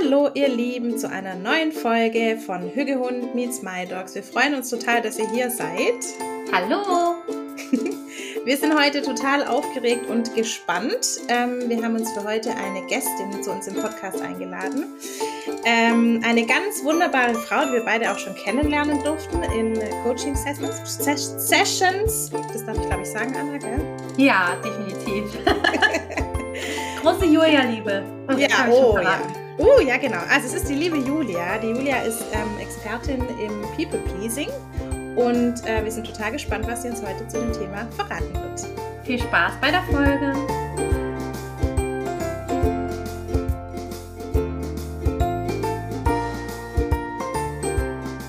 Hallo 0.00 0.30
ihr 0.34 0.48
Lieben 0.48 0.96
zu 0.96 1.10
einer 1.10 1.34
neuen 1.34 1.72
Folge 1.72 2.38
von 2.44 2.70
Hüggehund 2.72 3.34
meets 3.34 3.62
My 3.62 3.86
Dogs. 3.88 4.14
Wir 4.14 4.22
freuen 4.22 4.54
uns 4.54 4.70
total, 4.70 5.02
dass 5.02 5.18
ihr 5.18 5.28
hier 5.30 5.50
seid. 5.50 6.04
Hallo! 6.52 7.16
Wir 8.44 8.56
sind 8.56 8.78
heute 8.78 9.02
total 9.02 9.46
aufgeregt 9.46 10.08
und 10.08 10.34
gespannt. 10.34 11.20
Ähm, 11.28 11.68
wir 11.68 11.82
haben 11.82 11.96
uns 11.96 12.10
für 12.12 12.24
heute 12.24 12.50
eine 12.56 12.86
Gästin 12.86 13.42
zu 13.42 13.50
uns 13.50 13.66
im 13.66 13.74
Podcast 13.74 14.22
eingeladen. 14.22 14.86
Ähm, 15.66 16.22
eine 16.24 16.46
ganz 16.46 16.82
wunderbare 16.82 17.34
Frau, 17.34 17.66
die 17.66 17.72
wir 17.72 17.84
beide 17.84 18.10
auch 18.10 18.18
schon 18.18 18.34
kennenlernen 18.36 19.02
durften 19.04 19.42
in 19.54 19.78
Coaching 20.02 20.34
Sessions. 20.34 20.98
Sessions. 20.98 22.30
Das 22.30 22.64
darf 22.64 22.78
ich, 22.78 22.86
glaube 22.88 23.02
ich, 23.02 23.10
sagen, 23.10 23.36
Anna, 23.36 23.58
gell? 23.58 23.84
Ja, 24.16 24.56
definitiv. 24.64 25.44
Große 27.02 27.26
Julia-Liebe. 27.26 28.02
Ja, 28.38 28.68
oh 28.70 28.98
ja. 28.98 29.20
Oh, 29.60 29.80
ja, 29.80 29.96
genau. 29.96 30.20
Also 30.30 30.46
es 30.46 30.54
ist 30.54 30.68
die 30.68 30.74
liebe 30.74 30.96
Julia. 30.96 31.58
Die 31.58 31.70
Julia 31.70 32.02
ist 32.02 32.22
ähm, 32.32 32.48
Expertin 32.60 33.20
im 33.40 33.60
People 33.76 33.98
Pleasing 33.98 34.48
und 35.16 35.66
äh, 35.66 35.82
wir 35.82 35.90
sind 35.90 36.06
total 36.06 36.30
gespannt, 36.30 36.64
was 36.68 36.82
sie 36.82 36.90
uns 36.90 37.02
heute 37.02 37.26
zu 37.26 37.40
dem 37.40 37.52
Thema 37.52 37.88
verraten 37.96 38.32
wird. 38.34 38.64
Viel 39.04 39.18
Spaß 39.18 39.54
bei 39.60 39.72
der 39.72 39.82
Folge. 39.82 40.32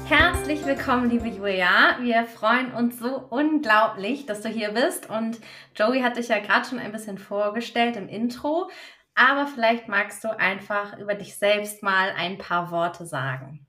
Herzlich 0.08 0.66
willkommen, 0.66 1.11
liebe 1.11 1.27
Julia. 1.27 1.98
Wir 2.02 2.25
freuen 2.25 2.73
uns 2.73 2.98
so 2.98 3.27
unglaublich, 3.30 4.25
dass 4.25 4.41
du 4.41 4.50
hier 4.50 4.72
bist. 4.72 5.08
Und 5.08 5.38
Joey 5.75 6.02
hat 6.02 6.17
dich 6.17 6.30
ja 6.30 6.39
gerade 6.39 6.67
schon 6.67 6.80
ein 6.80 6.91
bisschen 6.91 7.20
vorgestellt 7.20 7.98
im 7.98 8.09
Intro. 8.09 8.67
Aber 9.20 9.48
vielleicht 9.48 9.90
magst 9.90 10.23
du 10.23 10.30
einfach 10.30 10.98
über 10.98 11.14
dich 11.14 11.36
selbst 11.36 11.84
mal 11.84 12.14
ein 12.16 12.38
paar 12.38 12.72
Worte 12.72 13.05
sagen. 13.05 13.68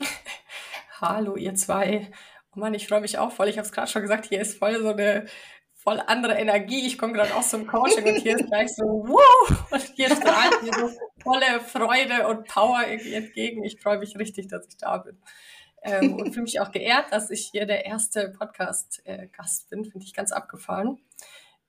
Hallo, 1.00 1.36
ihr 1.36 1.54
zwei. 1.54 2.10
Oh 2.52 2.58
Mann, 2.58 2.74
ich 2.74 2.88
freue 2.88 3.02
mich 3.02 3.16
auch 3.16 3.30
voll. 3.30 3.46
Ich 3.46 3.58
habe 3.58 3.64
es 3.64 3.70
gerade 3.70 3.88
schon 3.88 4.02
gesagt, 4.02 4.26
hier 4.26 4.40
ist 4.40 4.58
voll 4.58 4.76
so 4.82 4.90
eine 4.90 5.26
voll 5.72 6.02
andere 6.04 6.34
Energie. 6.34 6.84
Ich 6.84 6.98
komme 6.98 7.12
gerade 7.12 7.32
aus 7.36 7.52
dem 7.52 7.68
Coaching 7.68 8.08
und 8.08 8.16
hier 8.16 8.40
ist 8.40 8.46
gleich 8.48 8.74
so, 8.74 8.82
wow, 8.82 9.70
und 9.70 9.82
hier 9.94 10.10
strahlt 10.10 10.64
mir 10.64 10.72
so 10.72 10.90
volle 11.22 11.60
Freude 11.60 12.26
und 12.26 12.48
Power 12.48 12.80
irgendwie 12.84 13.14
entgegen. 13.14 13.62
Ich 13.62 13.80
freue 13.80 13.98
mich 13.98 14.18
richtig, 14.18 14.48
dass 14.48 14.66
ich 14.66 14.78
da 14.78 14.96
bin. 14.96 15.16
Ähm, 15.84 16.14
und 16.14 16.32
fühle 16.32 16.42
mich 16.42 16.58
auch 16.60 16.72
geehrt, 16.72 17.12
dass 17.12 17.30
ich 17.30 17.50
hier 17.52 17.66
der 17.66 17.86
erste 17.86 18.30
Podcast-Gast 18.36 19.06
äh, 19.06 19.76
bin. 19.76 19.84
Finde 19.84 20.04
ich 20.04 20.12
ganz 20.12 20.32
abgefahren. 20.32 20.98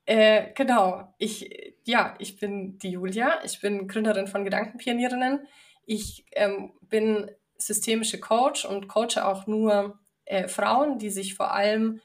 Äh, 0.09 0.53
genau, 0.55 1.13
ich, 1.19 1.75
ja, 1.85 2.15
ich 2.17 2.39
bin 2.39 2.79
die 2.79 2.89
Julia. 2.89 3.43
Ich 3.43 3.61
bin 3.61 3.87
Gründerin 3.87 4.25
von 4.25 4.43
Gedankenpionierinnen. 4.43 5.45
Ich 5.85 6.25
ähm, 6.31 6.71
bin 6.81 7.29
systemische 7.59 8.19
Coach 8.19 8.65
und 8.65 8.87
coache 8.87 9.23
auch 9.23 9.45
nur 9.45 9.99
äh, 10.25 10.47
Frauen, 10.47 10.97
die 10.97 11.11
sich 11.11 11.35
vor 11.35 11.53
allem 11.53 12.01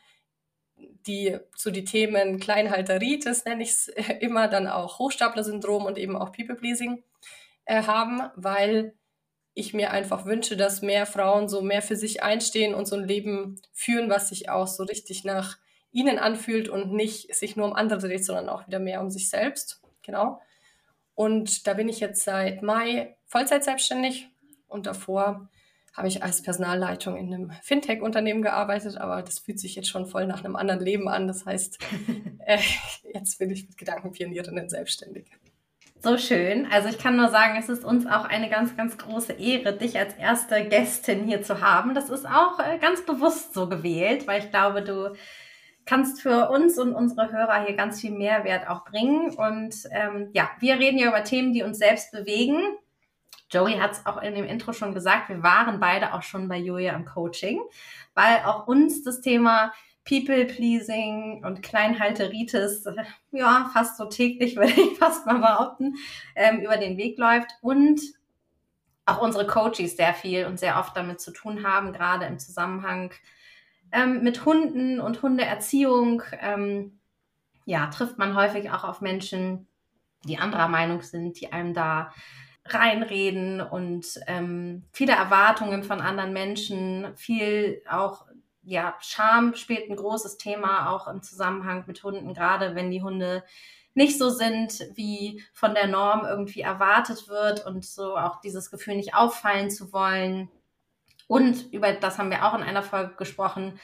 die 0.77 1.38
so 1.56 1.70
die 1.70 1.86
Themen 1.86 2.41
Kleinhalteritis, 2.41 3.47
nenne 3.47 3.62
ich 3.62 3.70
es 3.70 3.88
immer, 4.20 4.48
dann 4.48 4.69
auch 4.69 4.98
Hochstapler-Syndrom 4.98 5.86
und 5.86 5.97
eben 5.97 6.14
auch 6.14 6.30
People-Pleasing 6.30 7.02
äh, 7.64 7.84
haben, 7.84 8.20
weil 8.36 8.92
ich 9.55 9.72
mir 9.72 9.92
einfach 9.92 10.27
wünsche, 10.27 10.58
dass 10.58 10.82
mehr 10.82 11.06
Frauen 11.06 11.48
so 11.48 11.62
mehr 11.62 11.80
für 11.80 11.97
sich 11.97 12.22
einstehen 12.22 12.75
und 12.75 12.84
so 12.84 12.97
ein 12.97 13.08
Leben 13.08 13.62
führen, 13.72 14.10
was 14.10 14.28
sich 14.28 14.50
auch 14.50 14.66
so 14.66 14.82
richtig 14.82 15.25
nach 15.25 15.56
ihnen 15.95 16.19
anfühlt 16.19 16.69
und 16.69 16.92
nicht 16.92 17.34
sich 17.34 17.56
nur 17.56 17.67
um 17.67 17.73
andere 17.73 18.00
dreht, 18.00 18.25
sondern 18.25 18.48
auch 18.48 18.67
wieder 18.67 18.81
mehr 18.81 19.00
um 19.00 19.11
sich 19.11 19.31
selbst. 19.31 19.81
Genau. 20.03 20.41
Und 21.14 21.67
da 21.67 21.75
bin 21.75 21.89
ich 21.89 22.00
jetzt 22.00 22.25
seit 22.25 22.62
Mai 22.62 23.17
Vollzeit 23.27 23.64
selbstständig 23.64 24.28
und 24.67 24.87
davor 24.87 25.48
habe 25.95 26.09
ich 26.09 26.25
als 26.25 26.42
Personalleitung 26.42 27.17
in 27.17 27.33
einem 27.33 27.53
Fintech-Unternehmen 27.62 28.42
gearbeitet, 28.42 28.97
aber 28.98 29.22
das 29.22 29.39
fühlt 29.39 29.61
sich 29.61 29.77
jetzt 29.77 29.89
schon 29.89 30.06
voll 30.06 30.27
nach 30.27 30.44
einem 30.44 30.56
anderen 30.56 30.81
Leben 30.81 31.09
an. 31.09 31.28
Das 31.28 31.47
heißt, 31.47 31.78
äh, 32.47 32.59
jetzt 33.12 33.38
bin 33.38 33.50
ich 33.50 33.69
mit 33.69 33.78
Gedankenpionierinnen 33.78 34.69
selbstständig. 34.69 35.31
So 36.03 36.19
schön. 36.19 36.66
Also 36.71 36.88
ich 36.88 36.99
kann 36.99 37.16
nur 37.16 37.28
sagen, 37.28 37.56
es 37.59 37.69
ist 37.69 37.84
uns 37.84 38.06
auch 38.06 38.25
eine 38.25 38.50
ganz, 38.50 38.77
ganz 38.77 38.99
große 38.99 39.34
Ehre, 39.34 39.75
dich 39.75 39.97
als 39.97 40.15
erste 40.15 40.65
Gästin 40.65 41.25
hier 41.25 41.43
zu 41.43 41.60
haben. 41.60 41.94
Das 41.94 42.10
ist 42.10 42.27
auch 42.27 42.59
äh, 42.59 42.78
ganz 42.78 43.06
bewusst 43.06 43.54
so 43.54 43.69
gewählt, 43.69 44.27
weil 44.27 44.43
ich 44.43 44.50
glaube, 44.50 44.83
du 44.83 45.15
kannst 45.87 46.22
für 46.22 46.50
uns 46.50 46.78
und 46.78 46.95
unsere 46.95 47.31
Hörer 47.31 47.65
hier 47.65 47.77
ganz 47.77 48.00
viel 48.00 48.12
Mehrwert 48.12 48.69
auch 48.69 48.84
bringen. 48.84 49.34
Und 49.34 49.75
ähm, 49.91 50.31
ja, 50.33 50.50
wir 50.61 50.78
reden 50.78 50.99
ja 50.99 51.09
über 51.09 51.25
Themen, 51.25 51.53
die 51.53 51.62
uns 51.62 51.78
selbst 51.78 52.12
bewegen. 52.12 52.61
Joey 53.50 53.75
hat 53.75 53.93
es 53.93 54.06
auch 54.06 54.21
in 54.22 54.34
dem 54.34 54.47
Intro 54.47 54.72
schon 54.72 54.95
gesagt, 54.95 55.28
wir 55.28 55.43
waren 55.43 55.78
beide 55.78 56.15
auch 56.15 56.22
schon 56.22 56.49
bei 56.49 56.56
Julia 56.56 56.95
im 56.95 57.05
Coaching, 57.05 57.61
weil 58.15 58.39
auch 58.45 58.67
uns 58.67 59.05
das 59.05 59.21
Thema 59.21 59.72
People-Pleasing 60.06 61.45
und 61.45 61.62
Kleinhalteritis, 61.62 62.87
ja, 63.33 63.71
fast 63.72 63.97
so 63.97 64.06
täglich, 64.06 64.56
würde 64.56 64.72
ich 64.72 64.99
fast 64.99 65.27
mal 65.27 65.39
behaupten, 65.39 65.95
ähm, 66.34 66.61
über 66.61 66.77
den 66.77 66.97
Weg 66.97 67.19
läuft 67.19 67.51
und 67.61 68.01
auch 69.06 69.21
unsere 69.21 69.47
Coaches 69.47 69.97
sehr 69.97 70.15
viel 70.15 70.47
und 70.47 70.59
sehr 70.59 70.78
oft 70.78 70.97
damit 70.97 71.21
zu 71.21 71.31
tun 71.31 71.66
haben, 71.66 71.93
gerade 71.93 72.27
im 72.27 72.39
Zusammenhang 72.39 73.12
ähm, 73.94 74.22
mit 74.22 74.44
Hunden 74.44 75.00
und 75.00 75.22
Hundeerziehung. 75.22 76.22
Ähm, 76.41 76.99
ja, 77.65 77.87
trifft 77.87 78.19
man 78.19 78.37
häufig 78.37 78.71
auch 78.71 78.84
auf 78.84 79.00
Menschen, 79.00 79.66
die 80.25 80.38
anderer 80.38 80.69
Meinung 80.69 81.00
sind, 81.03 81.41
die 81.41 81.53
einem 81.53 81.72
da 81.72 82.12
reinreden 82.66 83.60
und 83.60 84.21
ähm, 84.27 84.84
viele 84.93 85.12
Erwartungen 85.12 85.83
von 85.83 86.00
anderen 86.00 86.33
Menschen, 86.33 87.15
viel 87.16 87.83
auch, 87.88 88.27
ja, 88.62 88.94
Scham 89.00 89.54
spielt 89.54 89.91
ein 89.91 89.97
großes 89.97 90.38
Thema 90.38 90.91
auch 90.91 91.06
im 91.06 91.22
Zusammenhang 91.22 91.84
mit 91.87 92.03
Hunden, 92.03 92.33
gerade 92.33 92.75
wenn 92.75 92.91
die 92.91 93.03
Hunde 93.03 93.44
nicht 93.93 94.19
so 94.19 94.31
sind, 94.31 94.81
wie 94.94 95.43
von 95.53 95.75
der 95.75 95.87
Norm 95.87 96.25
irgendwie 96.25 96.62
erwartet 96.62 97.28
wird 97.28 97.65
und 97.66 97.84
so 97.84 98.16
auch 98.16 98.41
dieses 98.41 98.71
Gefühl 98.71 98.97
nicht 98.97 99.15
auffallen 99.15 99.71
zu 99.71 99.93
wollen. 99.93 100.50
Und 101.26 101.72
über 101.72 101.92
das 101.92 102.18
haben 102.18 102.30
wir 102.30 102.44
auch 102.44 102.54
in 102.54 102.62
einer 102.62 102.82
Folge 102.82 103.14
gesprochen, 103.16 103.78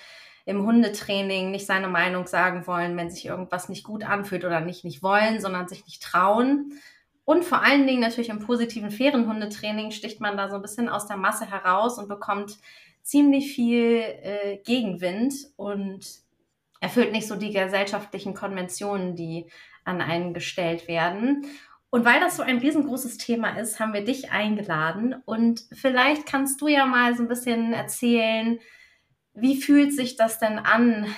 im 0.46 0.64
Hundetraining 0.64 1.50
nicht 1.50 1.66
seine 1.66 1.88
Meinung 1.88 2.26
sagen 2.26 2.66
wollen, 2.66 2.96
wenn 2.96 3.10
sich 3.10 3.26
irgendwas 3.26 3.68
nicht 3.68 3.84
gut 3.84 4.04
anfühlt 4.04 4.44
oder 4.44 4.60
nicht 4.60 4.84
nicht 4.84 5.02
wollen, 5.02 5.40
sondern 5.40 5.68
sich 5.68 5.84
nicht 5.84 6.02
trauen. 6.02 6.72
Und 7.24 7.44
vor 7.44 7.62
allen 7.62 7.86
Dingen 7.86 8.00
natürlich 8.00 8.30
im 8.30 8.40
positiven, 8.40 8.90
fairen 8.90 9.28
Hundetraining 9.28 9.92
sticht 9.92 10.20
man 10.20 10.36
da 10.36 10.48
so 10.48 10.56
ein 10.56 10.62
bisschen 10.62 10.88
aus 10.88 11.06
der 11.06 11.16
Masse 11.16 11.48
heraus 11.48 11.98
und 11.98 12.08
bekommt 12.08 12.58
ziemlich 13.02 13.52
viel 13.54 14.02
äh, 14.22 14.58
Gegenwind 14.64 15.34
und 15.56 16.04
erfüllt 16.80 17.12
nicht 17.12 17.28
so 17.28 17.36
die 17.36 17.52
gesellschaftlichen 17.52 18.34
Konventionen, 18.34 19.14
die 19.14 19.46
an 19.84 20.00
einen 20.00 20.34
gestellt 20.34 20.88
werden. 20.88 21.46
Und 21.90 22.04
weil 22.04 22.20
das 22.20 22.36
so 22.36 22.42
ein 22.42 22.58
riesengroßes 22.58 23.18
Thema 23.18 23.58
ist, 23.58 23.80
haben 23.80 23.92
wir 23.92 24.04
dich 24.04 24.30
eingeladen. 24.30 25.16
Und 25.24 25.64
vielleicht 25.72 26.24
kannst 26.24 26.60
du 26.60 26.68
ja 26.68 26.86
mal 26.86 27.16
so 27.16 27.22
ein 27.22 27.28
bisschen 27.28 27.72
erzählen, 27.72 28.60
wie 29.34 29.60
fühlt 29.60 29.92
sich 29.92 30.16
das 30.16 30.38
denn 30.38 30.58
an, 30.58 31.12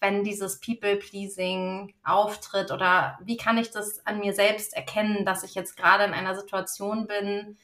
wenn 0.00 0.24
dieses 0.24 0.60
People-Pleasing 0.60 1.94
auftritt? 2.02 2.72
Oder 2.72 3.18
wie 3.22 3.36
kann 3.36 3.56
ich 3.56 3.70
das 3.70 4.04
an 4.04 4.18
mir 4.18 4.34
selbst 4.34 4.74
erkennen, 4.74 5.24
dass 5.24 5.44
ich 5.44 5.54
jetzt 5.54 5.76
gerade 5.76 6.04
in 6.04 6.12
einer 6.12 6.34
Situation 6.34 7.06
bin, 7.06 7.56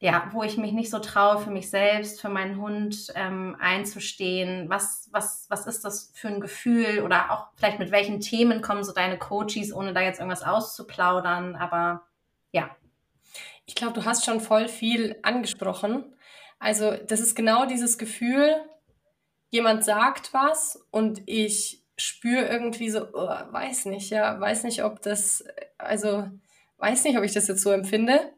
ja, 0.00 0.28
wo 0.32 0.44
ich 0.44 0.56
mich 0.56 0.72
nicht 0.72 0.90
so 0.90 1.00
traue, 1.00 1.40
für 1.40 1.50
mich 1.50 1.70
selbst, 1.70 2.20
für 2.20 2.28
meinen 2.28 2.60
Hund 2.60 3.12
ähm, 3.16 3.56
einzustehen. 3.58 4.68
Was, 4.68 5.08
was, 5.10 5.46
was 5.48 5.66
ist 5.66 5.84
das 5.84 6.12
für 6.14 6.28
ein 6.28 6.40
Gefühl 6.40 7.02
oder 7.04 7.32
auch 7.32 7.48
vielleicht 7.56 7.80
mit 7.80 7.90
welchen 7.90 8.20
Themen 8.20 8.62
kommen 8.62 8.84
so 8.84 8.92
deine 8.92 9.18
Coaches, 9.18 9.72
ohne 9.72 9.92
da 9.92 10.00
jetzt 10.00 10.20
irgendwas 10.20 10.44
auszuplaudern, 10.44 11.56
aber 11.56 12.02
ja. 12.52 12.70
Ich 13.66 13.74
glaube, 13.74 13.92
du 13.92 14.04
hast 14.04 14.24
schon 14.24 14.40
voll 14.40 14.68
viel 14.68 15.16
angesprochen. 15.22 16.04
Also 16.60 16.96
das 16.96 17.20
ist 17.20 17.34
genau 17.34 17.66
dieses 17.66 17.98
Gefühl, 17.98 18.56
jemand 19.50 19.84
sagt 19.84 20.32
was 20.32 20.86
und 20.90 21.22
ich 21.26 21.84
spüre 21.96 22.46
irgendwie 22.46 22.90
so, 22.90 23.08
oh, 23.12 23.28
weiß 23.50 23.86
nicht, 23.86 24.10
ja, 24.10 24.38
weiß 24.38 24.62
nicht, 24.62 24.84
ob 24.84 25.02
das, 25.02 25.44
also 25.76 26.28
weiß 26.78 27.04
nicht, 27.04 27.18
ob 27.18 27.24
ich 27.24 27.32
das 27.32 27.48
jetzt 27.48 27.62
so 27.62 27.72
empfinde. 27.72 28.32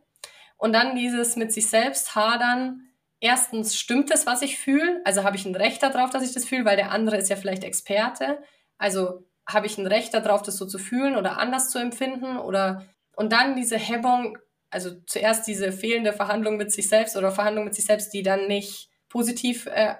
Und 0.60 0.74
dann 0.74 0.94
dieses 0.94 1.36
mit 1.36 1.52
sich 1.52 1.68
selbst 1.68 2.14
hadern. 2.14 2.82
Erstens 3.18 3.78
stimmt 3.78 4.10
es, 4.10 4.26
was 4.26 4.42
ich 4.42 4.58
fühle, 4.58 5.00
also 5.04 5.24
habe 5.24 5.36
ich 5.36 5.46
ein 5.46 5.56
Recht 5.56 5.82
darauf, 5.82 6.10
dass 6.10 6.22
ich 6.22 6.32
das 6.34 6.44
fühle, 6.44 6.66
weil 6.66 6.76
der 6.76 6.90
andere 6.90 7.16
ist 7.16 7.30
ja 7.30 7.36
vielleicht 7.36 7.64
Experte. 7.64 8.38
Also 8.76 9.24
habe 9.48 9.66
ich 9.66 9.78
ein 9.78 9.86
Recht 9.86 10.12
darauf, 10.12 10.42
das 10.42 10.58
so 10.58 10.66
zu 10.66 10.78
fühlen 10.78 11.16
oder 11.16 11.38
anders 11.38 11.70
zu 11.70 11.78
empfinden 11.78 12.36
oder 12.36 12.84
und 13.16 13.32
dann 13.32 13.56
diese 13.56 13.78
Hemmung, 13.78 14.36
also 14.68 14.90
zuerst 15.06 15.46
diese 15.46 15.72
fehlende 15.72 16.12
Verhandlung 16.12 16.58
mit 16.58 16.72
sich 16.72 16.90
selbst 16.90 17.16
oder 17.16 17.32
Verhandlung 17.32 17.64
mit 17.64 17.74
sich 17.74 17.86
selbst, 17.86 18.12
die 18.12 18.22
dann 18.22 18.46
nicht 18.46 18.90
positiv 19.08 19.66
äh, 19.66 19.94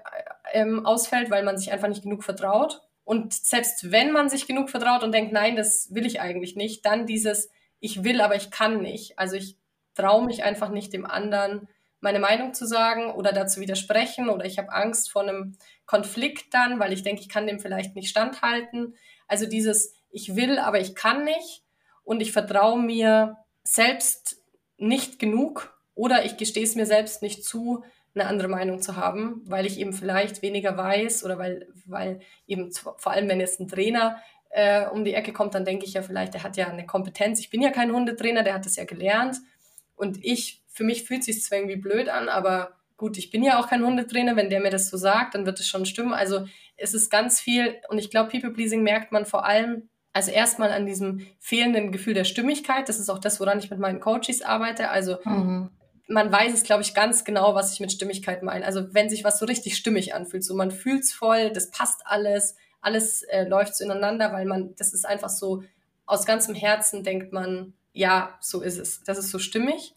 ähm, 0.52 0.84
ausfällt, 0.84 1.30
weil 1.30 1.42
man 1.42 1.56
sich 1.56 1.72
einfach 1.72 1.88
nicht 1.88 2.02
genug 2.02 2.22
vertraut. 2.22 2.82
Und 3.04 3.32
selbst 3.32 3.90
wenn 3.90 4.12
man 4.12 4.28
sich 4.28 4.46
genug 4.46 4.68
vertraut 4.68 5.02
und 5.02 5.12
denkt, 5.12 5.32
nein, 5.32 5.56
das 5.56 5.94
will 5.94 6.04
ich 6.04 6.20
eigentlich 6.20 6.54
nicht, 6.54 6.84
dann 6.84 7.06
dieses, 7.06 7.50
ich 7.80 8.04
will, 8.04 8.20
aber 8.20 8.36
ich 8.36 8.50
kann 8.50 8.82
nicht. 8.82 9.18
Also 9.18 9.36
ich 9.36 9.56
traue 9.94 10.24
mich 10.24 10.44
einfach 10.44 10.70
nicht 10.70 10.92
dem 10.92 11.06
anderen 11.06 11.68
meine 12.00 12.18
Meinung 12.18 12.54
zu 12.54 12.66
sagen 12.66 13.10
oder 13.10 13.32
dazu 13.32 13.60
widersprechen 13.60 14.30
oder 14.30 14.46
ich 14.46 14.58
habe 14.58 14.72
Angst 14.72 15.10
vor 15.10 15.22
einem 15.22 15.56
Konflikt 15.86 16.54
dann, 16.54 16.80
weil 16.80 16.92
ich 16.92 17.02
denke, 17.02 17.20
ich 17.20 17.28
kann 17.28 17.46
dem 17.46 17.60
vielleicht 17.60 17.94
nicht 17.94 18.08
standhalten. 18.08 18.94
Also 19.28 19.46
dieses, 19.46 19.94
ich 20.10 20.34
will, 20.34 20.58
aber 20.58 20.80
ich 20.80 20.94
kann 20.94 21.24
nicht 21.24 21.62
und 22.02 22.22
ich 22.22 22.32
vertraue 22.32 22.80
mir 22.80 23.36
selbst 23.64 24.40
nicht 24.78 25.18
genug 25.18 25.78
oder 25.94 26.24
ich 26.24 26.36
gestehe 26.36 26.64
es 26.64 26.74
mir 26.74 26.86
selbst 26.86 27.22
nicht 27.22 27.44
zu, 27.44 27.84
eine 28.14 28.26
andere 28.26 28.48
Meinung 28.48 28.80
zu 28.80 28.96
haben, 28.96 29.42
weil 29.44 29.66
ich 29.66 29.78
eben 29.78 29.92
vielleicht 29.92 30.42
weniger 30.42 30.76
weiß 30.76 31.24
oder 31.24 31.38
weil, 31.38 31.68
weil 31.84 32.20
eben 32.46 32.72
vor 32.72 33.12
allem, 33.12 33.28
wenn 33.28 33.40
jetzt 33.40 33.60
ein 33.60 33.68
Trainer 33.68 34.20
äh, 34.50 34.86
um 34.86 35.04
die 35.04 35.14
Ecke 35.14 35.32
kommt, 35.32 35.54
dann 35.54 35.64
denke 35.64 35.84
ich 35.84 35.92
ja 35.92 36.02
vielleicht, 36.02 36.34
der 36.34 36.42
hat 36.42 36.56
ja 36.56 36.66
eine 36.66 36.86
Kompetenz. 36.86 37.38
Ich 37.38 37.50
bin 37.50 37.62
ja 37.62 37.70
kein 37.70 37.92
Hundetrainer, 37.92 38.42
der 38.42 38.54
hat 38.54 38.66
das 38.66 38.76
ja 38.76 38.84
gelernt. 38.84 39.36
Und 40.00 40.24
ich, 40.24 40.62
für 40.68 40.84
mich 40.84 41.04
fühlt 41.04 41.20
es 41.20 41.26
sich 41.26 41.42
zwar 41.42 41.58
irgendwie 41.58 41.76
blöd 41.76 42.08
an, 42.08 42.28
aber 42.28 42.76
gut, 42.96 43.16
ich 43.18 43.30
bin 43.30 43.42
ja 43.42 43.58
auch 43.58 43.68
kein 43.68 43.84
Hundetrainer. 43.84 44.36
Wenn 44.36 44.50
der 44.50 44.60
mir 44.60 44.70
das 44.70 44.90
so 44.90 44.96
sagt, 44.96 45.34
dann 45.34 45.46
wird 45.46 45.60
es 45.60 45.68
schon 45.68 45.86
stimmen. 45.86 46.12
Also 46.12 46.46
es 46.76 46.94
ist 46.94 47.10
ganz 47.10 47.40
viel 47.40 47.76
und 47.88 47.98
ich 47.98 48.10
glaube, 48.10 48.30
People-Pleasing 48.30 48.82
merkt 48.82 49.12
man 49.12 49.26
vor 49.26 49.44
allem, 49.44 49.88
also 50.12 50.30
erstmal 50.30 50.72
an 50.72 50.86
diesem 50.86 51.26
fehlenden 51.38 51.92
Gefühl 51.92 52.14
der 52.14 52.24
Stimmigkeit. 52.24 52.88
Das 52.88 52.98
ist 52.98 53.10
auch 53.10 53.18
das, 53.18 53.38
woran 53.38 53.58
ich 53.58 53.70
mit 53.70 53.78
meinen 53.78 54.00
Coaches 54.00 54.42
arbeite. 54.42 54.90
Also 54.90 55.18
mhm 55.24 55.70
man 56.10 56.32
weiß 56.32 56.52
es, 56.52 56.64
glaube 56.64 56.82
ich, 56.82 56.92
ganz 56.92 57.24
genau, 57.24 57.54
was 57.54 57.72
ich 57.72 57.80
mit 57.80 57.92
Stimmigkeit 57.92 58.42
meine. 58.42 58.66
Also 58.66 58.92
wenn 58.92 59.08
sich 59.08 59.22
was 59.22 59.38
so 59.38 59.46
richtig 59.46 59.76
stimmig 59.76 60.12
anfühlt, 60.12 60.44
so 60.44 60.54
man 60.54 60.72
fühlt 60.72 61.04
es 61.04 61.12
voll, 61.12 61.50
das 61.52 61.70
passt 61.70 62.02
alles, 62.04 62.56
alles 62.80 63.22
äh, 63.22 63.44
läuft 63.44 63.76
so 63.76 63.84
ineinander, 63.84 64.32
weil 64.32 64.44
man, 64.44 64.74
das 64.76 64.92
ist 64.92 65.06
einfach 65.06 65.28
so, 65.28 65.62
aus 66.06 66.26
ganzem 66.26 66.56
Herzen 66.56 67.04
denkt 67.04 67.32
man, 67.32 67.74
ja, 68.00 68.38
so 68.40 68.62
ist 68.62 68.78
es. 68.78 69.02
Das 69.04 69.18
ist 69.18 69.30
so 69.30 69.38
stimmig. 69.38 69.94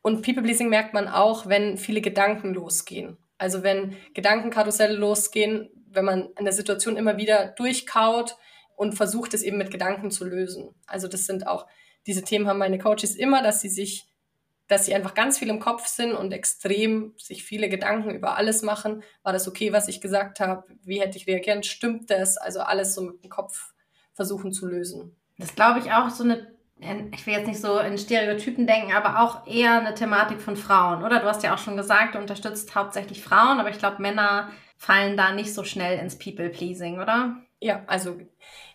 Und 0.00 0.22
People-Pleasing 0.22 0.68
merkt 0.68 0.94
man 0.94 1.06
auch, 1.06 1.46
wenn 1.46 1.76
viele 1.76 2.00
Gedanken 2.00 2.54
losgehen. 2.54 3.18
Also 3.38 3.62
wenn 3.62 3.96
Gedankenkarusselle 4.14 4.96
losgehen, 4.96 5.68
wenn 5.90 6.04
man 6.04 6.30
eine 6.36 6.52
Situation 6.52 6.96
immer 6.96 7.18
wieder 7.18 7.48
durchkaut 7.48 8.36
und 8.74 8.94
versucht, 8.94 9.34
es 9.34 9.42
eben 9.42 9.58
mit 9.58 9.70
Gedanken 9.70 10.10
zu 10.10 10.24
lösen. 10.24 10.74
Also 10.86 11.08
das 11.08 11.26
sind 11.26 11.46
auch, 11.46 11.66
diese 12.06 12.22
Themen 12.22 12.48
haben 12.48 12.58
meine 12.58 12.78
Coaches 12.78 13.14
immer, 13.14 13.42
dass 13.42 13.60
sie 13.60 13.68
sich 13.68 14.08
dass 14.68 14.86
sie 14.86 14.94
einfach 14.94 15.12
ganz 15.12 15.38
viel 15.38 15.50
im 15.50 15.60
Kopf 15.60 15.86
sind 15.86 16.14
und 16.14 16.32
extrem 16.32 17.12
sich 17.18 17.44
viele 17.44 17.68
Gedanken 17.68 18.10
über 18.10 18.38
alles 18.38 18.62
machen. 18.62 19.02
War 19.22 19.34
das 19.34 19.46
okay, 19.46 19.70
was 19.74 19.86
ich 19.86 20.00
gesagt 20.00 20.40
habe? 20.40 20.64
Wie 20.82 20.98
hätte 20.98 21.18
ich 21.18 21.26
reagiert? 21.26 21.66
Stimmt 21.66 22.10
das? 22.10 22.38
Also 22.38 22.60
alles 22.60 22.94
so 22.94 23.02
mit 23.02 23.22
dem 23.22 23.28
Kopf 23.28 23.74
versuchen 24.14 24.50
zu 24.50 24.66
lösen. 24.66 25.14
Das 25.36 25.54
glaube 25.54 25.80
ich 25.80 25.92
auch 25.92 26.08
so 26.08 26.24
eine, 26.24 26.54
ich 27.12 27.26
will 27.26 27.34
jetzt 27.34 27.46
nicht 27.46 27.60
so 27.60 27.78
in 27.78 27.96
Stereotypen 27.98 28.66
denken, 28.66 28.92
aber 28.92 29.22
auch 29.22 29.46
eher 29.46 29.80
eine 29.80 29.94
Thematik 29.94 30.40
von 30.40 30.56
Frauen, 30.56 31.04
oder? 31.04 31.20
Du 31.20 31.26
hast 31.26 31.42
ja 31.42 31.54
auch 31.54 31.58
schon 31.58 31.76
gesagt, 31.76 32.14
du 32.14 32.18
unterstützt 32.18 32.74
hauptsächlich 32.74 33.22
Frauen, 33.22 33.60
aber 33.60 33.70
ich 33.70 33.78
glaube, 33.78 34.02
Männer 34.02 34.50
fallen 34.76 35.16
da 35.16 35.32
nicht 35.32 35.54
so 35.54 35.64
schnell 35.64 35.98
ins 35.98 36.18
People-Pleasing, 36.18 37.00
oder? 37.00 37.36
Ja, 37.60 37.82
also 37.86 38.16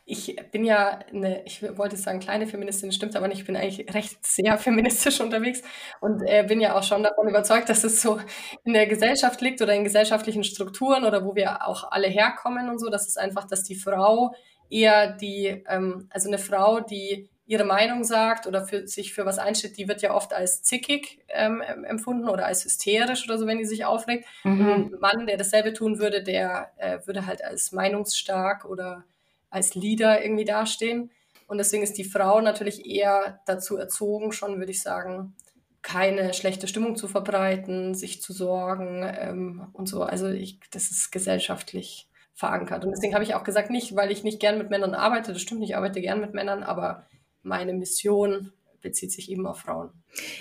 ich 0.06 0.38
bin 0.52 0.64
ja 0.64 1.00
eine, 1.12 1.44
ich 1.46 1.62
wollte 1.78 1.98
sagen 1.98 2.22
kleine 2.22 2.48
Feministin, 2.48 2.94
stimmt 2.94 3.18
aber 3.18 3.28
nicht, 3.28 3.40
ich 3.40 3.46
bin 3.46 3.58
eigentlich 3.58 3.94
recht 3.94 4.26
sehr 4.26 4.58
feministisch 4.58 5.20
unterwegs 5.22 5.62
und 6.00 6.22
äh, 6.26 6.46
bin 6.48 6.62
ja 6.62 6.78
auch 6.78 6.84
schon 6.84 7.04
davon 7.04 7.28
überzeugt, 7.28 7.68
dass 7.68 7.84
es 7.84 8.02
so 8.02 8.18
in 8.64 8.72
der 8.72 8.88
Gesellschaft 8.88 9.42
liegt 9.42 9.62
oder 9.62 9.74
in 9.74 9.84
gesellschaftlichen 9.84 10.46
Strukturen 10.46 11.04
oder 11.04 11.26
wo 11.26 11.36
wir 11.36 11.68
auch 11.68 11.92
alle 11.92 12.08
herkommen 12.08 12.70
und 12.70 12.80
so, 12.80 12.90
dass 12.90 13.06
es 13.06 13.18
einfach, 13.18 13.48
dass 13.48 13.64
die 13.64 13.76
Frau 13.76 14.34
eher 14.70 15.12
die, 15.12 15.64
ähm, 15.68 16.08
also 16.10 16.30
eine 16.30 16.38
Frau, 16.38 16.80
die 16.80 17.30
ihre 17.48 17.64
Meinung 17.64 18.04
sagt 18.04 18.46
oder 18.46 18.66
für 18.66 18.88
sich 18.88 19.14
für 19.14 19.26
was 19.26 19.40
einsteht, 19.40 19.78
die 19.78 19.88
wird 19.88 20.02
ja 20.02 20.14
oft 20.14 20.34
als 20.34 20.62
zickig 20.64 21.20
ähm, 21.30 21.62
empfunden 21.62 22.28
oder 22.28 22.46
als 22.46 22.66
hysterisch 22.66 23.26
oder 23.26 23.38
so, 23.38 23.48
wenn 23.48 23.58
die 23.58 23.66
sich 23.66 23.86
aufregt. 23.86 24.26
Mhm. 24.44 24.70
Ein 24.70 24.96
Mann, 25.00 25.28
der 25.28 25.38
dasselbe 25.38 25.74
tun 25.74 25.98
würde, 25.98 26.22
der 26.22 26.72
äh, 26.76 27.00
würde 27.06 27.26
halt 27.26 27.44
als 27.44 27.72
meinungsstark 27.72 28.66
oder 28.66 29.06
als 29.50 29.76
Leader 29.76 30.22
irgendwie 30.22 30.44
dastehen. 30.44 31.10
Und 31.48 31.58
deswegen 31.58 31.84
ist 31.84 31.98
die 31.98 32.04
Frau 32.04 32.42
natürlich 32.42 32.86
eher 32.86 33.40
dazu 33.46 33.78
erzogen, 33.78 34.34
schon 34.34 34.60
würde 34.60 34.72
ich 34.72 34.82
sagen, 34.82 35.34
keine 35.82 36.34
schlechte 36.34 36.68
Stimmung 36.68 36.98
zu 36.98 37.08
verbreiten, 37.08 37.96
sich 37.96 38.22
zu 38.22 38.34
sorgen 38.34 39.04
ähm, 39.04 39.70
und 39.72 39.88
so. 39.88 40.04
Also 40.04 40.28
ich, 40.28 40.60
das 40.72 40.92
ist 40.92 41.14
gesellschaftlich 41.14 42.10
verankert. 42.34 42.84
Und 42.84 42.92
deswegen 42.92 43.14
habe 43.14 43.24
ich 43.24 43.36
auch 43.36 43.46
gesagt, 43.46 43.70
nicht, 43.70 43.96
weil 43.96 44.12
ich 44.12 44.26
nicht 44.26 44.42
gern 44.42 44.58
mit 44.58 44.70
Männern 44.70 44.94
arbeite, 44.94 45.32
das 45.32 45.42
stimmt 45.42 45.62
nicht, 45.62 45.70
ich 45.70 45.78
arbeite 45.78 46.02
gern 46.02 46.20
mit 46.20 46.34
Männern, 46.34 46.64
aber 46.64 47.06
meine 47.48 47.74
Mission 47.74 48.52
bezieht 48.82 49.12
sich 49.12 49.32
eben 49.32 49.46
auf 49.48 49.60
Frauen. 49.60 49.90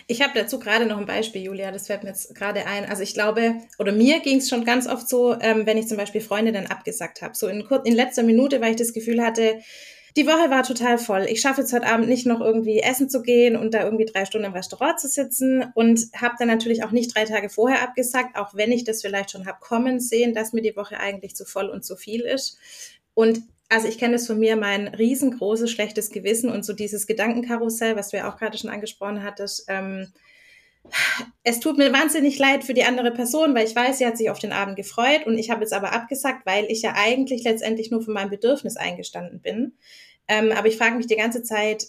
Ich 0.07 0.23
habe 0.23 0.33
dazu 0.35 0.59
gerade 0.59 0.87
noch 0.87 0.99
ein 0.99 1.07
Beispiel, 1.07 1.43
Julia, 1.43 1.73
das 1.73 1.87
fällt 1.87 2.03
mir 2.03 2.11
jetzt 2.11 2.35
gerade 2.35 2.67
ein. 2.67 2.85
Also 2.85 3.03
ich 3.03 3.15
glaube, 3.15 3.55
oder 3.79 3.93
mir 3.93 4.21
ging 4.21 4.39
es 4.39 4.49
schon 4.49 4.65
ganz 4.65 4.87
oft 4.87 5.09
so, 5.09 5.39
ähm, 5.41 5.67
wenn 5.67 5.79
ich 5.79 5.89
zum 5.89 5.97
Beispiel 5.97 6.21
Freunde 6.21 6.53
dann 6.53 6.67
abgesagt 6.67 7.23
habe. 7.23 7.35
So 7.35 7.49
in, 7.49 7.67
in 7.85 7.95
letzter 7.95 8.23
Minute, 8.23 8.61
weil 8.61 8.71
ich 8.71 8.77
das 8.77 8.93
Gefühl 8.93 9.23
hatte, 9.23 9.61
die 10.17 10.27
Woche 10.27 10.49
war 10.49 10.63
total 10.63 10.97
voll. 10.97 11.27
Ich 11.29 11.43
schaffe 11.43 11.61
jetzt 11.61 11.75
heute 11.75 11.87
Abend 11.87 12.09
nicht 12.09 12.25
noch 12.25 12.41
irgendwie 12.41 12.81
essen 12.81 13.11
zu 13.11 13.21
gehen 13.21 13.55
und 13.55 13.75
da 13.75 13.85
irgendwie 13.85 14.07
drei 14.07 14.25
Stunden 14.25 14.47
im 14.47 14.55
Restaurant 14.55 14.99
zu 14.99 15.09
sitzen 15.09 15.67
und 15.75 16.01
habe 16.15 16.37
dann 16.39 16.49
natürlich 16.49 16.85
auch 16.85 16.91
nicht 16.91 17.15
drei 17.15 17.27
Tage 17.27 17.51
vorher 17.51 17.83
abgesagt, 17.83 18.37
auch 18.37 18.55
wenn 18.55 18.73
ich 18.73 18.85
das 18.85 19.03
vielleicht 19.03 19.31
schon 19.31 19.47
habe 19.47 19.59
kommen 19.61 20.01
sehen, 20.01 20.33
dass 20.33 20.55
mir 20.55 20.63
die 20.63 20.77
Woche 20.77 20.99
eigentlich 20.99 21.37
zu 21.37 21.45
voll 21.45 21.69
und 21.69 21.85
zu 21.85 21.97
viel 21.97 22.23
ist. 22.23 22.59
Und 23.13 23.43
also 23.69 23.89
ich 23.89 23.99
kenne 23.99 24.15
das 24.15 24.27
von 24.27 24.39
mir, 24.39 24.57
mein 24.57 24.89
riesengroßes 24.89 25.71
schlechtes 25.71 26.11
Gewissen 26.11 26.51
und 26.51 26.65
so 26.65 26.73
dieses 26.73 27.07
Gedankenkarussell, 27.07 27.97
was 27.97 28.11
du 28.11 28.17
ja 28.17 28.31
auch 28.31 28.37
gerade 28.37 28.57
schon 28.59 28.71
angesprochen 28.71 29.23
hattest. 29.23 29.65
Ähm, 29.69 30.13
es 31.43 31.59
tut 31.59 31.79
mir 31.79 31.93
wahnsinnig 31.93 32.39
leid 32.39 32.63
für 32.63 32.75
die 32.75 32.85
andere 32.85 33.11
Person, 33.11 33.55
weil 33.55 33.67
ich 33.67 33.75
weiß, 33.75 33.99
sie 33.99 34.07
hat 34.07 34.17
sich 34.17 34.31
auf 34.31 34.39
den 34.39 34.53
Abend 34.53 34.77
gefreut 34.77 35.27
und 35.27 35.37
ich 35.37 35.51
habe 35.51 35.63
jetzt 35.63 35.73
aber 35.73 35.93
abgesagt, 35.93 36.47
weil 36.47 36.67
ich 36.67 36.83
ja 36.83 36.95
eigentlich 36.97 37.43
letztendlich 37.43 37.91
nur 37.91 38.03
für 38.03 38.13
mein 38.13 38.31
Bedürfnis 38.31 38.77
eingestanden 38.77 39.41
bin. 39.41 39.73
Ähm, 40.29 40.53
aber 40.53 40.69
ich 40.69 40.77
frage 40.77 40.97
mich 40.97 41.07
die 41.07 41.17
ganze 41.17 41.43
Zeit, 41.43 41.87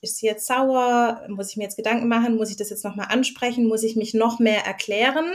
ist 0.00 0.18
sie 0.18 0.26
jetzt 0.26 0.46
sauer? 0.46 1.24
Muss 1.28 1.50
ich 1.50 1.56
mir 1.56 1.64
jetzt 1.64 1.76
Gedanken 1.76 2.08
machen? 2.08 2.36
Muss 2.36 2.50
ich 2.50 2.56
das 2.56 2.70
jetzt 2.70 2.84
nochmal 2.84 3.08
ansprechen? 3.10 3.66
Muss 3.66 3.82
ich 3.82 3.96
mich 3.96 4.14
noch 4.14 4.38
mehr 4.38 4.64
erklären? 4.64 5.34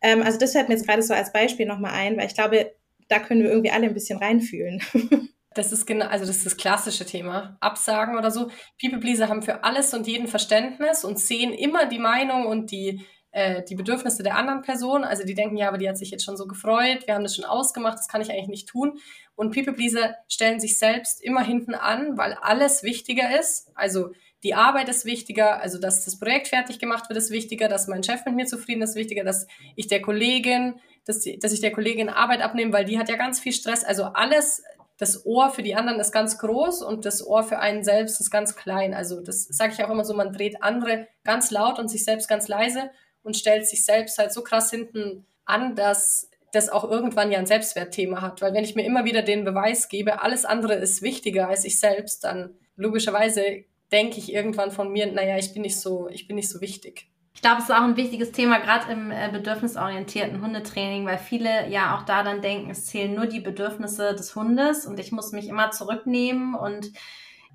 Ähm, 0.00 0.22
also 0.22 0.38
das 0.38 0.52
fällt 0.52 0.68
mir 0.68 0.74
jetzt 0.74 0.86
gerade 0.86 1.02
so 1.02 1.14
als 1.14 1.32
Beispiel 1.32 1.66
nochmal 1.66 1.92
ein, 1.92 2.16
weil 2.16 2.26
ich 2.26 2.34
glaube, 2.34 2.72
da 3.12 3.18
können 3.18 3.42
wir 3.42 3.50
irgendwie 3.50 3.70
alle 3.70 3.86
ein 3.86 3.94
bisschen 3.94 4.18
reinfühlen. 4.18 4.82
Das 5.54 5.70
ist 5.70 5.84
genau, 5.84 6.06
also 6.06 6.24
das 6.24 6.38
ist 6.38 6.46
das 6.46 6.56
klassische 6.56 7.04
Thema. 7.04 7.58
Absagen 7.60 8.16
oder 8.16 8.30
so. 8.30 8.50
People 8.80 9.00
Pleaser 9.00 9.28
haben 9.28 9.42
für 9.42 9.64
alles 9.64 9.92
und 9.92 10.06
jeden 10.06 10.26
Verständnis 10.26 11.04
und 11.04 11.18
sehen 11.18 11.52
immer 11.52 11.84
die 11.84 11.98
Meinung 11.98 12.46
und 12.46 12.70
die, 12.70 13.04
äh, 13.32 13.62
die 13.68 13.74
Bedürfnisse 13.74 14.22
der 14.22 14.38
anderen 14.38 14.62
Person. 14.62 15.04
Also 15.04 15.24
die 15.24 15.34
denken, 15.34 15.58
ja, 15.58 15.68
aber 15.68 15.76
die 15.76 15.86
hat 15.86 15.98
sich 15.98 16.10
jetzt 16.10 16.24
schon 16.24 16.38
so 16.38 16.46
gefreut, 16.46 17.06
wir 17.06 17.14
haben 17.14 17.22
das 17.22 17.36
schon 17.36 17.44
ausgemacht, 17.44 17.98
das 17.98 18.08
kann 18.08 18.22
ich 18.22 18.30
eigentlich 18.30 18.48
nicht 18.48 18.68
tun. 18.68 18.98
Und 19.34 19.54
People 19.54 19.74
Pleaser 19.74 20.14
stellen 20.26 20.58
sich 20.58 20.78
selbst 20.78 21.22
immer 21.22 21.44
hinten 21.44 21.74
an, 21.74 22.16
weil 22.16 22.32
alles 22.40 22.82
wichtiger 22.82 23.38
ist. 23.38 23.70
Also 23.74 24.12
die 24.42 24.54
Arbeit 24.54 24.88
ist 24.88 25.04
wichtiger, 25.04 25.60
also 25.60 25.78
dass 25.78 26.04
das 26.04 26.18
Projekt 26.18 26.48
fertig 26.48 26.78
gemacht 26.78 27.08
wird, 27.08 27.18
ist 27.18 27.30
wichtiger, 27.30 27.68
dass 27.68 27.88
mein 27.88 28.02
Chef 28.02 28.24
mit 28.24 28.34
mir 28.34 28.46
zufrieden 28.46 28.82
ist, 28.82 28.96
wichtiger, 28.96 29.22
dass 29.22 29.46
ich 29.76 29.86
der 29.86 30.02
Kollegin 30.02 30.80
dass, 31.04 31.24
dass 31.40 31.52
ich 31.52 31.60
der 31.60 31.72
Kollegin 31.72 32.08
Arbeit 32.08 32.42
abnehme, 32.42 32.72
weil 32.72 32.84
die 32.84 32.98
hat 32.98 33.08
ja 33.08 33.16
ganz 33.16 33.40
viel 33.40 33.52
Stress. 33.52 33.84
Also 33.84 34.04
alles, 34.04 34.62
das 34.98 35.26
Ohr 35.26 35.50
für 35.50 35.62
die 35.62 35.74
anderen 35.74 36.00
ist 36.00 36.12
ganz 36.12 36.38
groß 36.38 36.82
und 36.82 37.04
das 37.04 37.26
Ohr 37.26 37.42
für 37.42 37.58
einen 37.58 37.84
selbst 37.84 38.20
ist 38.20 38.30
ganz 38.30 38.54
klein. 38.54 38.94
Also 38.94 39.20
das 39.20 39.44
sage 39.44 39.72
ich 39.72 39.84
auch 39.84 39.90
immer 39.90 40.04
so, 40.04 40.14
man 40.14 40.32
dreht 40.32 40.62
andere 40.62 41.08
ganz 41.24 41.50
laut 41.50 41.78
und 41.78 41.88
sich 41.88 42.04
selbst 42.04 42.28
ganz 42.28 42.48
leise 42.48 42.90
und 43.22 43.36
stellt 43.36 43.66
sich 43.66 43.84
selbst 43.84 44.18
halt 44.18 44.32
so 44.32 44.42
krass 44.42 44.70
hinten 44.70 45.26
an, 45.44 45.74
dass 45.74 46.30
das 46.52 46.68
auch 46.68 46.88
irgendwann 46.88 47.32
ja 47.32 47.38
ein 47.38 47.46
Selbstwertthema 47.46 48.20
hat. 48.20 48.42
Weil 48.42 48.52
wenn 48.52 48.64
ich 48.64 48.74
mir 48.74 48.84
immer 48.84 49.04
wieder 49.04 49.22
den 49.22 49.44
Beweis 49.44 49.88
gebe, 49.88 50.22
alles 50.22 50.44
andere 50.44 50.74
ist 50.74 51.02
wichtiger 51.02 51.48
als 51.48 51.64
ich 51.64 51.80
selbst, 51.80 52.24
dann 52.24 52.54
logischerweise 52.76 53.64
denke 53.90 54.18
ich 54.18 54.32
irgendwann 54.32 54.70
von 54.70 54.90
mir, 54.92 55.10
naja, 55.10 55.36
ich 55.36 55.52
bin 55.52 55.62
nicht 55.62 55.78
so, 55.78 56.08
ich 56.08 56.26
bin 56.26 56.36
nicht 56.36 56.48
so 56.48 56.60
wichtig. 56.60 57.11
Ich 57.34 57.40
glaube, 57.40 57.58
es 57.58 57.64
ist 57.64 57.74
auch 57.74 57.82
ein 57.82 57.96
wichtiges 57.96 58.32
Thema, 58.32 58.58
gerade 58.58 58.92
im 58.92 59.10
äh, 59.10 59.28
bedürfnisorientierten 59.32 60.42
Hundetraining, 60.42 61.06
weil 61.06 61.18
viele 61.18 61.68
ja 61.68 61.96
auch 61.96 62.02
da 62.02 62.22
dann 62.22 62.42
denken, 62.42 62.70
es 62.70 62.86
zählen 62.86 63.14
nur 63.14 63.26
die 63.26 63.40
Bedürfnisse 63.40 64.14
des 64.14 64.36
Hundes 64.36 64.86
und 64.86 65.00
ich 65.00 65.12
muss 65.12 65.32
mich 65.32 65.48
immer 65.48 65.70
zurücknehmen 65.70 66.54
und 66.54 66.92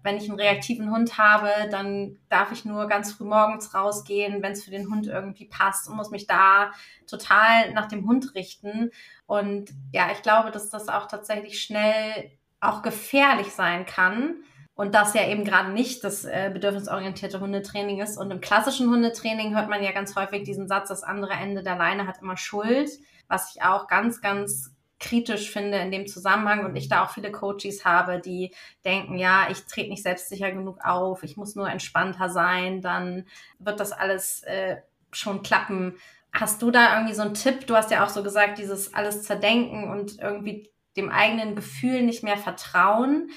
wenn 0.03 0.17
ich 0.17 0.29
einen 0.29 0.39
reaktiven 0.39 0.91
Hund 0.91 1.17
habe, 1.17 1.49
dann 1.69 2.17
darf 2.29 2.51
ich 2.51 2.65
nur 2.65 2.87
ganz 2.87 3.13
früh 3.13 3.25
morgens 3.25 3.73
rausgehen, 3.73 4.41
wenn 4.41 4.53
es 4.53 4.63
für 4.63 4.71
den 4.71 4.89
Hund 4.89 5.07
irgendwie 5.07 5.45
passt 5.45 5.89
und 5.89 5.97
muss 5.97 6.11
mich 6.11 6.27
da 6.27 6.71
total 7.07 7.73
nach 7.73 7.87
dem 7.87 8.07
Hund 8.07 8.33
richten. 8.35 8.91
Und 9.25 9.71
ja, 9.91 10.09
ich 10.11 10.21
glaube, 10.21 10.51
dass 10.51 10.69
das 10.69 10.87
auch 10.87 11.07
tatsächlich 11.07 11.61
schnell 11.61 12.31
auch 12.59 12.81
gefährlich 12.83 13.51
sein 13.51 13.85
kann, 13.85 14.35
und 14.77 14.93
das 14.93 15.15
ja 15.15 15.27
eben 15.27 15.43
gerade 15.43 15.71
nicht 15.71 16.03
das 16.03 16.23
äh, 16.23 16.51
bedürfnisorientierte 16.53 17.39
Hundetraining 17.39 17.99
ist. 17.99 18.15
Und 18.15 18.29
im 18.29 18.39
klassischen 18.39 18.89
Hundetraining 18.91 19.55
hört 19.55 19.69
man 19.69 19.83
ja 19.83 19.91
ganz 19.91 20.15
häufig 20.15 20.43
diesen 20.43 20.67
Satz, 20.67 20.89
das 20.89 21.03
andere 21.03 21.33
Ende 21.33 21.63
der 21.63 21.75
Leine 21.75 22.05
hat 22.05 22.21
immer 22.21 22.37
Schuld, 22.37 22.91
was 23.27 23.55
ich 23.55 23.63
auch 23.63 23.87
ganz, 23.87 24.21
ganz 24.21 24.71
kritisch 24.99 25.49
finde 25.49 25.79
in 25.79 25.91
dem 25.91 26.05
Zusammenhang 26.05 26.63
und 26.63 26.75
ich 26.75 26.89
da 26.89 27.03
auch 27.03 27.09
viele 27.09 27.31
Coaches 27.31 27.85
habe, 27.85 28.19
die 28.19 28.53
denken, 28.85 29.17
ja, 29.17 29.47
ich 29.49 29.65
trete 29.65 29.89
nicht 29.89 30.03
selbstsicher 30.03 30.51
genug 30.51 30.79
auf, 30.83 31.23
ich 31.23 31.37
muss 31.37 31.55
nur 31.55 31.69
entspannter 31.69 32.29
sein, 32.29 32.81
dann 32.81 33.25
wird 33.57 33.79
das 33.79 33.91
alles 33.91 34.43
äh, 34.43 34.77
schon 35.11 35.41
klappen. 35.41 35.97
Hast 36.31 36.61
du 36.61 36.69
da 36.69 36.95
irgendwie 36.95 37.15
so 37.15 37.23
einen 37.23 37.33
Tipp? 37.33 37.65
Du 37.65 37.75
hast 37.75 37.89
ja 37.89 38.05
auch 38.05 38.09
so 38.09 38.21
gesagt, 38.21 38.59
dieses 38.59 38.93
alles 38.93 39.23
zerdenken 39.23 39.89
und 39.89 40.19
irgendwie 40.19 40.69
dem 40.97 41.09
eigenen 41.09 41.55
Gefühl 41.55 42.03
nicht 42.03 42.23
mehr 42.23 42.37
vertrauen, 42.37 43.31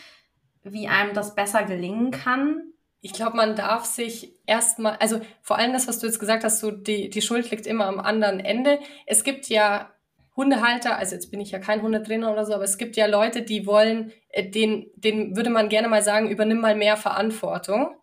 wie 0.62 0.88
einem 0.88 1.14
das 1.14 1.34
besser 1.34 1.64
gelingen 1.64 2.10
kann. 2.10 2.72
Ich 3.00 3.12
glaube, 3.12 3.36
man 3.36 3.56
darf 3.56 3.84
sich 3.86 4.34
erstmal, 4.46 4.96
also 4.96 5.20
vor 5.40 5.56
allem 5.56 5.72
das, 5.72 5.88
was 5.88 5.98
du 5.98 6.06
jetzt 6.06 6.18
gesagt 6.18 6.44
hast, 6.44 6.60
so 6.60 6.70
die, 6.70 7.08
die 7.08 7.22
Schuld 7.22 7.50
liegt 7.50 7.66
immer 7.66 7.86
am 7.86 7.98
anderen 7.98 8.40
Ende. 8.40 8.78
Es 9.06 9.24
gibt 9.24 9.48
ja 9.48 9.90
Hundehalter, 10.36 10.96
also 10.96 11.14
jetzt 11.14 11.30
bin 11.30 11.40
ich 11.40 11.50
ja 11.50 11.58
kein 11.58 11.82
Hundetrainer 11.82 12.32
oder 12.32 12.44
so, 12.44 12.54
aber 12.54 12.64
es 12.64 12.78
gibt 12.78 12.96
ja 12.96 13.06
Leute, 13.06 13.42
die 13.42 13.66
wollen, 13.66 14.12
äh, 14.28 14.48
den, 14.48 14.90
den 14.96 15.36
würde 15.36 15.50
man 15.50 15.68
gerne 15.68 15.88
mal 15.88 16.02
sagen, 16.02 16.30
übernimm 16.30 16.60
mal 16.60 16.74
mehr 16.74 16.96
Verantwortung 16.96 17.96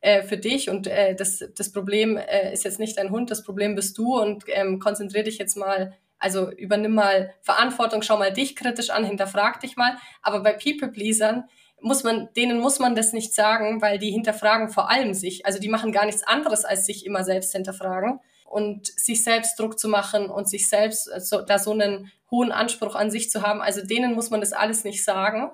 äh, 0.00 0.22
für 0.22 0.36
dich 0.36 0.68
und 0.68 0.86
äh, 0.86 1.14
das, 1.14 1.44
das 1.56 1.72
Problem 1.72 2.16
äh, 2.16 2.52
ist 2.52 2.64
jetzt 2.64 2.78
nicht 2.78 2.98
dein 2.98 3.10
Hund, 3.10 3.30
das 3.30 3.44
Problem 3.44 3.74
bist 3.74 3.96
du 3.98 4.20
und 4.20 4.44
ähm, 4.48 4.78
konzentrier 4.78 5.24
dich 5.24 5.38
jetzt 5.38 5.56
mal, 5.56 5.94
also 6.18 6.50
übernimm 6.50 6.94
mal 6.94 7.34
Verantwortung, 7.40 8.02
schau 8.02 8.18
mal 8.18 8.32
dich 8.32 8.56
kritisch 8.56 8.90
an, 8.90 9.04
hinterfrag 9.04 9.60
dich 9.60 9.76
mal. 9.76 9.96
Aber 10.22 10.40
bei 10.40 10.52
People-Pleasern 10.52 11.44
muss 11.82 12.04
man, 12.04 12.28
denen 12.36 12.60
muss 12.60 12.78
man 12.78 12.94
das 12.94 13.12
nicht 13.12 13.34
sagen, 13.34 13.80
weil 13.82 13.98
die 13.98 14.10
hinterfragen 14.10 14.68
vor 14.68 14.90
allem 14.90 15.14
sich. 15.14 15.46
Also 15.46 15.58
die 15.58 15.68
machen 15.68 15.92
gar 15.92 16.06
nichts 16.06 16.22
anderes, 16.22 16.64
als 16.64 16.86
sich 16.86 17.06
immer 17.06 17.24
selbst 17.24 17.52
hinterfragen 17.52 18.20
und 18.44 18.86
sich 18.86 19.22
selbst 19.22 19.58
Druck 19.58 19.78
zu 19.78 19.88
machen 19.88 20.28
und 20.28 20.48
sich 20.48 20.68
selbst 20.68 21.04
so, 21.04 21.12
also 21.12 21.42
da 21.42 21.58
so 21.58 21.72
einen 21.72 22.10
hohen 22.30 22.52
Anspruch 22.52 22.94
an 22.94 23.10
sich 23.10 23.30
zu 23.30 23.42
haben. 23.42 23.60
Also 23.60 23.84
denen 23.84 24.14
muss 24.14 24.30
man 24.30 24.40
das 24.40 24.52
alles 24.52 24.84
nicht 24.84 25.04
sagen. 25.04 25.50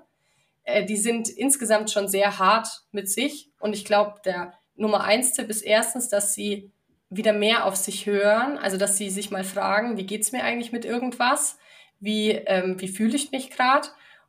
Äh, 0.64 0.84
die 0.84 0.96
sind 0.96 1.28
insgesamt 1.28 1.90
schon 1.90 2.08
sehr 2.08 2.38
hart 2.38 2.68
mit 2.92 3.10
sich 3.10 3.50
und 3.60 3.74
ich 3.74 3.84
glaube, 3.84 4.20
der 4.24 4.52
Nummer 4.74 5.04
eins 5.04 5.32
Tipp 5.32 5.48
ist 5.48 5.62
erstens, 5.62 6.08
dass 6.08 6.34
sie 6.34 6.72
wieder 7.08 7.32
mehr 7.32 7.66
auf 7.66 7.76
sich 7.76 8.06
hören, 8.06 8.58
also 8.58 8.76
dass 8.76 8.98
sie 8.98 9.10
sich 9.10 9.30
mal 9.30 9.44
fragen, 9.44 9.96
wie 9.96 10.06
geht's 10.06 10.32
mir 10.32 10.42
eigentlich 10.42 10.72
mit 10.72 10.84
irgendwas, 10.84 11.56
wie 12.00 12.30
ähm, 12.30 12.80
wie 12.80 12.88
fühle 12.88 13.14
ich 13.16 13.30
mich 13.30 13.50
gerade 13.50 13.88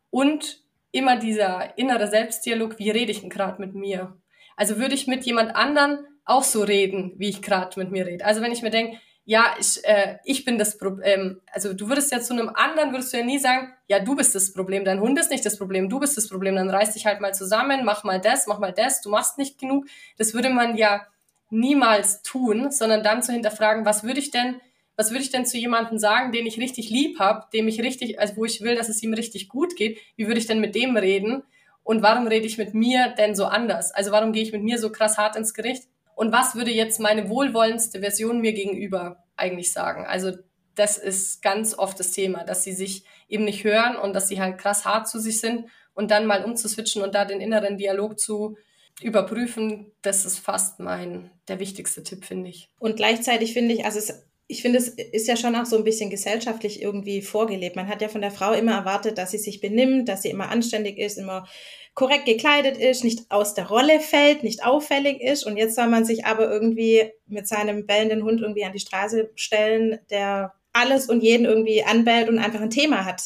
und 0.10 0.62
immer 0.92 1.18
dieser 1.18 1.78
innere 1.78 2.08
Selbstdialog, 2.08 2.80
wie 2.80 2.90
rede 2.90 3.12
ich 3.12 3.22
denn 3.22 3.30
gerade 3.30 3.62
mit 3.62 3.76
mir? 3.76 4.18
Also 4.56 4.78
würde 4.78 4.96
ich 4.96 5.08
mit 5.08 5.26
jemand 5.26 5.56
anderen 5.56 6.06
auch 6.26 6.44
so 6.44 6.64
reden, 6.64 7.14
wie 7.18 7.30
ich 7.30 7.42
gerade 7.42 7.80
mit 7.80 7.92
mir 7.92 8.06
rede. 8.06 8.26
Also 8.26 8.42
wenn 8.42 8.52
ich 8.52 8.62
mir 8.62 8.70
denke, 8.70 8.98
ja, 9.30 9.56
ich, 9.60 9.84
äh, 9.84 10.20
ich 10.24 10.46
bin 10.46 10.58
das 10.58 10.78
Problem, 10.78 11.04
ähm, 11.04 11.42
also 11.52 11.74
du 11.74 11.90
würdest 11.90 12.14
ja 12.14 12.22
zu 12.22 12.34
einem 12.34 12.50
anderen, 12.50 12.92
würdest 12.92 13.12
du 13.12 13.18
ja 13.18 13.26
nie 13.26 13.40
sagen, 13.40 13.74
ja, 13.88 14.00
du 14.00 14.16
bist 14.16 14.34
das 14.34 14.54
Problem, 14.54 14.86
dein 14.86 15.02
Hund 15.02 15.20
ist 15.20 15.32
nicht 15.32 15.46
das 15.46 15.58
Problem, 15.58 15.90
du 15.90 16.00
bist 16.00 16.16
das 16.16 16.30
Problem, 16.30 16.56
dann 16.56 16.70
reiß 16.70 16.94
dich 16.94 17.06
halt 17.06 17.20
mal 17.20 17.34
zusammen, 17.34 17.84
mach 17.84 18.06
mal 18.06 18.22
das, 18.22 18.48
mach 18.48 18.60
mal 18.60 18.72
das, 18.72 19.02
du 19.02 19.10
machst 19.10 19.38
nicht 19.38 19.60
genug. 19.60 19.86
Das 20.18 20.34
würde 20.34 20.50
man 20.50 20.78
ja 20.78 21.06
niemals 21.50 22.22
tun, 22.22 22.72
sondern 22.72 23.04
dann 23.04 23.22
zu 23.22 23.34
hinterfragen, 23.34 23.86
was 23.86 24.04
würde 24.06 24.20
ich 24.20 24.32
denn 24.32 24.62
was 24.98 25.12
würde 25.12 25.22
ich 25.22 25.32
denn 25.32 25.46
zu 25.46 25.58
jemandem 25.58 26.00
sagen, 26.00 26.32
den 26.32 26.48
ich 26.48 26.60
richtig 26.60 26.90
lieb 26.90 27.20
habe, 27.20 27.46
dem 27.54 27.68
ich 27.68 27.82
richtig, 27.82 28.20
also 28.20 28.36
wo 28.36 28.46
ich 28.46 28.62
will, 28.62 28.76
dass 28.76 28.90
es 28.90 29.02
ihm 29.04 29.14
richtig 29.14 29.48
gut 29.48 29.76
geht, 29.76 30.00
wie 30.16 30.28
würde 30.28 30.40
ich 30.40 30.48
denn 30.48 30.60
mit 30.60 30.76
dem 30.76 30.98
reden? 30.98 31.44
Und 31.84 32.02
warum 32.02 32.28
rede 32.28 32.48
ich 32.48 32.58
mit 32.58 32.74
mir 32.74 33.14
denn 33.18 33.36
so 33.36 33.46
anders? 33.46 33.92
Also 33.94 34.12
warum 34.12 34.34
gehe 34.34 34.44
ich 34.44 34.52
mit 34.52 34.64
mir 34.64 34.80
so 34.80 34.92
krass 34.92 35.18
hart 35.18 35.38
ins 35.38 35.54
Gericht? 35.54 35.84
Und 36.16 36.32
was 36.32 36.56
würde 36.56 36.72
jetzt 36.72 37.00
meine 37.00 37.30
wohlwollendste 37.30 38.00
Version 38.00 38.42
mir 38.42 38.54
gegenüber 38.54 39.24
eigentlich 39.38 39.72
sagen? 39.72 40.06
Also 40.06 40.32
das 40.74 40.98
ist 40.98 41.42
ganz 41.44 41.78
oft 41.78 42.00
das 42.00 42.12
Thema, 42.12 42.44
dass 42.44 42.64
sie 42.64 42.74
sich 42.74 43.04
eben 43.30 43.46
nicht 43.46 43.64
hören 43.64 43.96
und 43.96 44.14
dass 44.14 44.28
sie 44.28 44.42
halt 44.42 44.58
krass 44.58 44.84
hart 44.84 45.08
zu 45.08 45.20
sich 45.20 45.40
sind 45.40 45.68
und 45.94 46.12
dann 46.12 46.26
mal 46.26 46.44
umzuswitchen 46.44 47.04
und 47.04 47.14
da 47.14 47.24
den 47.24 47.40
inneren 47.40 47.78
Dialog 47.78 48.20
zu 48.20 48.58
überprüfen, 49.02 49.92
das 50.02 50.26
ist 50.26 50.40
fast 50.40 50.80
mein 50.80 51.30
der 51.48 51.60
wichtigste 51.60 52.04
Tipp, 52.04 52.26
finde 52.26 52.50
ich. 52.50 52.70
Und 52.80 52.96
gleichzeitig 52.96 53.54
finde 53.54 53.76
ich, 53.76 53.86
also 53.86 54.00
es 54.00 54.27
ich 54.50 54.62
finde, 54.62 54.80
es 54.80 54.88
ist 54.88 55.28
ja 55.28 55.36
schon 55.36 55.56
auch 55.56 55.66
so 55.66 55.78
ein 55.78 55.84
bisschen 55.84 56.10
gesellschaftlich 56.10 56.82
irgendwie 56.82 57.22
vorgelebt. 57.22 57.76
Man 57.76 57.90
hat 57.90 58.02
ja 58.02 58.08
von 58.08 58.22
der 58.22 58.32
Frau 58.32 58.54
immer 58.54 58.74
erwartet, 58.74 59.18
dass 59.18 59.32
sie 59.32 59.38
sich 59.38 59.60
benimmt, 59.60 60.08
dass 60.08 60.22
sie 60.22 60.30
immer 60.30 60.50
anständig 60.50 60.98
ist, 60.98 61.18
immer 61.18 61.48
korrekt 61.94 62.26
gekleidet 62.26 62.78
ist, 62.78 63.04
nicht 63.04 63.30
aus 63.30 63.56
der 63.56 63.68
Rolle 63.68 64.00
fällt, 64.00 64.44
nicht 64.44 64.64
auffällig 64.64 65.20
ist. 65.20 65.46
Und 65.46 65.58
jetzt 65.58 65.76
soll 65.76 65.88
man 65.88 66.06
sich 66.06 66.26
aber 66.26 66.50
irgendwie 66.50 67.12
mit 67.26 67.48
seinem 67.48 67.86
bellenden 67.86 68.24
Hund 68.24 68.40
irgendwie 68.42 68.64
an 68.64 68.72
die 68.72 68.80
Straße 68.80 69.32
stellen, 69.36 70.00
der 70.10 70.54
alles 70.72 71.10
und 71.10 71.24
jeden 71.24 71.46
irgendwie 71.46 71.84
anbellt 71.84 72.30
und 72.30 72.40
einfach 72.40 72.62
ein 72.62 72.70
Thema 72.70 73.04
hat. 73.04 73.24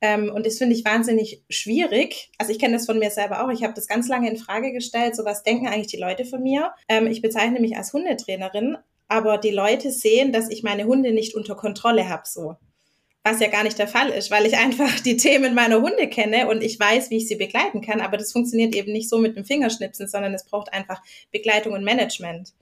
Ähm, 0.00 0.30
und 0.30 0.46
das 0.46 0.58
finde 0.58 0.76
ich 0.76 0.84
wahnsinnig 0.84 1.42
schwierig. 1.48 2.30
Also 2.38 2.52
ich 2.52 2.58
kenne 2.58 2.74
das 2.74 2.86
von 2.86 2.98
mir 2.98 3.10
selber 3.10 3.42
auch. 3.42 3.50
Ich 3.50 3.64
habe 3.64 3.74
das 3.74 3.88
ganz 3.88 4.06
lange 4.06 4.30
in 4.30 4.36
Frage 4.36 4.70
gestellt. 4.72 5.16
So 5.16 5.24
was 5.24 5.42
denken 5.42 5.66
eigentlich 5.66 5.86
die 5.86 5.96
Leute 5.96 6.26
von 6.26 6.42
mir? 6.42 6.74
Ähm, 6.88 7.06
ich 7.06 7.22
bezeichne 7.22 7.58
mich 7.58 7.76
als 7.76 7.92
Hundetrainerin, 7.92 8.76
aber 9.14 9.38
die 9.38 9.52
Leute 9.52 9.92
sehen, 9.92 10.32
dass 10.32 10.50
ich 10.50 10.64
meine 10.64 10.86
Hunde 10.86 11.12
nicht 11.12 11.36
unter 11.36 11.54
Kontrolle 11.54 12.08
habe, 12.08 12.24
so. 12.26 12.56
Was 13.22 13.38
ja 13.38 13.48
gar 13.48 13.62
nicht 13.62 13.78
der 13.78 13.86
Fall 13.86 14.10
ist, 14.10 14.32
weil 14.32 14.44
ich 14.44 14.56
einfach 14.58 14.98
die 14.98 15.16
Themen 15.16 15.54
meiner 15.54 15.80
Hunde 15.80 16.08
kenne 16.08 16.48
und 16.48 16.64
ich 16.64 16.80
weiß, 16.80 17.10
wie 17.10 17.18
ich 17.18 17.28
sie 17.28 17.36
begleiten 17.36 17.80
kann. 17.80 18.00
Aber 18.00 18.16
das 18.16 18.32
funktioniert 18.32 18.74
eben 18.74 18.92
nicht 18.92 19.08
so 19.08 19.18
mit 19.18 19.36
dem 19.36 19.44
Fingerschnipsen, 19.44 20.08
sondern 20.08 20.34
es 20.34 20.44
braucht 20.44 20.72
einfach 20.72 21.00
Begleitung 21.30 21.74
und 21.74 21.84
Management. 21.84 22.54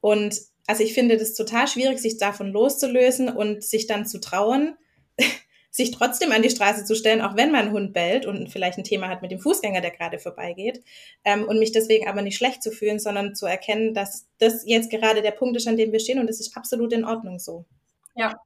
Und 0.00 0.40
also 0.66 0.82
ich 0.82 0.92
finde 0.92 1.18
das 1.18 1.34
total 1.34 1.68
schwierig, 1.68 2.00
sich 2.00 2.18
davon 2.18 2.50
loszulösen 2.50 3.28
und 3.28 3.62
sich 3.62 3.86
dann 3.86 4.06
zu 4.06 4.20
trauen, 4.20 4.76
sich 5.76 5.90
trotzdem 5.90 6.32
an 6.32 6.40
die 6.40 6.48
Straße 6.48 6.86
zu 6.86 6.94
stellen, 6.94 7.20
auch 7.20 7.36
wenn 7.36 7.52
mein 7.52 7.70
Hund 7.70 7.92
bellt 7.92 8.24
und 8.24 8.48
vielleicht 8.48 8.78
ein 8.78 8.84
Thema 8.84 9.08
hat 9.08 9.20
mit 9.20 9.30
dem 9.30 9.40
Fußgänger, 9.40 9.82
der 9.82 9.90
gerade 9.90 10.18
vorbeigeht, 10.18 10.82
ähm, 11.22 11.44
und 11.46 11.58
mich 11.58 11.70
deswegen 11.70 12.08
aber 12.08 12.22
nicht 12.22 12.38
schlecht 12.38 12.62
zu 12.62 12.70
fühlen, 12.70 12.98
sondern 12.98 13.34
zu 13.34 13.44
erkennen, 13.44 13.92
dass 13.92 14.26
das 14.38 14.64
jetzt 14.66 14.90
gerade 14.90 15.20
der 15.20 15.32
Punkt 15.32 15.54
ist, 15.56 15.68
an 15.68 15.76
dem 15.76 15.92
wir 15.92 16.00
stehen 16.00 16.18
und 16.18 16.28
das 16.28 16.40
ist 16.40 16.56
absolut 16.56 16.94
in 16.94 17.04
Ordnung 17.04 17.38
so. 17.38 17.66
Ja, 18.14 18.40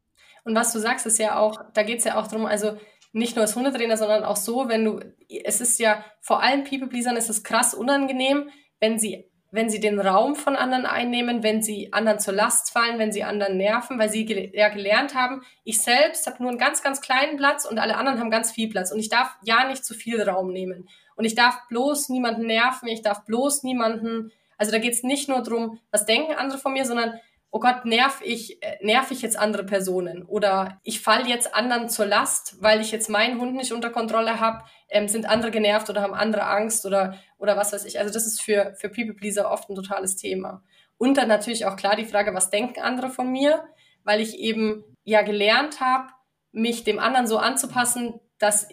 und 0.45 0.57
was 0.57 0.73
du 0.73 0.81
sagst, 0.81 1.07
ist 1.07 1.21
ja 1.21 1.39
auch, 1.39 1.57
da 1.73 1.85
geht 1.85 2.01
es 2.01 2.05
ja 2.05 2.21
auch 2.21 2.27
darum, 2.27 2.47
also 2.47 2.77
nicht 3.13 3.37
nur 3.37 3.45
als 3.45 3.55
Hundetrainer, 3.55 3.97
sondern 3.97 4.25
auch 4.25 4.37
so, 4.37 4.69
wenn 4.69 4.85
du, 4.85 5.01
es 5.29 5.61
ist 5.61 5.79
ja 5.79 6.05
vor 6.21 6.43
allem 6.43 6.65
People-Pleasern 6.65 7.17
ist 7.17 7.31
es 7.31 7.45
krass 7.45 7.75
unangenehm, 7.75 8.51
wenn 8.81 8.99
sie 8.99 9.30
wenn 9.53 9.69
sie 9.69 9.81
den 9.81 9.99
Raum 9.99 10.37
von 10.37 10.57
anderen 10.57 10.87
einnehmen, 10.87 11.43
wenn 11.43 11.63
sie 11.63 11.93
anderen 11.93 12.21
zur 12.21 12.35
Last 12.35 12.73
fallen, 12.73 12.99
wenn 12.99 13.13
sie 13.13 13.25
anderen 13.25 13.57
nerven, 13.57 13.99
weil 13.99 14.09
sie 14.09 14.25
gel 14.25 14.51
ja 14.55 14.69
gelernt 14.69 15.15
haben, 15.15 15.43
ich 15.65 15.81
selbst 15.81 16.27
habe 16.27 16.43
nur 16.43 16.51
einen 16.51 16.59
ganz, 16.59 16.83
ganz 16.83 17.01
kleinen 17.01 17.37
Platz 17.37 17.65
und 17.65 17.79
alle 17.79 17.97
anderen 17.97 18.21
haben 18.21 18.31
ganz 18.31 18.53
viel 18.53 18.69
Platz 18.69 18.93
und 18.93 18.99
ich 18.99 19.09
darf 19.09 19.37
ja 19.43 19.67
nicht 19.67 19.85
zu 19.85 19.95
viel 19.95 20.23
Raum 20.23 20.53
nehmen. 20.53 20.89
Und 21.17 21.25
ich 21.25 21.35
darf 21.35 21.67
bloß 21.69 22.09
niemanden 22.09 22.47
nerven, 22.47 22.89
ich 22.89 23.03
darf 23.03 23.25
bloß 23.25 23.63
niemanden, 23.65 24.33
also 24.57 24.73
da 24.73 24.79
geht 24.79 24.95
es 24.95 25.03
nicht 25.03 25.29
nur 25.29 25.43
darum, 25.43 25.79
was 25.91 26.07
denken 26.07 26.35
andere 26.35 26.59
von 26.59 26.73
mir, 26.73 26.85
sondern 26.85 27.15
oh 27.51 27.59
Gott, 27.59 27.85
nerv 27.85 28.21
ich, 28.23 28.63
äh, 28.63 28.79
nerv 28.81 29.11
ich 29.11 29.23
jetzt 29.23 29.37
andere 29.37 29.65
Personen 29.65 30.23
oder 30.23 30.79
ich 30.85 31.01
fall 31.01 31.27
jetzt 31.27 31.55
anderen 31.55 31.89
zur 31.89 32.07
Last, 32.07 32.63
weil 32.63 32.81
ich 32.81 32.93
jetzt 32.93 33.11
meinen 33.11 33.41
Hund 33.41 33.55
nicht 33.55 33.73
unter 33.73 33.91
Kontrolle 33.91 34.39
habe, 34.39 34.65
ähm, 34.89 35.09
sind 35.09 35.29
andere 35.29 35.51
genervt 35.51 35.91
oder 35.91 36.03
haben 36.03 36.15
andere 36.15 36.45
Angst 36.45 36.87
oder, 36.87 37.15
oder 37.41 37.57
was 37.57 37.73
weiß 37.73 37.85
ich. 37.87 37.99
Also 37.99 38.13
das 38.13 38.27
ist 38.27 38.41
für, 38.41 38.75
für 38.79 38.89
People 38.89 39.15
Pleaser 39.15 39.51
oft 39.51 39.69
ein 39.69 39.75
totales 39.75 40.17
Thema. 40.17 40.63
Und 40.99 41.17
dann 41.17 41.29
natürlich 41.29 41.65
auch 41.65 41.77
klar 41.77 41.97
die 41.97 42.05
Frage, 42.05 42.35
was 42.35 42.51
denken 42.51 42.81
andere 42.81 43.09
von 43.09 43.33
mir, 43.33 43.65
weil 44.05 44.21
ich 44.21 44.39
eben 44.39 44.85
ja 45.05 45.23
gelernt 45.23 45.81
habe, 45.81 46.09
mich 46.53 46.85
dem 46.85 46.99
anderen 46.99 47.27
so 47.27 47.39
anzupassen, 47.39 48.21
dass, 48.39 48.69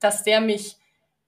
dass 0.00 0.24
der 0.24 0.40
mich 0.40 0.76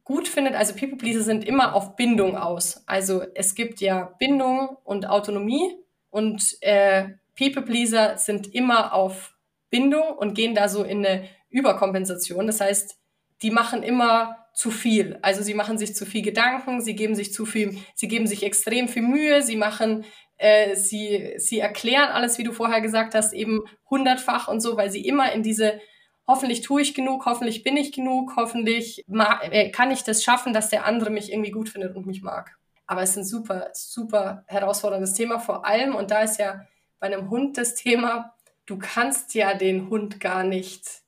gut 0.05 0.27
findet. 0.27 0.55
Also 0.55 0.75
People 0.75 0.97
Pleaser 0.97 1.23
sind 1.23 1.45
immer 1.45 1.75
auf 1.75 1.95
Bindung 1.97 2.37
aus. 2.37 2.83
Also 2.87 3.23
es 3.35 3.55
gibt 3.55 3.81
ja 3.81 4.15
Bindung 4.19 4.79
und 4.83 5.09
Autonomie 5.09 5.77
und 6.09 6.57
äh, 6.63 7.11
People 7.37 7.63
Pleaser 7.63 8.17
sind 8.17 8.55
immer 8.55 8.95
auf 8.95 9.37
Bindung 9.69 10.17
und 10.17 10.35
gehen 10.35 10.55
da 10.55 10.69
so 10.69 10.83
in 10.83 11.05
eine 11.05 11.29
Überkompensation. 11.51 12.47
Das 12.47 12.61
heißt, 12.61 12.99
die 13.43 13.51
machen 13.51 13.83
immer 13.83 14.40
zu 14.55 14.71
viel. 14.71 15.19
Also 15.23 15.43
sie 15.43 15.55
machen 15.55 15.79
sich 15.79 15.95
zu 15.95 16.07
viel 16.07 16.23
Gedanken, 16.23 16.81
sie 16.81 16.95
geben 16.95 17.15
sich 17.15 17.33
zu 17.33 17.47
viel, 17.47 17.79
sie 17.95 18.09
geben 18.09 18.27
sich 18.27 18.43
extrem 18.43 18.89
viel 18.89 19.03
Mühe, 19.03 19.43
sie 19.43 19.57
machen, 19.57 20.05
äh, 20.37 20.77
sie, 20.77 21.35
sie 21.37 21.61
erklären 21.61 22.11
alles, 22.11 22.39
wie 22.39 22.45
du 22.45 22.53
vorher 22.53 22.81
gesagt 22.81 23.15
hast, 23.15 23.33
eben 23.33 23.61
hundertfach 23.89 24.49
und 24.49 24.61
so, 24.61 24.77
weil 24.77 24.91
sie 24.91 25.07
immer 25.07 25.33
in 25.33 25.43
diese 25.43 25.81
hoffentlich 26.27 26.61
tue 26.61 26.81
ich 26.83 26.95
genug, 26.95 27.27
hoffentlich 27.27 27.65
bin 27.65 27.77
ich 27.77 27.93
genug, 27.93 28.35
hoffentlich 28.37 29.05
äh, 29.09 29.71
kann 29.71 29.91
ich 29.91 30.05
das 30.05 30.23
schaffen, 30.23 30.53
dass 30.53 30.69
der 30.69 30.87
andere 30.87 31.11
mich 31.11 31.33
irgendwie 31.33 31.51
gut 31.51 31.69
findet 31.69 31.97
und 31.97 32.07
mich 32.07 32.23
mag. 32.23 32.57
Aber 32.87 33.03
es 33.03 33.11
ist 33.11 33.17
ein 33.19 33.25
super, 33.25 33.71
super 33.73 34.45
herausforderndes 34.47 35.15
Thema 35.15 35.39
vor 35.39 35.65
allem. 35.65 35.95
Und 35.95 36.11
da 36.11 36.23
ist 36.23 36.39
ja 36.39 36.67
bei 36.99 37.07
einem 37.07 37.31
Hund 37.31 37.57
das 37.57 37.75
Thema, 37.75 38.35
du 38.67 38.79
kannst 38.79 39.35
ja 39.35 39.55
den 39.55 39.91
Hund 39.91 40.21
gar 40.21 40.45
nicht, 40.45 41.00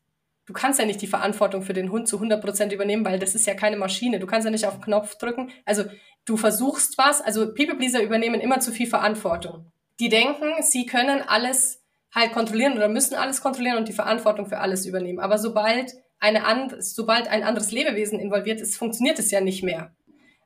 du 0.46 0.52
kannst 0.52 0.78
ja 0.78 0.86
nicht 0.86 1.02
die 1.02 1.06
Verantwortung 1.06 1.62
für 1.62 1.72
den 1.72 1.90
Hund 1.90 2.08
zu 2.08 2.16
100 2.16 2.42
Prozent 2.42 2.72
übernehmen, 2.72 3.04
weil 3.04 3.18
das 3.18 3.34
ist 3.34 3.46
ja 3.46 3.54
keine 3.54 3.76
Maschine. 3.76 4.18
Du 4.18 4.26
kannst 4.26 4.44
ja 4.44 4.50
nicht 4.50 4.66
auf 4.66 4.74
den 4.74 4.82
Knopf 4.82 5.16
drücken. 5.16 5.50
Also 5.64 5.84
du 6.24 6.36
versuchst 6.36 6.98
was. 6.98 7.20
Also 7.20 7.54
People 7.54 7.76
Pleaser 7.76 8.02
übernehmen 8.02 8.40
immer 8.40 8.60
zu 8.60 8.72
viel 8.72 8.86
Verantwortung. 8.86 9.70
Die 10.00 10.08
denken, 10.08 10.62
sie 10.62 10.86
können 10.86 11.22
alles 11.26 11.82
halt 12.14 12.32
kontrollieren 12.32 12.74
oder 12.74 12.88
müssen 12.88 13.14
alles 13.14 13.40
kontrollieren 13.40 13.78
und 13.78 13.88
die 13.88 13.92
Verantwortung 13.92 14.46
für 14.46 14.58
alles 14.58 14.84
übernehmen. 14.86 15.20
Aber 15.20 15.38
sobald 15.38 15.92
eine 16.18 16.44
and 16.44 16.74
sobald 16.78 17.28
ein 17.28 17.42
anderes 17.42 17.72
Lebewesen 17.72 18.20
involviert 18.20 18.60
ist, 18.60 18.76
funktioniert 18.76 19.18
es 19.18 19.30
ja 19.30 19.40
nicht 19.40 19.62
mehr. 19.62 19.94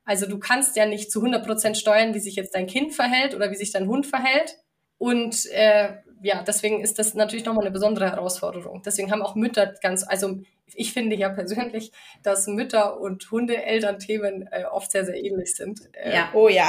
Also 0.05 0.27
du 0.27 0.39
kannst 0.39 0.77
ja 0.77 0.87
nicht 0.87 1.11
zu 1.11 1.19
100 1.19 1.45
Prozent 1.45 1.77
steuern, 1.77 2.15
wie 2.15 2.21
sich 2.21 2.37
jetzt 2.37 2.55
dein 2.55 2.69
Kind 2.69 2.95
verhält 2.95 3.35
oder 3.35 3.51
wie 3.51 3.57
sich 3.57 3.73
dein 3.73 3.89
Hund 3.89 4.07
verhält. 4.07 4.57
Und 4.99 5.47
äh, 5.51 5.95
ja, 6.27 6.43
deswegen 6.43 6.81
ist 6.81 6.99
das 6.99 7.15
natürlich 7.15 7.45
nochmal 7.45 7.65
eine 7.65 7.71
besondere 7.71 8.11
Herausforderung. 8.11 8.83
Deswegen 8.85 9.13
haben 9.13 9.23
auch 9.23 9.37
Mütter 9.37 9.75
ganz, 9.81 10.05
also 10.07 10.41
ich 10.75 10.93
finde 10.93 11.15
ja 11.15 11.29
persönlich, 11.29 11.93
dass 12.25 12.49
Mütter- 12.49 13.01
und 13.01 13.31
Hunde-Eltern-Themen 13.31 14.49
äh, 14.51 14.65
oft 14.65 14.91
sehr, 14.91 15.05
sehr 15.05 15.23
ähnlich 15.23 15.55
sind. 15.55 15.83
Äh, 15.93 16.17
ja, 16.17 16.31
oh 16.35 16.49
ja. 16.49 16.69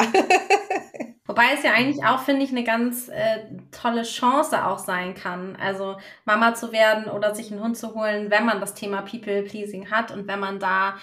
Wobei 1.25 1.45
es 1.55 1.63
ja 1.63 1.73
eigentlich 1.73 2.05
auch, 2.05 2.21
finde 2.21 2.45
ich, 2.45 2.51
eine 2.51 2.63
ganz 2.63 3.09
äh, 3.09 3.39
tolle 3.71 4.03
Chance 4.03 4.63
auch 4.63 4.77
sein 4.77 5.15
kann. 5.15 5.55
Also 5.55 5.97
Mama 6.23 6.53
zu 6.53 6.71
werden 6.71 7.05
oder 7.09 7.33
sich 7.33 7.51
einen 7.51 7.61
Hund 7.61 7.75
zu 7.75 7.95
holen, 7.95 8.29
wenn 8.29 8.45
man 8.45 8.61
das 8.61 8.75
Thema 8.75 9.01
People-Pleasing 9.01 9.89
hat 9.89 10.11
und 10.11 10.27
wenn 10.27 10.39
man 10.39 10.59
da 10.59 10.97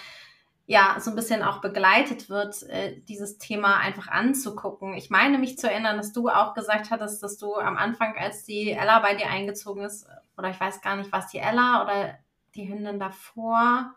ja 0.67 0.95
so 0.99 1.11
ein 1.11 1.15
bisschen 1.15 1.43
auch 1.43 1.61
begleitet 1.61 2.29
wird, 2.29 2.63
äh, 2.63 2.99
dieses 3.01 3.37
Thema 3.37 3.77
einfach 3.77 4.07
anzugucken. 4.07 4.95
Ich 4.95 5.09
meine 5.09 5.37
mich 5.37 5.57
zu 5.57 5.69
erinnern, 5.69 5.97
dass 5.97 6.11
du 6.11 6.29
auch 6.29 6.53
gesagt 6.53 6.89
hattest, 6.89 7.21
dass 7.21 7.37
du 7.37 7.55
am 7.55 7.77
Anfang, 7.77 8.15
als 8.17 8.43
die 8.43 8.71
Ella 8.71 8.99
bei 8.99 9.15
dir 9.15 9.29
eingezogen 9.29 9.83
ist, 9.83 10.07
oder 10.37 10.49
ich 10.49 10.59
weiß 10.59 10.81
gar 10.81 10.95
nicht, 10.95 11.11
was 11.11 11.27
die 11.27 11.37
Ella 11.37 11.83
oder 11.83 12.17
die 12.55 12.67
Hündin 12.67 12.99
davor, 12.99 13.93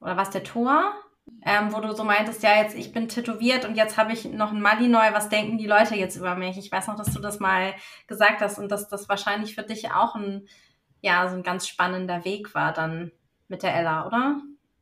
oder 0.00 0.16
was 0.16 0.30
der 0.30 0.44
Tor, 0.44 0.92
ähm, 1.44 1.72
wo 1.72 1.80
du 1.80 1.94
so 1.94 2.04
meintest, 2.04 2.42
ja, 2.42 2.58
jetzt 2.58 2.76
ich 2.76 2.92
bin 2.92 3.08
tätowiert 3.08 3.64
und 3.64 3.74
jetzt 3.74 3.96
habe 3.96 4.12
ich 4.12 4.26
noch 4.26 4.52
ein 4.52 4.60
Malinois, 4.60 5.12
was 5.12 5.30
denken 5.30 5.58
die 5.58 5.66
Leute 5.66 5.96
jetzt 5.96 6.16
über 6.16 6.34
mich? 6.34 6.58
Ich 6.58 6.70
weiß 6.70 6.86
noch, 6.88 6.96
dass 6.96 7.12
du 7.12 7.20
das 7.20 7.40
mal 7.40 7.74
gesagt 8.06 8.40
hast 8.40 8.58
und 8.58 8.70
dass 8.70 8.88
das 8.88 9.08
wahrscheinlich 9.08 9.54
für 9.54 9.62
dich 9.62 9.90
auch 9.90 10.14
ein, 10.14 10.46
ja, 11.00 11.28
so 11.28 11.36
ein 11.36 11.42
ganz 11.42 11.66
spannender 11.66 12.24
Weg 12.24 12.54
war 12.54 12.72
dann 12.72 13.10
mit 13.48 13.62
der 13.62 13.74
Ella, 13.74 14.06
oder? 14.06 14.36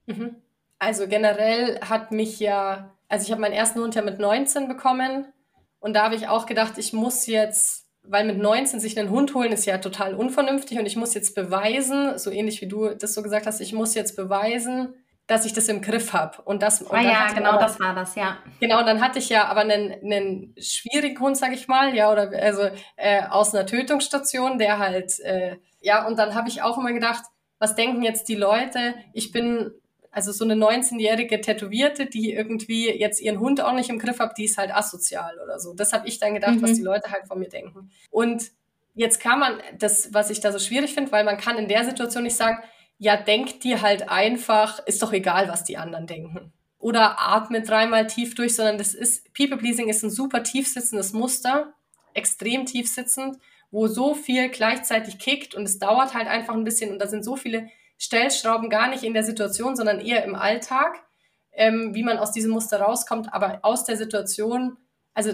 Mhm. 0.06 0.41
Also 0.82 1.06
generell 1.06 1.78
hat 1.80 2.10
mich 2.10 2.40
ja, 2.40 2.90
also 3.08 3.24
ich 3.24 3.30
habe 3.30 3.40
meinen 3.40 3.52
ersten 3.52 3.78
Hund 3.78 3.94
ja 3.94 4.02
mit 4.02 4.18
19 4.18 4.66
bekommen 4.66 5.32
und 5.78 5.94
da 5.94 6.02
habe 6.02 6.16
ich 6.16 6.26
auch 6.26 6.44
gedacht, 6.44 6.76
ich 6.76 6.92
muss 6.92 7.28
jetzt, 7.28 7.86
weil 8.02 8.24
mit 8.24 8.38
19 8.38 8.80
sich 8.80 8.98
einen 8.98 9.10
Hund 9.10 9.32
holen 9.32 9.52
ist 9.52 9.64
ja 9.64 9.78
total 9.78 10.12
unvernünftig 10.16 10.80
und 10.80 10.86
ich 10.86 10.96
muss 10.96 11.14
jetzt 11.14 11.36
beweisen, 11.36 12.18
so 12.18 12.32
ähnlich 12.32 12.60
wie 12.62 12.66
du 12.66 12.96
das 12.96 13.14
so 13.14 13.22
gesagt 13.22 13.46
hast, 13.46 13.60
ich 13.60 13.72
muss 13.72 13.94
jetzt 13.94 14.16
beweisen, 14.16 14.92
dass 15.28 15.46
ich 15.46 15.52
das 15.52 15.68
im 15.68 15.82
Griff 15.82 16.12
habe. 16.14 16.42
Und 16.42 16.64
das 16.64 16.82
und 16.82 16.92
ah, 16.92 17.00
ja, 17.00 17.32
genau, 17.32 17.50
aber, 17.50 17.60
das 17.60 17.78
war 17.78 17.94
das, 17.94 18.16
ja. 18.16 18.38
Genau, 18.58 18.80
und 18.80 18.86
dann 18.86 19.00
hatte 19.00 19.20
ich 19.20 19.28
ja 19.28 19.44
aber 19.44 19.60
einen, 19.60 19.92
einen 19.92 20.52
schwierigen 20.58 21.20
Hund, 21.20 21.36
sag 21.36 21.52
ich 21.52 21.68
mal, 21.68 21.94
ja, 21.94 22.10
oder 22.10 22.32
also 22.42 22.62
äh, 22.96 23.22
aus 23.30 23.54
einer 23.54 23.66
Tötungsstation, 23.66 24.58
der 24.58 24.80
halt, 24.80 25.20
äh, 25.20 25.58
ja, 25.80 26.08
und 26.08 26.18
dann 26.18 26.34
habe 26.34 26.48
ich 26.48 26.60
auch 26.60 26.76
immer 26.76 26.92
gedacht, 26.92 27.22
was 27.60 27.76
denken 27.76 28.02
jetzt 28.02 28.28
die 28.28 28.34
Leute? 28.34 28.96
Ich 29.12 29.30
bin 29.30 29.70
also 30.12 30.30
so 30.30 30.44
eine 30.44 30.54
19-jährige 30.54 31.40
Tätowierte, 31.40 32.06
die 32.06 32.32
irgendwie 32.32 32.90
jetzt 32.90 33.20
ihren 33.20 33.40
Hund 33.40 33.62
auch 33.62 33.72
nicht 33.72 33.88
im 33.88 33.98
Griff 33.98 34.20
hat, 34.20 34.36
die 34.36 34.44
ist 34.44 34.58
halt 34.58 34.72
asozial 34.72 35.38
oder 35.42 35.58
so. 35.58 35.72
Das 35.72 35.94
habe 35.94 36.06
ich 36.06 36.20
dann 36.20 36.34
gedacht, 36.34 36.56
mhm. 36.56 36.62
was 36.62 36.74
die 36.74 36.82
Leute 36.82 37.10
halt 37.10 37.26
von 37.26 37.38
mir 37.38 37.48
denken. 37.48 37.90
Und 38.10 38.52
jetzt 38.94 39.20
kann 39.20 39.40
man 39.40 39.58
das, 39.78 40.12
was 40.12 40.28
ich 40.28 40.40
da 40.40 40.52
so 40.52 40.58
schwierig 40.58 40.92
finde, 40.92 41.10
weil 41.12 41.24
man 41.24 41.38
kann 41.38 41.56
in 41.56 41.66
der 41.66 41.84
Situation 41.84 42.24
nicht 42.24 42.36
sagen, 42.36 42.58
ja, 42.98 43.16
denk 43.16 43.60
dir 43.60 43.80
halt 43.80 44.10
einfach, 44.10 44.86
ist 44.86 45.02
doch 45.02 45.14
egal, 45.14 45.48
was 45.48 45.64
die 45.64 45.78
anderen 45.78 46.06
denken. 46.06 46.52
Oder 46.78 47.18
atme 47.18 47.62
dreimal 47.62 48.06
tief 48.06 48.34
durch, 48.34 48.54
sondern 48.54 48.76
das 48.76 48.92
ist, 48.92 49.32
People 49.32 49.56
Pleasing 49.56 49.88
ist 49.88 50.02
ein 50.02 50.10
super 50.10 50.42
tief 50.42 50.68
sitzendes 50.68 51.14
Muster, 51.14 51.72
extrem 52.12 52.66
tief 52.66 52.88
sitzend, 52.88 53.38
wo 53.70 53.86
so 53.86 54.14
viel 54.14 54.50
gleichzeitig 54.50 55.18
kickt 55.18 55.54
und 55.54 55.64
es 55.64 55.78
dauert 55.78 56.12
halt 56.12 56.28
einfach 56.28 56.54
ein 56.54 56.64
bisschen 56.64 56.92
und 56.92 56.98
da 56.98 57.06
sind 57.06 57.24
so 57.24 57.36
viele 57.36 57.70
Stellschrauben 58.02 58.68
gar 58.68 58.88
nicht 58.88 59.04
in 59.04 59.14
der 59.14 59.22
Situation, 59.22 59.76
sondern 59.76 60.00
eher 60.00 60.24
im 60.24 60.34
Alltag, 60.34 61.04
ähm, 61.52 61.94
wie 61.94 62.02
man 62.02 62.18
aus 62.18 62.32
diesem 62.32 62.50
Muster 62.50 62.80
rauskommt. 62.80 63.32
Aber 63.32 63.60
aus 63.62 63.84
der 63.84 63.96
Situation, 63.96 64.76
also 65.14 65.32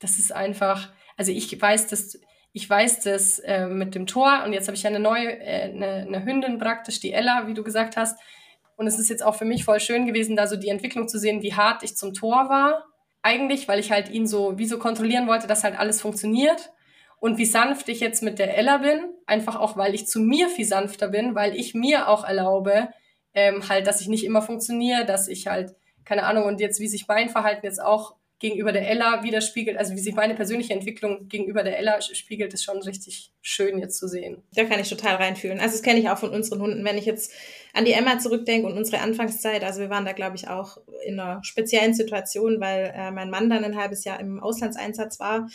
das 0.00 0.18
ist 0.18 0.32
einfach, 0.32 0.92
also 1.16 1.30
ich 1.30 1.60
weiß 1.60 1.86
das, 1.86 2.18
ich 2.52 2.68
weiß 2.68 3.02
das 3.02 3.38
äh, 3.38 3.68
mit 3.68 3.94
dem 3.94 4.08
Tor 4.08 4.42
und 4.44 4.52
jetzt 4.52 4.66
habe 4.66 4.76
ich 4.76 4.82
ja 4.82 4.90
eine 4.90 4.98
neue, 4.98 5.38
äh, 5.40 5.70
eine, 5.70 6.04
eine 6.08 6.24
Hündin 6.24 6.58
praktisch, 6.58 6.98
die 6.98 7.12
Ella, 7.12 7.46
wie 7.46 7.54
du 7.54 7.62
gesagt 7.62 7.96
hast. 7.96 8.18
Und 8.76 8.88
es 8.88 8.98
ist 8.98 9.08
jetzt 9.08 9.22
auch 9.22 9.36
für 9.36 9.44
mich 9.44 9.64
voll 9.64 9.78
schön 9.78 10.04
gewesen, 10.04 10.34
da 10.34 10.48
so 10.48 10.56
die 10.56 10.68
Entwicklung 10.68 11.06
zu 11.06 11.16
sehen, 11.16 11.42
wie 11.42 11.54
hart 11.54 11.84
ich 11.84 11.96
zum 11.96 12.12
Tor 12.12 12.48
war. 12.48 12.86
Eigentlich, 13.22 13.68
weil 13.68 13.78
ich 13.78 13.92
halt 13.92 14.08
ihn 14.08 14.26
so, 14.26 14.58
wie 14.58 14.66
so 14.66 14.80
kontrollieren 14.80 15.28
wollte, 15.28 15.46
dass 15.46 15.62
halt 15.62 15.78
alles 15.78 16.00
funktioniert 16.00 16.72
und 17.20 17.38
wie 17.38 17.44
sanft 17.44 17.88
ich 17.88 18.00
jetzt 18.00 18.22
mit 18.22 18.40
der 18.40 18.56
Ella 18.56 18.78
bin, 18.78 19.14
einfach 19.30 19.56
auch, 19.56 19.76
weil 19.76 19.94
ich 19.94 20.06
zu 20.06 20.20
mir 20.20 20.48
viel 20.48 20.66
sanfter 20.66 21.08
bin, 21.08 21.34
weil 21.34 21.56
ich 21.56 21.74
mir 21.74 22.08
auch 22.08 22.24
erlaube, 22.24 22.88
ähm, 23.32 23.68
halt, 23.68 23.86
dass 23.86 24.00
ich 24.00 24.08
nicht 24.08 24.24
immer 24.24 24.42
funktioniere, 24.42 25.06
dass 25.06 25.28
ich 25.28 25.46
halt, 25.46 25.74
keine 26.04 26.24
Ahnung, 26.24 26.44
und 26.44 26.60
jetzt, 26.60 26.80
wie 26.80 26.88
sich 26.88 27.06
mein 27.08 27.30
Verhalten 27.30 27.64
jetzt 27.64 27.80
auch 27.80 28.16
gegenüber 28.40 28.72
der 28.72 28.88
Ella 28.88 29.22
widerspiegelt, 29.22 29.76
also 29.76 29.94
wie 29.94 29.98
sich 29.98 30.14
meine 30.14 30.34
persönliche 30.34 30.72
Entwicklung 30.72 31.28
gegenüber 31.28 31.62
der 31.62 31.78
Ella 31.78 32.00
spiegelt, 32.00 32.54
ist 32.54 32.64
schon 32.64 32.78
richtig 32.78 33.32
schön 33.42 33.78
jetzt 33.78 33.98
zu 33.98 34.08
sehen. 34.08 34.42
Da 34.54 34.64
kann 34.64 34.80
ich 34.80 34.88
total 34.88 35.16
reinfühlen. 35.16 35.60
Also 35.60 35.74
das 35.74 35.82
kenne 35.82 36.00
ich 36.00 36.08
auch 36.08 36.16
von 36.16 36.30
unseren 36.30 36.62
Hunden, 36.62 36.82
wenn 36.84 36.96
ich 36.96 37.04
jetzt 37.04 37.32
an 37.74 37.84
die 37.84 37.92
Emma 37.92 38.18
zurückdenke 38.18 38.66
und 38.66 38.78
unsere 38.78 39.02
Anfangszeit, 39.02 39.62
also 39.62 39.80
wir 39.80 39.90
waren 39.90 40.06
da, 40.06 40.12
glaube 40.12 40.36
ich, 40.36 40.48
auch 40.48 40.78
in 41.04 41.20
einer 41.20 41.44
speziellen 41.44 41.92
Situation, 41.92 42.60
weil 42.60 42.92
äh, 42.96 43.10
mein 43.10 43.28
Mann 43.28 43.50
dann 43.50 43.62
ein 43.62 43.76
halbes 43.76 44.04
Jahr 44.04 44.18
im 44.18 44.42
Auslandseinsatz 44.42 45.20
war 45.20 45.46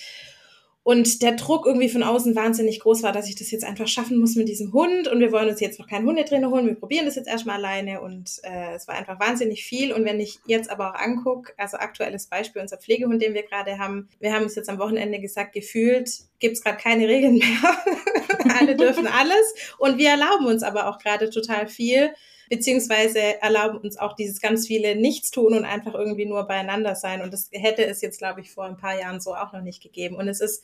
und 0.86 1.24
der 1.24 1.32
Druck 1.32 1.66
irgendwie 1.66 1.90
von 1.90 2.04
außen 2.04 2.36
wahnsinnig 2.36 2.80
groß 2.80 3.02
war, 3.02 3.12
dass 3.12 3.28
ich 3.28 3.34
das 3.34 3.50
jetzt 3.50 3.66
einfach 3.66 3.88
schaffen 3.88 4.20
muss 4.20 4.36
mit 4.36 4.48
diesem 4.48 4.72
Hund. 4.72 5.08
Und 5.08 5.20
wir 5.20 5.32
wollen 5.32 5.50
uns 5.50 5.60
jetzt 5.60 5.80
noch 5.80 5.88
keinen 5.88 6.06
Hundetrainer 6.06 6.52
holen, 6.52 6.68
wir 6.68 6.76
probieren 6.76 7.08
das 7.08 7.16
jetzt 7.16 7.28
erstmal 7.28 7.56
alleine. 7.56 8.02
Und 8.02 8.40
äh, 8.44 8.76
es 8.76 8.88
war 8.88 8.94
einfach 8.94 9.20
wahnsinnig 9.20 9.66
viel. 9.66 9.92
Und 9.92 10.06
wenn 10.06 10.20
ich 10.20 10.38
jetzt 10.46 10.70
aber 10.70 10.92
auch 10.92 11.00
angucke, 11.00 11.54
also 11.58 11.78
aktuelles 11.78 12.28
Beispiel, 12.28 12.62
unser 12.62 12.78
Pflegehund, 12.78 13.20
den 13.20 13.34
wir 13.34 13.42
gerade 13.42 13.80
haben, 13.80 14.10
wir 14.20 14.32
haben 14.32 14.44
uns 14.44 14.54
jetzt 14.54 14.70
am 14.70 14.78
Wochenende 14.78 15.20
gesagt, 15.20 15.54
gefühlt 15.54 16.08
gibt's 16.38 16.62
gerade 16.62 16.78
keine 16.78 17.08
Regeln 17.08 17.40
mehr, 17.40 18.54
alle 18.60 18.76
dürfen 18.76 19.08
alles. 19.08 19.56
Und 19.80 19.98
wir 19.98 20.12
erlauben 20.12 20.46
uns 20.46 20.62
aber 20.62 20.88
auch 20.88 21.00
gerade 21.00 21.32
total 21.32 21.66
viel 21.66 22.12
beziehungsweise 22.50 23.42
erlauben 23.42 23.78
uns 23.78 23.98
auch 23.98 24.16
dieses 24.16 24.40
ganz 24.40 24.68
viele 24.68 24.96
Nichtstun 24.96 25.54
und 25.54 25.66
einfach 25.66 25.94
irgendwie 25.94 26.26
nur 26.26 26.48
beieinander 26.48 26.96
sein. 26.96 27.22
Und 27.22 27.34
das 27.34 27.50
hätte 27.52 27.86
es 27.86 28.02
jetzt, 28.02 28.20
glaube 28.20 28.42
ich, 28.42 28.52
vor 28.52 28.66
ein 28.66 28.78
paar 28.78 29.00
Jahren 29.00 29.20
so 29.20 29.36
auch 29.36 29.54
noch 29.54 29.62
nicht 29.62 29.82
gegeben. 29.82 30.16
Und 30.16 30.28
es 30.28 30.42
ist 30.42 30.64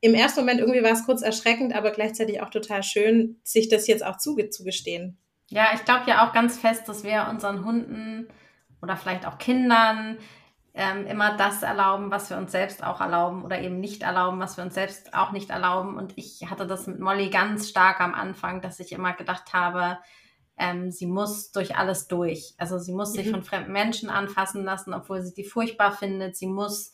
im 0.00 0.14
ersten 0.14 0.40
Moment 0.40 0.60
irgendwie 0.60 0.82
war 0.82 0.92
es 0.92 1.06
kurz 1.06 1.22
erschreckend, 1.22 1.74
aber 1.74 1.92
gleichzeitig 1.92 2.40
auch 2.42 2.50
total 2.50 2.82
schön, 2.82 3.40
sich 3.44 3.68
das 3.68 3.86
jetzt 3.86 4.04
auch 4.04 4.18
zugestehen. 4.18 5.16
Ja, 5.48 5.70
ich 5.74 5.84
glaube 5.84 6.08
ja 6.08 6.26
auch 6.26 6.32
ganz 6.32 6.58
fest, 6.58 6.88
dass 6.88 7.04
wir 7.04 7.28
unseren 7.30 7.64
Hunden 7.64 8.28
oder 8.80 8.96
vielleicht 8.96 9.26
auch 9.26 9.38
Kindern 9.38 10.18
ähm, 10.74 11.06
immer 11.06 11.36
das 11.36 11.62
erlauben, 11.62 12.10
was 12.10 12.30
wir 12.30 12.36
uns 12.38 12.50
selbst 12.50 12.82
auch 12.82 13.00
erlauben 13.00 13.44
oder 13.44 13.60
eben 13.60 13.78
nicht 13.78 14.02
erlauben, 14.02 14.40
was 14.40 14.56
wir 14.56 14.64
uns 14.64 14.74
selbst 14.74 15.14
auch 15.14 15.32
nicht 15.32 15.50
erlauben. 15.50 15.96
Und 15.96 16.14
ich 16.16 16.46
hatte 16.48 16.66
das 16.66 16.86
mit 16.86 16.98
Molly 16.98 17.30
ganz 17.30 17.68
stark 17.68 18.00
am 18.00 18.14
Anfang, 18.14 18.60
dass 18.60 18.80
ich 18.80 18.92
immer 18.92 19.12
gedacht 19.12 19.52
habe, 19.52 19.98
ähm, 20.56 20.90
sie 20.90 21.06
muss 21.06 21.50
durch 21.52 21.76
alles 21.76 22.08
durch. 22.08 22.54
Also 22.58 22.78
sie 22.78 22.92
muss 22.92 23.12
sich 23.12 23.26
mhm. 23.26 23.30
von 23.32 23.42
fremden 23.42 23.72
Menschen 23.72 24.10
anfassen 24.10 24.64
lassen, 24.64 24.94
obwohl 24.94 25.22
sie 25.22 25.34
die 25.34 25.44
furchtbar 25.44 25.92
findet. 25.92 26.36
Sie 26.36 26.46
muss, 26.46 26.92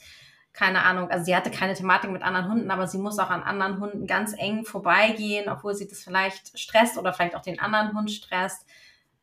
keine 0.52 0.82
Ahnung, 0.82 1.10
also 1.10 1.24
sie 1.24 1.36
hatte 1.36 1.50
keine 1.50 1.74
Thematik 1.74 2.10
mit 2.10 2.22
anderen 2.22 2.48
Hunden, 2.50 2.70
aber 2.70 2.86
sie 2.86 2.98
muss 2.98 3.18
auch 3.18 3.30
an 3.30 3.42
anderen 3.42 3.80
Hunden 3.80 4.06
ganz 4.06 4.34
eng 4.36 4.64
vorbeigehen, 4.64 5.48
obwohl 5.48 5.74
sie 5.74 5.88
das 5.88 6.00
vielleicht 6.00 6.58
stresst 6.58 6.98
oder 6.98 7.12
vielleicht 7.12 7.34
auch 7.34 7.42
den 7.42 7.60
anderen 7.60 7.96
Hund 7.96 8.10
stresst, 8.10 8.66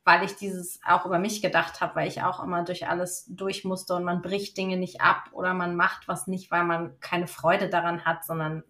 weil 0.03 0.23
ich 0.23 0.35
dieses 0.35 0.79
auch 0.85 1.05
über 1.05 1.17
mich 1.17 1.41
gedacht 1.41 1.81
habe, 1.81 1.95
weil 1.95 2.07
ich 2.07 2.21
auch 2.21 2.43
immer 2.43 2.63
durch 2.63 2.87
alles 2.87 3.25
durch 3.27 3.63
musste 3.63 3.95
und 3.95 4.03
man 4.03 4.21
bricht 4.21 4.57
Dinge 4.57 4.77
nicht 4.77 5.01
ab 5.01 5.29
oder 5.31 5.53
man 5.53 5.75
macht 5.75 6.07
was 6.07 6.27
nicht, 6.27 6.51
weil 6.51 6.63
man 6.63 6.99
keine 6.99 7.27
Freude 7.27 7.69
daran 7.69 8.05
hat, 8.05 8.25
sondern 8.25 8.63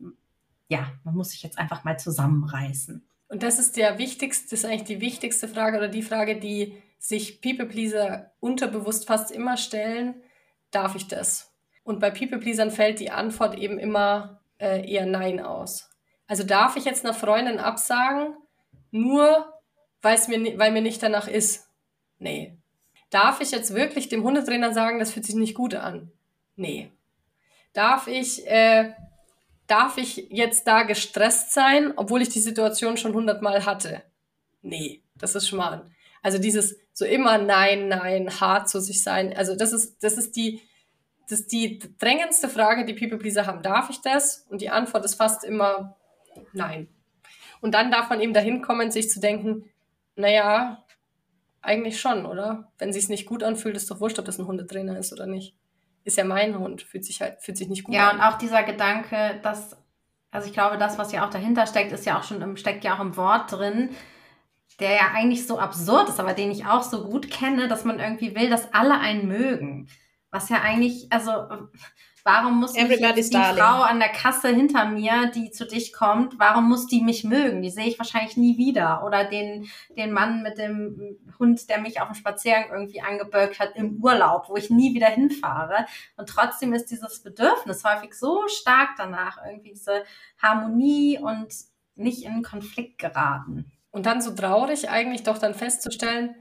ja, 0.67 0.87
man 1.03 1.15
muss 1.15 1.31
sich 1.31 1.43
jetzt 1.43 1.59
einfach 1.59 1.83
mal 1.83 1.99
zusammenreißen. 1.99 3.05
Und 3.35 3.43
das 3.43 3.59
ist 3.59 3.75
der 3.75 3.97
wichtigste, 3.97 4.45
das 4.51 4.59
ist 4.59 4.65
eigentlich 4.65 4.85
die 4.85 5.01
wichtigste 5.01 5.49
Frage 5.49 5.75
oder 5.75 5.89
die 5.89 6.03
Frage, 6.03 6.39
die 6.39 6.81
sich 6.97 7.41
People 7.41 7.65
Pleaser 7.65 8.31
unterbewusst 8.39 9.07
fast 9.07 9.29
immer 9.29 9.57
stellen. 9.57 10.23
Darf 10.71 10.95
ich 10.95 11.09
das? 11.09 11.53
Und 11.83 11.99
bei 11.99 12.11
People 12.11 12.37
Pleasern 12.37 12.71
fällt 12.71 13.01
die 13.01 13.11
Antwort 13.11 13.57
eben 13.57 13.77
immer 13.77 14.39
äh, 14.57 14.89
eher 14.89 15.05
Nein 15.05 15.41
aus. 15.41 15.89
Also 16.27 16.43
darf 16.45 16.77
ich 16.77 16.85
jetzt 16.85 17.03
einer 17.03 17.13
Freundin 17.13 17.59
absagen, 17.59 18.37
nur 18.91 19.53
mir, 20.01 20.57
weil 20.57 20.71
mir 20.71 20.81
nicht 20.81 21.03
danach 21.03 21.27
ist? 21.27 21.67
Nee. 22.19 22.57
Darf 23.09 23.41
ich 23.41 23.51
jetzt 23.51 23.73
wirklich 23.73 24.07
dem 24.07 24.23
Hundetrainer 24.23 24.73
sagen, 24.73 24.97
das 24.97 25.11
fühlt 25.11 25.25
sich 25.25 25.35
nicht 25.35 25.55
gut 25.55 25.75
an? 25.75 26.09
Nee. 26.55 26.89
Darf 27.73 28.07
ich 28.07 28.47
äh, 28.47 28.93
darf 29.67 29.97
ich 29.97 30.27
jetzt 30.29 30.67
da 30.67 30.83
gestresst 30.83 31.53
sein, 31.53 31.93
obwohl 31.95 32.21
ich 32.21 32.29
die 32.29 32.39
Situation 32.39 32.97
schon 32.97 33.13
hundertmal 33.13 33.65
hatte? 33.65 34.03
Nee, 34.61 35.01
das 35.15 35.35
ist 35.35 35.47
Schmarrn. 35.47 35.91
Also 36.21 36.37
dieses 36.37 36.77
so 36.93 37.05
immer 37.05 37.37
nein, 37.37 37.87
nein, 37.87 38.39
hart 38.39 38.69
zu 38.69 38.79
sich 38.79 39.03
sein. 39.03 39.35
Also 39.35 39.55
das 39.55 39.73
ist, 39.73 40.03
das 40.03 40.17
ist 40.17 40.35
die, 40.35 40.61
das 41.29 41.41
ist 41.41 41.51
die 41.51 41.79
drängendste 41.99 42.49
Frage, 42.49 42.85
die 42.85 42.93
People 42.93 43.17
Pleaser 43.17 43.45
haben. 43.45 43.61
Darf 43.61 43.89
ich 43.89 44.01
das? 44.01 44.45
Und 44.49 44.61
die 44.61 44.69
Antwort 44.69 45.05
ist 45.05 45.15
fast 45.15 45.43
immer 45.43 45.95
Nein. 46.53 46.87
Und 47.61 47.73
dann 47.73 47.91
darf 47.91 48.09
man 48.09 48.21
eben 48.21 48.33
dahin 48.33 48.61
kommen, 48.61 48.91
sich 48.91 49.09
zu 49.09 49.19
denken, 49.19 49.69
naja, 50.15 50.83
eigentlich 51.61 51.99
schon, 51.99 52.25
oder? 52.25 52.71
Wenn 52.77 52.93
sich 52.93 53.09
nicht 53.09 53.25
gut 53.25 53.43
anfühlt, 53.43 53.75
ist 53.75 53.89
doch 53.89 53.99
wurscht, 53.99 54.19
ob 54.19 54.25
das 54.25 54.39
ein 54.39 54.47
Hundetrainer 54.47 54.97
ist 54.99 55.13
oder 55.13 55.25
nicht. 55.25 55.55
Ist 56.05 56.17
ja 56.17 56.23
mein 56.23 56.57
Hund, 56.57 56.83
fühlt 56.83 57.03
sich 57.03 57.19
halt, 57.19 57.41
fühlt 57.41 57.57
sich 57.57 57.67
nicht 57.67 57.83
gut 57.83 57.93
ja, 57.93 58.09
an. 58.09 58.17
Ja, 58.17 58.27
und 58.27 58.33
auch 58.33 58.37
dieser 58.37 58.63
Gedanke, 58.63 59.39
dass, 59.41 59.75
also 60.31 60.47
ich 60.47 60.53
glaube, 60.53 60.77
das, 60.77 60.97
was 60.97 61.11
ja 61.11 61.25
auch 61.25 61.31
dahinter 61.31 61.67
steckt, 61.67 61.91
ist 61.91 62.05
ja 62.05 62.17
auch 62.17 62.23
schon 62.23 62.41
im, 62.41 62.55
steckt 62.55 62.83
ja 62.83 62.95
auch 62.95 63.01
im 63.01 63.17
Wort 63.17 63.51
drin, 63.51 63.89
der 64.79 64.93
ja 64.93 65.11
eigentlich 65.13 65.47
so 65.47 65.59
absurd 65.59 66.09
ist, 66.09 66.19
aber 66.19 66.33
den 66.33 66.51
ich 66.51 66.65
auch 66.65 66.83
so 66.83 67.03
gut 67.05 67.29
kenne, 67.29 67.67
dass 67.67 67.85
man 67.85 67.99
irgendwie 67.99 68.35
will, 68.35 68.49
dass 68.49 68.73
alle 68.73 68.99
einen 68.99 69.27
mögen. 69.27 69.89
Was 70.31 70.49
ja 70.49 70.61
eigentlich, 70.61 71.07
also 71.11 71.31
Warum 72.27 72.59
muss 72.59 72.73
mich 72.73 72.97
die 72.97 73.29
darling. 73.29 73.63
Frau 73.63 73.83
an 73.83 73.99
der 73.99 74.09
Kasse 74.09 74.47
hinter 74.47 74.85
mir, 74.85 75.27
die 75.27 75.51
zu 75.51 75.67
dich 75.67 75.93
kommt, 75.93 76.39
warum 76.39 76.67
muss 76.67 76.87
die 76.87 77.03
mich 77.03 77.23
mögen? 77.23 77.61
Die 77.61 77.69
sehe 77.69 77.85
ich 77.85 77.99
wahrscheinlich 77.99 78.35
nie 78.35 78.57
wieder. 78.57 79.03
Oder 79.05 79.25
den, 79.25 79.69
den 79.95 80.11
Mann 80.11 80.41
mit 80.41 80.57
dem 80.57 81.19
Hund, 81.37 81.69
der 81.69 81.79
mich 81.79 82.01
auf 82.01 82.07
dem 82.07 82.15
Spaziergang 82.15 82.71
irgendwie 82.71 82.99
angebölkt 82.99 83.59
hat 83.59 83.75
im 83.75 84.03
Urlaub, 84.03 84.49
wo 84.49 84.55
ich 84.55 84.71
nie 84.71 84.95
wieder 84.95 85.05
hinfahre. 85.05 85.85
Und 86.17 86.27
trotzdem 86.27 86.73
ist 86.73 86.87
dieses 86.87 87.21
Bedürfnis 87.21 87.83
häufig 87.83 88.15
so 88.15 88.47
stark 88.47 88.95
danach, 88.97 89.37
irgendwie 89.45 89.73
diese 89.73 90.03
Harmonie 90.41 91.19
und 91.19 91.53
nicht 91.93 92.23
in 92.23 92.41
Konflikt 92.41 92.97
geraten. 92.97 93.71
Und 93.91 94.07
dann 94.07 94.19
so 94.19 94.31
traurig 94.31 94.89
eigentlich 94.89 95.21
doch 95.21 95.37
dann 95.37 95.53
festzustellen, 95.53 96.33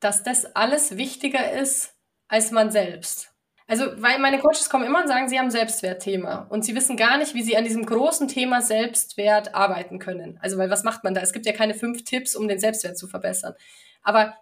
dass 0.00 0.24
das 0.24 0.56
alles 0.56 0.96
wichtiger 0.96 1.52
ist 1.52 1.94
als 2.26 2.50
man 2.50 2.72
selbst. 2.72 3.37
Also, 3.70 3.84
weil 4.02 4.18
meine 4.18 4.38
Coaches 4.38 4.70
kommen 4.70 4.86
immer 4.86 5.02
und 5.02 5.08
sagen, 5.08 5.28
sie 5.28 5.38
haben 5.38 5.50
Selbstwertthema 5.50 6.46
und 6.48 6.64
sie 6.64 6.74
wissen 6.74 6.96
gar 6.96 7.18
nicht, 7.18 7.34
wie 7.34 7.42
sie 7.42 7.56
an 7.56 7.64
diesem 7.64 7.84
großen 7.84 8.26
Thema 8.26 8.62
Selbstwert 8.62 9.54
arbeiten 9.54 9.98
können. 9.98 10.38
Also, 10.40 10.56
weil 10.56 10.70
was 10.70 10.84
macht 10.84 11.04
man 11.04 11.12
da? 11.12 11.20
Es 11.20 11.34
gibt 11.34 11.44
ja 11.44 11.52
keine 11.52 11.74
fünf 11.74 12.02
Tipps, 12.04 12.34
um 12.34 12.48
den 12.48 12.58
Selbstwert 12.58 12.96
zu 12.96 13.06
verbessern. 13.06 13.54
Aber 14.02 14.34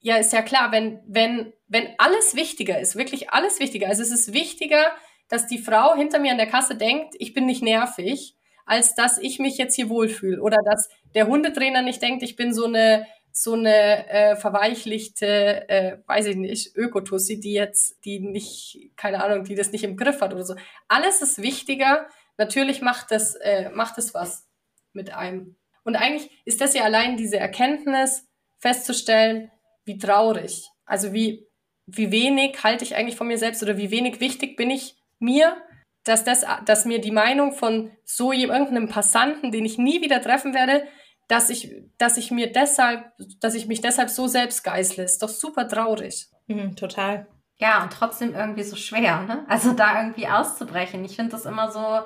ja, 0.00 0.16
ist 0.16 0.32
ja 0.32 0.40
klar, 0.40 0.72
wenn, 0.72 1.00
wenn, 1.06 1.52
wenn 1.68 1.88
alles 1.98 2.34
wichtiger 2.34 2.80
ist, 2.80 2.96
wirklich 2.96 3.30
alles 3.30 3.60
wichtiger, 3.60 3.88
also 3.88 4.02
es 4.02 4.10
ist 4.10 4.32
wichtiger, 4.32 4.86
dass 5.28 5.46
die 5.46 5.58
Frau 5.58 5.94
hinter 5.94 6.18
mir 6.18 6.32
an 6.32 6.38
der 6.38 6.48
Kasse 6.48 6.74
denkt, 6.74 7.14
ich 7.18 7.34
bin 7.34 7.44
nicht 7.44 7.62
nervig, 7.62 8.36
als 8.64 8.94
dass 8.94 9.18
ich 9.18 9.38
mich 9.38 9.58
jetzt 9.58 9.76
hier 9.76 9.90
wohlfühle. 9.90 10.40
Oder 10.40 10.58
dass 10.64 10.88
der 11.14 11.26
Hundetrainer 11.26 11.82
nicht 11.82 12.00
denkt, 12.00 12.22
ich 12.22 12.36
bin 12.36 12.54
so 12.54 12.64
eine 12.64 13.06
so 13.32 13.54
eine 13.54 14.08
äh, 14.08 14.36
verweichlichte, 14.36 15.68
äh, 15.68 15.98
weiß 16.06 16.26
ich 16.26 16.36
nicht, 16.36 16.76
Ökotussi, 16.76 17.40
die 17.40 17.52
jetzt, 17.52 18.04
die 18.04 18.20
nicht, 18.20 18.90
keine 18.96 19.22
Ahnung, 19.22 19.44
die 19.44 19.54
das 19.54 19.72
nicht 19.72 19.84
im 19.84 19.96
Griff 19.96 20.20
hat 20.20 20.34
oder 20.34 20.44
so. 20.44 20.54
Alles 20.88 21.22
ist 21.22 21.42
wichtiger. 21.42 22.06
Natürlich 22.38 22.82
macht 22.82 23.10
das, 23.10 23.34
äh, 23.36 23.70
macht 23.70 23.98
es 23.98 24.14
was 24.14 24.46
mit 24.92 25.14
einem. 25.14 25.56
Und 25.84 25.96
eigentlich 25.96 26.30
ist 26.44 26.60
das 26.60 26.74
ja 26.74 26.84
allein 26.84 27.16
diese 27.16 27.38
Erkenntnis, 27.38 28.26
festzustellen, 28.58 29.50
wie 29.84 29.98
traurig, 29.98 30.68
also 30.84 31.12
wie, 31.12 31.48
wie 31.86 32.12
wenig 32.12 32.62
halte 32.62 32.84
ich 32.84 32.94
eigentlich 32.94 33.16
von 33.16 33.26
mir 33.26 33.38
selbst 33.38 33.62
oder 33.62 33.76
wie 33.76 33.90
wenig 33.90 34.20
wichtig 34.20 34.56
bin 34.56 34.70
ich 34.70 34.96
mir, 35.18 35.56
dass 36.04 36.22
das, 36.24 36.44
dass 36.64 36.84
mir 36.84 37.00
die 37.00 37.10
Meinung 37.10 37.52
von 37.52 37.90
so 38.04 38.32
irgendeinem 38.32 38.88
Passanten, 38.88 39.50
den 39.50 39.64
ich 39.64 39.78
nie 39.78 40.00
wieder 40.00 40.20
treffen 40.22 40.54
werde, 40.54 40.86
dass 41.28 41.50
ich, 41.50 41.74
dass 41.98 42.16
ich 42.16 42.30
mir 42.30 42.52
deshalb, 42.52 43.12
dass 43.40 43.54
ich 43.54 43.66
mich 43.66 43.80
deshalb 43.80 44.10
so 44.10 44.26
selbst 44.26 44.64
geißle. 44.64 45.04
Ist 45.04 45.22
doch 45.22 45.28
super 45.28 45.68
traurig. 45.68 46.28
Mhm, 46.46 46.76
total. 46.76 47.26
Ja, 47.58 47.82
und 47.82 47.92
trotzdem 47.92 48.34
irgendwie 48.34 48.64
so 48.64 48.76
schwer, 48.76 49.22
ne? 49.22 49.44
Also 49.48 49.72
da 49.72 50.02
irgendwie 50.02 50.26
auszubrechen. 50.26 51.04
Ich 51.04 51.16
finde 51.16 51.32
das 51.32 51.46
immer 51.46 51.70
so, 51.70 52.00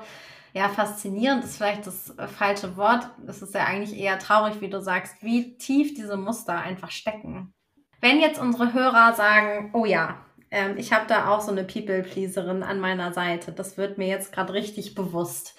ja, 0.52 0.68
faszinierend 0.68 1.44
ist 1.44 1.56
vielleicht 1.56 1.86
das 1.86 2.14
falsche 2.36 2.76
Wort. 2.76 3.08
Es 3.26 3.42
ist 3.42 3.54
ja 3.54 3.64
eigentlich 3.64 3.98
eher 3.98 4.18
traurig, 4.18 4.60
wie 4.60 4.70
du 4.70 4.80
sagst, 4.80 5.22
wie 5.22 5.56
tief 5.56 5.94
diese 5.94 6.16
Muster 6.16 6.58
einfach 6.58 6.90
stecken. 6.90 7.52
Wenn 8.00 8.20
jetzt 8.20 8.40
unsere 8.40 8.72
Hörer 8.72 9.14
sagen, 9.14 9.70
oh 9.72 9.86
ja, 9.86 10.26
ähm, 10.50 10.76
ich 10.76 10.92
habe 10.92 11.06
da 11.08 11.28
auch 11.28 11.40
so 11.40 11.50
eine 11.50 11.64
People-Pleaserin 11.64 12.62
an 12.62 12.78
meiner 12.78 13.12
Seite, 13.12 13.52
das 13.52 13.76
wird 13.76 13.98
mir 13.98 14.08
jetzt 14.08 14.32
gerade 14.32 14.52
richtig 14.52 14.94
bewusst. 14.94 15.56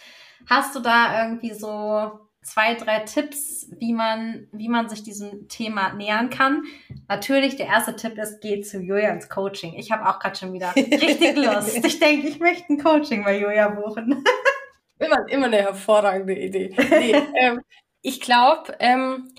Hast 0.47 0.75
du 0.75 0.79
da 0.79 1.23
irgendwie 1.23 1.53
so 1.53 2.26
zwei, 2.47 2.75
drei 2.75 2.99
Tipps, 2.99 3.67
wie 3.77 3.93
man, 3.93 4.47
wie 4.53 4.69
man 4.69 4.87
sich 4.87 5.03
diesem 5.03 5.49
Thema 5.49 5.93
nähern 5.93 6.29
kann. 6.29 6.63
Natürlich, 7.09 7.57
der 7.57 7.67
erste 7.67 7.95
Tipp 7.95 8.17
ist, 8.17 8.41
geh 8.41 8.61
zu 8.61 8.79
Julia 8.79 9.09
ins 9.09 9.27
Coaching. 9.27 9.73
Ich 9.75 9.91
habe 9.91 10.07
auch 10.07 10.19
gerade 10.19 10.37
schon 10.37 10.53
wieder 10.53 10.73
richtig 10.75 11.35
Lust. 11.35 11.85
Ich 11.85 11.99
denke, 11.99 12.27
ich 12.27 12.39
möchte 12.39 12.71
ein 12.71 12.81
Coaching 12.81 13.23
bei 13.25 13.37
Julia 13.37 13.67
buchen. 13.67 14.23
immer, 14.99 15.27
immer 15.27 15.47
eine 15.47 15.57
hervorragende 15.57 16.35
Idee. 16.35 16.73
Nee, 16.89 17.15
ähm, 17.39 17.61
ich 18.01 18.21
glaube, 18.21 18.75
ähm, 18.79 19.29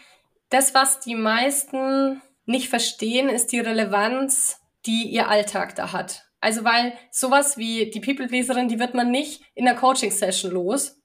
das, 0.51 0.75
was 0.75 1.01
die 1.01 1.15
meisten 1.15 2.21
nicht 2.45 2.69
verstehen, 2.69 3.31
ist 3.31 3.53
die 3.53 3.61
Relevanz, 3.61 4.61
die 4.85 5.05
ihr 5.05 5.29
Alltag 5.29 5.75
da 5.77 5.93
hat. 5.93 6.27
Also 6.41 6.63
weil 6.63 6.93
sowas 7.11 7.57
wie 7.57 7.91
die 7.91 8.01
People-Pleaserin, 8.01 8.69
die 8.69 8.79
wird 8.79 8.95
man 8.95 9.11
nicht 9.11 9.43
in 9.55 9.65
der 9.65 9.75
Coaching-Session 9.75 10.53
los, 10.53 10.98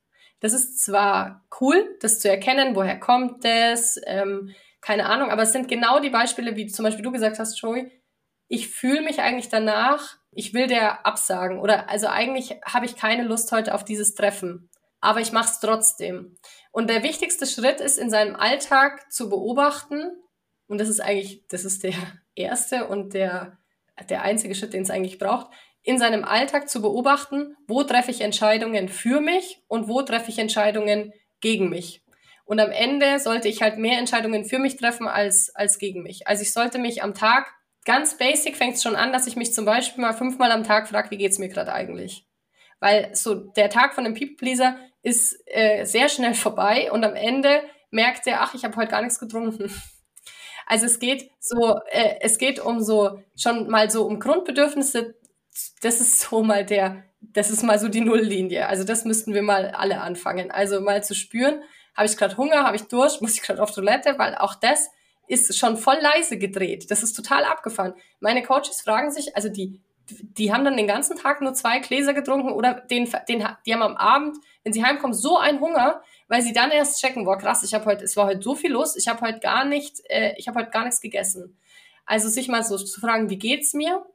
das 0.44 0.52
ist 0.52 0.84
zwar 0.84 1.46
cool, 1.62 1.98
das 2.02 2.20
zu 2.20 2.30
erkennen, 2.30 2.76
woher 2.76 3.00
kommt 3.00 3.46
das, 3.46 3.98
ähm, 4.06 4.54
keine 4.82 5.06
Ahnung, 5.06 5.32
aber 5.32 5.44
es 5.44 5.54
sind 5.54 5.70
genau 5.70 6.02
die 6.02 6.10
Beispiele, 6.10 6.58
wie 6.58 6.68
zum 6.68 6.84
Beispiel 6.84 7.02
du 7.02 7.14
gesagt 7.14 7.40
hast, 7.40 7.58
Joey, 7.62 7.90
ich 8.50 8.68
fühle 8.68 9.02
mich 9.02 9.22
eigentlich 9.22 9.48
danach, 9.48 10.18
ich 10.32 10.54
will 10.54 10.68
der 10.68 11.06
absagen 11.06 11.60
oder 11.60 11.90
also 11.90 12.08
eigentlich 12.08 12.58
habe 12.66 12.86
ich 12.86 12.98
keine 12.98 13.24
Lust 13.24 13.54
heute 13.54 13.74
auf 13.74 13.86
dieses 13.86 14.16
Treffen, 14.16 14.70
aber 15.00 15.22
ich 15.22 15.32
mache 15.32 15.50
es 15.50 15.62
trotzdem. 15.62 16.36
Und 16.74 16.90
der 16.90 17.04
wichtigste 17.04 17.46
Schritt 17.46 17.80
ist 17.80 17.98
in 17.98 18.10
seinem 18.10 18.36
Alltag 18.36 19.10
zu 19.14 19.30
beobachten 19.30 20.12
und 20.68 20.78
das 20.78 20.90
ist 20.90 21.00
eigentlich, 21.00 21.48
das 21.48 21.64
ist 21.64 21.84
der 21.84 21.94
erste 22.36 22.88
und 22.88 23.14
der 23.14 23.58
der 24.10 24.24
einzige 24.24 24.56
Schritt, 24.56 24.74
den 24.74 24.84
es 24.84 24.90
eigentlich 24.90 25.20
braucht, 25.20 25.52
in 25.84 26.00
seinem 26.00 26.24
Alltag 26.24 26.70
zu 26.70 26.82
beobachten, 26.82 27.56
wo 27.68 27.84
treffe 27.84 28.12
ich 28.12 28.22
Entscheidungen 28.22 28.90
für 28.90 29.20
mich 29.22 29.62
und 29.68 29.88
wo 29.88 30.02
treffe 30.02 30.32
ich 30.32 30.40
Entscheidungen 30.40 31.14
gegen 31.42 31.70
mich. 31.70 32.02
Und 32.46 32.60
am 32.60 32.72
Ende 32.72 33.20
sollte 33.20 33.48
ich 33.48 33.62
halt 33.62 33.78
mehr 33.78 34.00
Entscheidungen 34.00 34.46
für 34.46 34.60
mich 34.60 34.78
treffen 34.78 35.08
als, 35.08 35.54
als 35.56 35.78
gegen 35.78 36.04
mich. 36.04 36.28
Also 36.28 36.42
ich 36.42 36.54
sollte 36.54 36.78
mich 36.78 37.04
am 37.04 37.14
Tag, 37.14 37.54
ganz 37.86 38.18
basic 38.18 38.56
fängt 38.58 38.76
es 38.76 38.84
schon 38.84 38.96
an, 38.96 39.14
dass 39.14 39.28
ich 39.28 39.36
mich 39.36 39.54
zum 39.54 39.66
Beispiel 39.66 40.02
mal 40.02 40.14
fünfmal 40.14 40.52
am 40.52 40.64
Tag 40.64 40.88
frage, 40.88 41.12
wie 41.12 41.18
geht's 41.18 41.40
mir 41.40 41.50
gerade 41.50 41.74
eigentlich? 41.74 42.26
Weil 42.80 43.16
so 43.16 43.36
der 43.36 43.70
Tag 43.70 43.94
von 43.94 44.06
einem 44.06 44.16
People-Pleaser 44.16 44.78
ist 45.04 45.38
äh, 45.48 45.86
sehr 45.86 46.10
schnell 46.10 46.34
vorbei 46.34 46.92
und 46.92 47.04
am 47.04 47.16
Ende 47.16 47.62
merkt 47.92 48.28
er, 48.28 48.42
ach, 48.42 48.54
ich 48.56 48.64
habe 48.64 48.76
heute 48.78 48.92
gar 48.92 49.02
nichts 49.02 49.20
getrunken. 49.20 49.72
Also 50.66 50.86
es 50.86 51.00
geht 51.00 51.30
so, 51.42 51.78
äh, 51.92 52.16
es 52.22 52.38
geht 52.38 52.58
um 52.62 52.82
so 52.82 53.20
schon 53.36 53.68
mal 53.68 53.92
so 53.92 54.06
um 54.06 54.18
Grundbedürfnisse 54.18 55.14
das 55.82 56.02
ist 56.02 56.20
so 56.20 56.44
mal 56.44 56.66
der, 56.66 57.04
das 57.22 57.50
ist 57.50 57.64
mal 57.64 57.80
so 57.80 57.88
die 57.88 58.02
Nulllinie. 58.02 58.68
Also 58.68 58.84
das 58.84 59.06
müssten 59.06 59.34
wir 59.34 59.44
mal 59.44 59.70
alle 59.70 60.02
anfangen. 60.02 60.52
Also 60.52 60.82
mal 60.82 61.04
zu 61.04 61.16
spüren, 61.16 61.62
habe 61.96 62.08
ich 62.08 62.18
gerade 62.18 62.38
Hunger, 62.38 62.64
habe 62.64 62.76
ich 62.76 62.84
Durst, 62.84 63.22
muss 63.22 63.36
ich 63.36 63.42
gerade 63.42 63.62
auf 63.62 63.74
Toilette, 63.74 64.16
weil 64.18 64.36
auch 64.36 64.56
das 64.56 64.90
ist 65.28 65.58
schon 65.58 65.78
voll 65.78 65.98
leise 66.02 66.38
gedreht. 66.38 66.92
Das 66.92 67.04
ist 67.04 67.14
total 67.14 67.46
abgefahren. 67.46 67.94
Meine 68.20 68.44
Coaches 68.44 68.82
fragen 68.82 69.12
sich, 69.12 69.36
also 69.36 69.50
die, 69.50 69.80
die 70.10 70.52
haben 70.52 70.66
dann 70.66 70.76
den 70.76 70.88
ganzen 70.88 71.18
Tag 71.18 71.42
nur 71.42 71.54
zwei 71.54 71.80
Gläser 71.80 72.14
getrunken 72.14 72.52
oder 72.52 72.74
den, 72.74 73.10
den, 73.30 73.48
die 73.66 73.74
haben 73.74 73.84
am 73.84 73.96
Abend, 73.96 74.38
wenn 74.64 74.74
sie 74.74 74.84
heimkommen, 74.84 75.14
so 75.14 75.38
einen 75.38 75.60
Hunger, 75.60 76.02
weil 76.28 76.42
sie 76.42 76.54
dann 76.54 76.72
erst 76.72 77.00
checken, 77.00 77.26
boah 77.26 77.38
krass, 77.38 77.64
ich 77.64 77.74
habe 77.74 77.86
heute, 77.86 78.04
es 78.04 78.18
war 78.18 78.26
heute 78.26 78.42
so 78.42 78.56
viel 78.56 78.72
los, 78.72 78.96
ich 78.98 79.08
habe 79.08 79.22
heute 79.22 79.40
gar 79.40 79.66
nicht, 79.66 80.02
äh, 80.10 80.34
ich 80.38 80.48
habe 80.48 80.60
heute 80.60 80.72
gar 80.72 80.84
nichts 80.84 81.00
gegessen. 81.00 81.58
Also 82.06 82.28
sich 82.28 82.50
mal 82.50 82.64
so 82.64 82.78
zu 82.78 83.00
fragen, 83.00 83.30
wie 83.30 83.38
geht's 83.38 83.74
mir? 83.74 84.06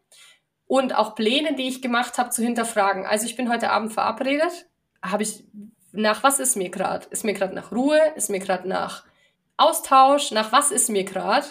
Und 0.68 0.94
auch 0.94 1.16
Pläne, 1.16 1.54
die 1.56 1.66
ich 1.66 1.82
gemacht 1.82 2.18
habe, 2.18 2.30
zu 2.30 2.42
hinterfragen. 2.42 3.06
Also 3.06 3.26
ich 3.26 3.34
bin 3.34 3.50
heute 3.50 3.70
Abend 3.70 3.92
verabredet. 3.92 4.68
Habe 5.02 5.24
ich 5.24 5.42
nach 5.92 6.22
was 6.22 6.38
ist 6.38 6.56
mir 6.56 6.68
gerade? 6.68 7.06
Ist 7.10 7.24
mir 7.24 7.32
gerade 7.32 7.54
nach 7.54 7.72
Ruhe? 7.72 8.00
Ist 8.14 8.30
mir 8.30 8.38
gerade 8.38 8.68
nach 8.68 9.04
Austausch? 9.56 10.30
Nach 10.30 10.52
was 10.52 10.70
ist 10.70 10.90
mir 10.90 11.04
gerade? 11.04 11.46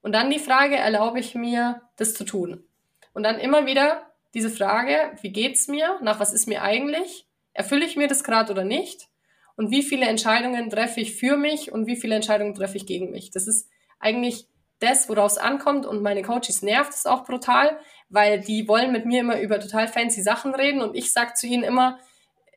Und 0.00 0.12
dann 0.12 0.30
die 0.30 0.38
Frage, 0.38 0.76
erlaube 0.76 1.18
ich 1.18 1.34
mir, 1.34 1.82
das 1.96 2.14
zu 2.14 2.24
tun? 2.24 2.64
Und 3.12 3.24
dann 3.24 3.38
immer 3.38 3.66
wieder 3.66 4.06
diese 4.34 4.50
Frage, 4.50 5.12
wie 5.20 5.30
geht's 5.30 5.66
mir? 5.66 5.98
Nach 6.00 6.20
was 6.20 6.32
ist 6.32 6.46
mir 6.46 6.62
eigentlich? 6.62 7.26
Erfülle 7.52 7.84
ich 7.84 7.96
mir 7.96 8.06
das 8.06 8.22
gerade 8.22 8.52
oder 8.52 8.64
nicht? 8.64 9.08
Und 9.56 9.70
wie 9.70 9.82
viele 9.82 10.06
Entscheidungen 10.06 10.70
treffe 10.70 11.00
ich 11.00 11.16
für 11.16 11.36
mich 11.36 11.72
und 11.72 11.86
wie 11.86 11.96
viele 11.96 12.14
Entscheidungen 12.16 12.54
treffe 12.54 12.76
ich 12.76 12.86
gegen 12.86 13.10
mich? 13.10 13.30
Das 13.30 13.46
ist 13.46 13.68
eigentlich 13.98 14.48
das, 14.80 15.08
worauf 15.08 15.32
es 15.32 15.38
ankommt. 15.38 15.86
Und 15.86 16.02
meine 16.02 16.22
Coaches 16.22 16.62
nervt 16.62 16.92
es 16.92 17.06
auch 17.06 17.24
brutal, 17.24 17.78
weil 18.08 18.40
die 18.40 18.68
wollen 18.68 18.92
mit 18.92 19.06
mir 19.06 19.20
immer 19.20 19.40
über 19.40 19.58
total 19.60 19.88
fancy 19.88 20.22
Sachen 20.22 20.54
reden 20.54 20.82
und 20.82 20.94
ich 20.94 21.12
sag 21.12 21.36
zu 21.36 21.46
ihnen 21.46 21.64
immer, 21.64 21.98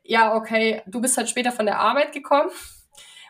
ja, 0.03 0.35
okay, 0.35 0.81
du 0.85 1.01
bist 1.01 1.17
halt 1.17 1.29
später 1.29 1.51
von 1.51 1.65
der 1.65 1.79
Arbeit 1.79 2.13
gekommen. 2.13 2.49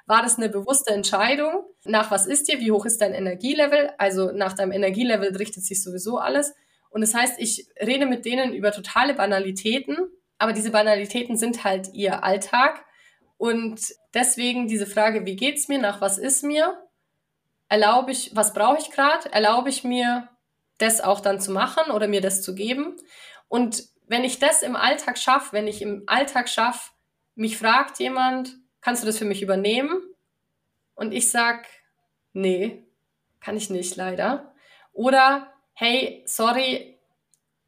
War 0.06 0.22
das 0.22 0.38
eine 0.38 0.48
bewusste 0.48 0.94
Entscheidung? 0.94 1.64
Nach 1.84 2.12
was 2.12 2.28
ist 2.28 2.48
dir? 2.48 2.60
Wie 2.60 2.72
hoch 2.72 2.86
ist 2.86 3.02
dein 3.02 3.14
Energielevel? 3.14 3.92
Also 3.98 4.32
nach 4.32 4.54
deinem 4.54 4.72
Energielevel 4.72 5.36
richtet 5.36 5.66
sich 5.66 5.84
sowieso 5.84 6.18
alles. 6.18 6.54
Und 6.90 7.02
das 7.02 7.14
heißt, 7.14 7.40
ich 7.40 7.68
rede 7.82 8.06
mit 8.06 8.26
denen 8.26 8.54
über 8.54 8.72
totale 8.72 9.14
Banalitäten, 9.14 9.98
aber 10.38 10.54
diese 10.54 10.72
Banalitäten 10.72 11.36
sind 11.36 11.64
halt 11.64 11.94
ihr 11.94 12.24
Alltag. 12.24 12.86
Und 13.38 13.82
deswegen 14.14 14.68
diese 14.68 14.86
Frage, 14.86 15.26
wie 15.26 15.36
geht's 15.36 15.68
mir, 15.68 15.80
nach 15.80 16.00
was 16.00 16.18
ist 16.18 16.44
mir? 16.44 16.82
Erlaube 17.70 18.12
ich, 18.12 18.34
was 18.34 18.54
brauche 18.54 18.80
ich 18.80 18.92
gerade? 18.92 19.32
Erlaube 19.34 19.70
ich 19.70 19.84
mir, 19.84 20.30
das 20.78 21.02
auch 21.02 21.20
dann 21.20 21.40
zu 21.40 21.52
machen 21.52 21.92
oder 21.92 22.08
mir 22.08 22.22
das 22.22 22.42
zu 22.42 22.56
geben? 22.56 22.96
Und 23.48 23.84
wenn 24.08 24.24
ich 24.24 24.40
das 24.40 24.64
im 24.64 24.76
Alltag 24.76 25.18
schaffe, 25.18 25.54
wenn 25.54 25.68
ich 25.68 25.82
im 25.82 26.04
Alltag 26.08 26.50
schaffe, 26.50 26.92
mich 27.36 27.58
fragt 27.58 28.00
jemand, 28.00 28.56
kannst 28.82 29.04
du 29.04 29.08
das 29.08 29.18
für 29.18 29.26
mich 29.26 29.42
übernehmen? 29.42 30.02
Und 30.96 31.12
ich 31.12 31.30
sag, 31.30 31.68
nee, 32.34 32.84
kann 33.40 33.58
ich 33.58 33.70
nicht, 33.70 33.96
leider. 33.96 34.54
Oder, 34.94 35.54
hey, 35.74 36.24
sorry, 36.26 36.98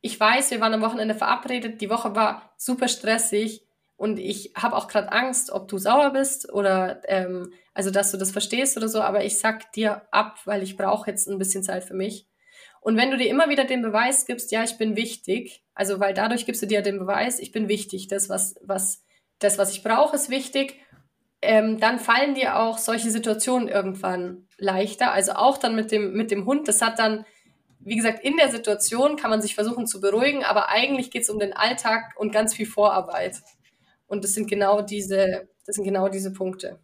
ich 0.01 0.19
weiß, 0.19 0.51
wir 0.51 0.61
waren 0.61 0.73
am 0.73 0.81
Wochenende 0.81 1.13
verabredet, 1.15 1.81
die 1.81 1.89
Woche 1.89 2.15
war 2.15 2.53
super 2.57 2.87
stressig 2.87 3.65
und 3.97 4.17
ich 4.17 4.53
habe 4.55 4.77
auch 4.77 4.87
gerade 4.87 5.11
Angst, 5.11 5.51
ob 5.51 5.67
du 5.67 5.77
sauer 5.77 6.11
bist 6.11 6.51
oder 6.51 7.01
ähm, 7.09 7.51
also 7.73 7.91
dass 7.91 8.11
du 8.11 8.17
das 8.17 8.31
verstehst 8.31 8.77
oder 8.77 8.87
so, 8.87 9.01
aber 9.01 9.25
ich 9.25 9.37
sag 9.37 9.73
dir 9.73 10.01
ab, 10.11 10.39
weil 10.45 10.63
ich 10.63 10.77
brauche 10.77 11.11
jetzt 11.11 11.27
ein 11.27 11.37
bisschen 11.37 11.63
Zeit 11.63 11.83
für 11.83 11.93
mich. 11.93 12.28
Und 12.81 12.97
wenn 12.97 13.11
du 13.11 13.17
dir 13.17 13.29
immer 13.29 13.49
wieder 13.49 13.65
den 13.65 13.81
Beweis 13.81 14.25
gibst, 14.25 14.51
ja, 14.51 14.63
ich 14.63 14.77
bin 14.77 14.95
wichtig, 14.95 15.63
also 15.73 15.99
weil 15.99 16.13
dadurch 16.13 16.45
gibst 16.45 16.61
du 16.61 16.65
dir 16.65 16.81
den 16.81 16.99
Beweis, 16.99 17.39
ich 17.39 17.51
bin 17.51 17.67
wichtig, 17.67 18.07
das 18.07 18.29
was 18.29 18.55
was 18.61 19.03
das 19.39 19.57
was 19.57 19.71
ich 19.71 19.83
brauche 19.83 20.15
ist 20.15 20.29
wichtig, 20.29 20.79
ähm, 21.41 21.79
dann 21.79 21.99
fallen 21.99 22.35
dir 22.35 22.57
auch 22.59 22.77
solche 22.77 23.11
Situationen 23.11 23.67
irgendwann 23.67 24.47
leichter. 24.57 25.11
Also 25.11 25.33
auch 25.33 25.57
dann 25.57 25.75
mit 25.75 25.91
dem 25.91 26.13
mit 26.13 26.31
dem 26.31 26.45
Hund, 26.45 26.67
das 26.67 26.81
hat 26.81 26.99
dann 26.99 27.25
wie 27.79 27.95
gesagt, 27.95 28.23
in 28.23 28.37
der 28.37 28.51
Situation 28.51 29.15
kann 29.15 29.29
man 29.29 29.41
sich 29.41 29.55
versuchen 29.55 29.87
zu 29.87 30.01
beruhigen, 30.01 30.43
aber 30.43 30.69
eigentlich 30.69 31.11
geht 31.11 31.23
es 31.23 31.29
um 31.29 31.39
den 31.39 31.53
Alltag 31.53 32.13
und 32.17 32.31
ganz 32.31 32.53
viel 32.53 32.65
Vorarbeit. 32.65 33.41
Und 34.05 34.23
das 34.23 34.33
sind 34.33 34.49
genau 34.49 34.81
diese, 34.81 35.47
das 35.65 35.75
sind 35.75 35.85
genau 35.85 36.09
diese 36.09 36.33
Punkte. 36.33 36.79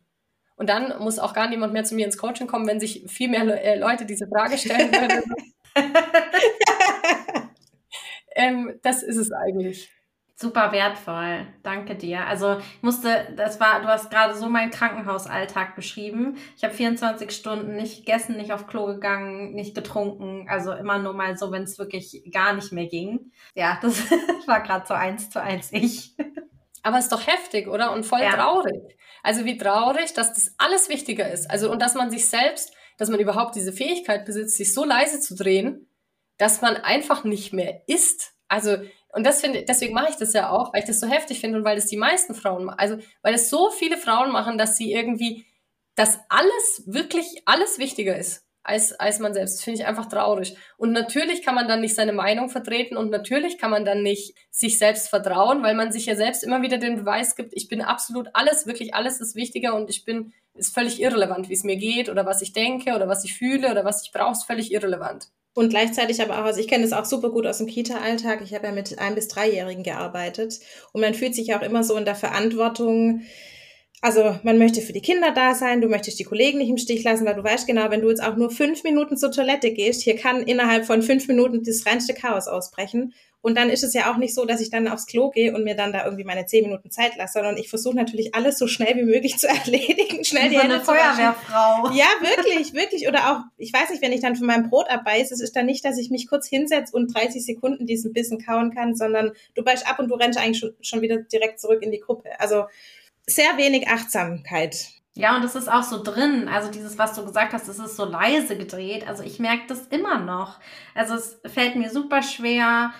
Und 0.55 0.69
dann 0.69 0.97
muss 0.99 1.19
auch 1.19 1.33
gar 1.33 1.49
niemand 1.49 1.73
mehr 1.73 1.83
zu 1.83 1.95
mir 1.95 2.05
ins 2.05 2.17
Coaching 2.17 2.47
kommen, 2.47 2.67
wenn 2.67 2.79
sich 2.79 3.03
viel 3.07 3.29
mehr 3.29 3.43
Le 3.43 3.59
äh, 3.59 3.77
Leute 3.77 4.05
diese 4.05 4.27
Frage 4.27 4.57
stellen 4.57 4.91
würden. 4.93 5.23
ähm, 8.35 8.79
das 8.83 9.03
ist 9.03 9.17
es 9.17 9.31
eigentlich. 9.31 9.91
Super 10.37 10.73
wertvoll. 10.73 11.47
Danke 11.63 11.95
dir. 11.95 12.27
Also 12.27 12.57
ich 12.57 12.83
musste, 12.83 13.33
das 13.37 13.61
war, 13.61 13.81
du 13.81 13.87
hast 13.87 14.11
gerade 14.11 14.35
so 14.35 14.49
meinen 14.49 14.69
Krankenhausalltag 14.69 15.77
beschrieben. 15.77 16.37
Ich 16.57 16.65
habe 16.65 16.73
24 16.73 17.31
Stunden 17.31 17.77
nicht 17.77 17.99
gegessen, 17.99 18.35
nicht 18.35 18.51
auf 18.51 18.67
Klo 18.67 18.85
gegangen, 18.87 19.53
nicht 19.53 19.75
getrunken. 19.75 20.47
Also 20.49 20.73
immer 20.73 20.99
nur 20.99 21.13
mal 21.13 21.37
so, 21.37 21.53
wenn 21.53 21.63
es 21.63 21.79
wirklich 21.79 22.29
gar 22.33 22.51
nicht 22.51 22.73
mehr 22.73 22.87
ging. 22.87 23.31
Ja, 23.53 23.79
das 23.81 24.11
war 24.45 24.61
gerade 24.61 24.85
so 24.85 24.93
eins 24.93 25.29
zu 25.29 25.41
eins 25.41 25.71
ich. 25.71 26.17
Aber 26.83 26.97
es 26.97 27.05
ist 27.05 27.13
doch 27.13 27.25
heftig, 27.25 27.69
oder? 27.69 27.93
Und 27.93 28.05
voll 28.05 28.21
ja. 28.21 28.31
traurig. 28.31 28.97
Also 29.23 29.45
wie 29.45 29.57
traurig, 29.57 30.13
dass 30.13 30.33
das 30.33 30.53
alles 30.57 30.89
wichtiger 30.89 31.31
ist. 31.31 31.49
Also 31.49 31.71
und 31.71 31.81
dass 31.81 31.95
man 31.95 32.11
sich 32.11 32.27
selbst, 32.27 32.73
dass 32.97 33.09
man 33.09 33.19
überhaupt 33.19 33.55
diese 33.55 33.73
Fähigkeit 33.73 34.25
besitzt, 34.25 34.57
sich 34.57 34.73
so 34.73 34.83
leise 34.83 35.19
zu 35.19 35.35
drehen, 35.35 35.87
dass 36.37 36.61
man 36.61 36.75
einfach 36.75 37.23
nicht 37.23 37.53
mehr 37.53 37.81
isst. 37.87 38.33
Also 38.47 38.77
und 39.15 39.25
das 39.25 39.39
finde, 39.39 39.63
deswegen 39.63 39.93
mache 39.93 40.09
ich 40.09 40.17
das 40.17 40.33
ja 40.33 40.49
auch, 40.49 40.73
weil 40.73 40.81
ich 40.81 40.87
das 40.87 40.99
so 40.99 41.07
heftig 41.07 41.39
finde 41.39 41.57
und 41.57 41.63
weil 41.63 41.77
das 41.77 41.85
die 41.85 41.95
meisten 41.95 42.35
Frauen, 42.35 42.69
also 42.69 42.97
weil 43.21 43.33
es 43.33 43.49
so 43.49 43.69
viele 43.69 43.97
Frauen 43.97 44.29
machen, 44.29 44.57
dass 44.57 44.75
sie 44.75 44.91
irgendwie, 44.91 45.45
dass 45.95 46.19
alles 46.27 46.83
wirklich 46.85 47.43
alles 47.45 47.79
wichtiger 47.79 48.17
ist 48.17 48.45
als, 48.61 48.91
als 48.99 49.19
man 49.19 49.33
selbst. 49.33 49.55
Das 49.55 49.63
finde 49.63 49.79
ich 49.79 49.87
einfach 49.87 50.07
traurig. 50.07 50.57
Und 50.75 50.91
natürlich 50.91 51.43
kann 51.43 51.55
man 51.55 51.69
dann 51.69 51.79
nicht 51.79 51.95
seine 51.95 52.11
Meinung 52.11 52.49
vertreten 52.49 52.97
und 52.97 53.09
natürlich 53.09 53.57
kann 53.57 53.71
man 53.71 53.85
dann 53.85 54.03
nicht 54.03 54.35
sich 54.51 54.77
selbst 54.77 55.07
vertrauen, 55.07 55.63
weil 55.63 55.75
man 55.75 55.93
sich 55.93 56.07
ja 56.07 56.17
selbst 56.17 56.43
immer 56.43 56.61
wieder 56.61 56.77
den 56.77 56.97
Beweis 56.97 57.37
gibt, 57.37 57.53
ich 57.53 57.69
bin 57.69 57.81
absolut 57.81 58.27
alles, 58.33 58.67
wirklich 58.67 58.95
alles 58.95 59.21
ist 59.21 59.35
wichtiger 59.35 59.75
und 59.75 59.89
ich 59.89 60.03
bin, 60.03 60.33
ist 60.55 60.73
völlig 60.73 61.01
irrelevant, 61.01 61.49
wie 61.49 61.53
es 61.53 61.63
mir 61.63 61.75
geht 61.75 62.09
oder 62.09 62.25
was 62.25 62.41
ich 62.41 62.53
denke 62.53 62.95
oder 62.95 63.07
was 63.07 63.23
ich 63.23 63.33
fühle 63.33 63.71
oder 63.71 63.85
was 63.85 64.03
ich 64.03 64.11
brauche, 64.11 64.31
ist 64.33 64.45
völlig 64.45 64.71
irrelevant. 64.71 65.27
Und 65.53 65.69
gleichzeitig 65.69 66.21
aber 66.21 66.39
auch, 66.39 66.45
also 66.45 66.59
ich 66.59 66.67
kenne 66.67 66.83
das 66.83 66.93
auch 66.93 67.05
super 67.05 67.29
gut 67.29 67.47
aus 67.47 67.59
dem 67.59 67.67
Kita-Alltag. 67.67 68.41
Ich 68.43 68.53
habe 68.53 68.67
ja 68.67 68.73
mit 68.73 68.99
ein- 68.99 69.15
bis 69.15 69.29
dreijährigen 69.29 69.83
gearbeitet 69.83 70.59
und 70.91 71.01
man 71.01 71.13
fühlt 71.13 71.35
sich 71.35 71.55
auch 71.55 71.61
immer 71.61 71.83
so 71.83 71.95
in 71.95 72.05
der 72.05 72.15
Verantwortung, 72.15 73.21
also 74.01 74.37
man 74.43 74.57
möchte 74.57 74.81
für 74.81 74.93
die 74.93 75.01
Kinder 75.01 75.31
da 75.31 75.55
sein, 75.55 75.81
du 75.81 75.87
möchtest 75.87 76.19
die 76.19 76.25
Kollegen 76.25 76.59
nicht 76.59 76.69
im 76.69 76.77
Stich 76.77 77.03
lassen, 77.03 77.25
weil 77.25 77.35
du 77.35 77.43
weißt 77.43 77.65
genau, 77.65 77.89
wenn 77.89 78.01
du 78.01 78.09
jetzt 78.09 78.21
auch 78.21 78.35
nur 78.35 78.51
fünf 78.51 78.83
Minuten 78.83 79.17
zur 79.17 79.31
Toilette 79.31 79.71
gehst, 79.71 80.03
hier 80.03 80.15
kann 80.15 80.43
innerhalb 80.43 80.85
von 80.85 81.01
fünf 81.01 81.27
Minuten 81.27 81.63
das 81.63 81.85
reinste 81.85 82.13
Chaos 82.13 82.47
ausbrechen. 82.47 83.13
Und 83.45 83.53
dann 83.53 83.69
ist 83.69 83.83
es 83.83 83.93
ja 83.93 84.11
auch 84.11 84.17
nicht 84.17 84.33
so, 84.33 84.43
dass 84.45 84.59
ich 84.59 84.71
dann 84.71 84.87
aufs 84.87 85.05
Klo 85.05 85.29
gehe 85.29 85.53
und 85.53 85.63
mir 85.63 85.75
dann 85.75 85.93
da 85.93 86.03
irgendwie 86.03 86.23
meine 86.23 86.47
zehn 86.47 86.63
Minuten 86.63 86.89
Zeit 86.89 87.15
lasse, 87.15 87.33
sondern 87.33 87.57
ich 87.57 87.69
versuche 87.69 87.95
natürlich 87.95 88.33
alles 88.33 88.57
so 88.57 88.65
schnell 88.65 88.95
wie 88.95 89.03
möglich 89.03 89.37
zu 89.37 89.47
erledigen, 89.47 90.25
schnell 90.25 90.49
die 90.49 90.57
Hände 90.57 90.73
eine 90.73 90.83
Feuerwehrfrau. 90.83 91.91
Ja, 91.93 92.07
wirklich, 92.21 92.73
wirklich. 92.73 93.07
Oder 93.07 93.31
auch, 93.31 93.41
ich 93.57 93.71
weiß 93.71 93.91
nicht, 93.91 94.01
wenn 94.01 94.13
ich 94.13 94.21
dann 94.21 94.35
von 94.35 94.47
meinem 94.47 94.71
Brot 94.71 94.89
abbeiße, 94.89 95.31
es 95.31 95.41
ist 95.41 95.55
dann 95.55 95.67
nicht, 95.67 95.85
dass 95.85 95.99
ich 95.99 96.09
mich 96.09 96.27
kurz 96.27 96.47
hinsetze 96.47 96.95
und 96.95 97.13
30 97.13 97.45
Sekunden 97.45 97.85
diesen 97.85 98.13
Bissen 98.13 98.43
kauen 98.43 98.73
kann, 98.73 98.95
sondern 98.95 99.31
du 99.53 99.63
beißt 99.63 99.87
ab 99.87 99.99
und 99.99 100.07
du 100.07 100.15
rennst 100.15 100.39
eigentlich 100.39 100.57
schon, 100.57 100.73
schon 100.81 101.01
wieder 101.01 101.17
direkt 101.17 101.59
zurück 101.59 101.83
in 101.83 101.91
die 101.91 101.99
Gruppe. 101.99 102.31
Also 102.39 102.63
sehr 103.27 103.57
wenig 103.57 103.87
Achtsamkeit. 103.87 104.87
Ja, 105.13 105.35
und 105.37 105.43
es 105.43 105.53
ist 105.53 105.71
auch 105.71 105.83
so 105.83 106.01
drin. 106.01 106.49
Also 106.49 106.71
dieses, 106.71 106.97
was 106.97 107.13
du 107.13 107.23
gesagt 107.23 107.53
hast, 107.53 107.67
es 107.67 107.77
ist 107.77 107.95
so 107.95 108.05
leise 108.05 108.57
gedreht. 108.57 109.07
Also 109.07 109.21
ich 109.21 109.37
merke 109.37 109.65
das 109.67 109.85
immer 109.87 110.17
noch. 110.17 110.59
Also 110.95 111.13
es 111.13 111.39
fällt 111.45 111.75
mir 111.75 111.91
super 111.91 112.23
schwer, 112.23 112.91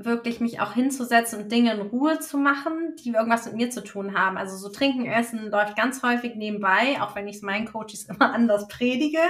wirklich 0.00 0.38
mich 0.38 0.60
auch 0.60 0.74
hinzusetzen 0.74 1.42
und 1.42 1.52
Dinge 1.52 1.72
in 1.72 1.80
Ruhe 1.80 2.20
zu 2.20 2.38
machen, 2.38 2.94
die 3.02 3.10
irgendwas 3.10 3.46
mit 3.46 3.56
mir 3.56 3.70
zu 3.70 3.82
tun 3.82 4.16
haben. 4.16 4.36
Also 4.38 4.56
so 4.56 4.68
trinken, 4.68 5.06
essen 5.06 5.50
läuft 5.50 5.76
ganz 5.76 6.04
häufig 6.04 6.36
nebenbei, 6.36 7.02
auch 7.02 7.16
wenn 7.16 7.26
ich 7.26 7.36
es 7.36 7.42
meinen 7.42 7.66
Coaches 7.66 8.04
immer 8.08 8.32
anders 8.32 8.68
predige. 8.68 9.20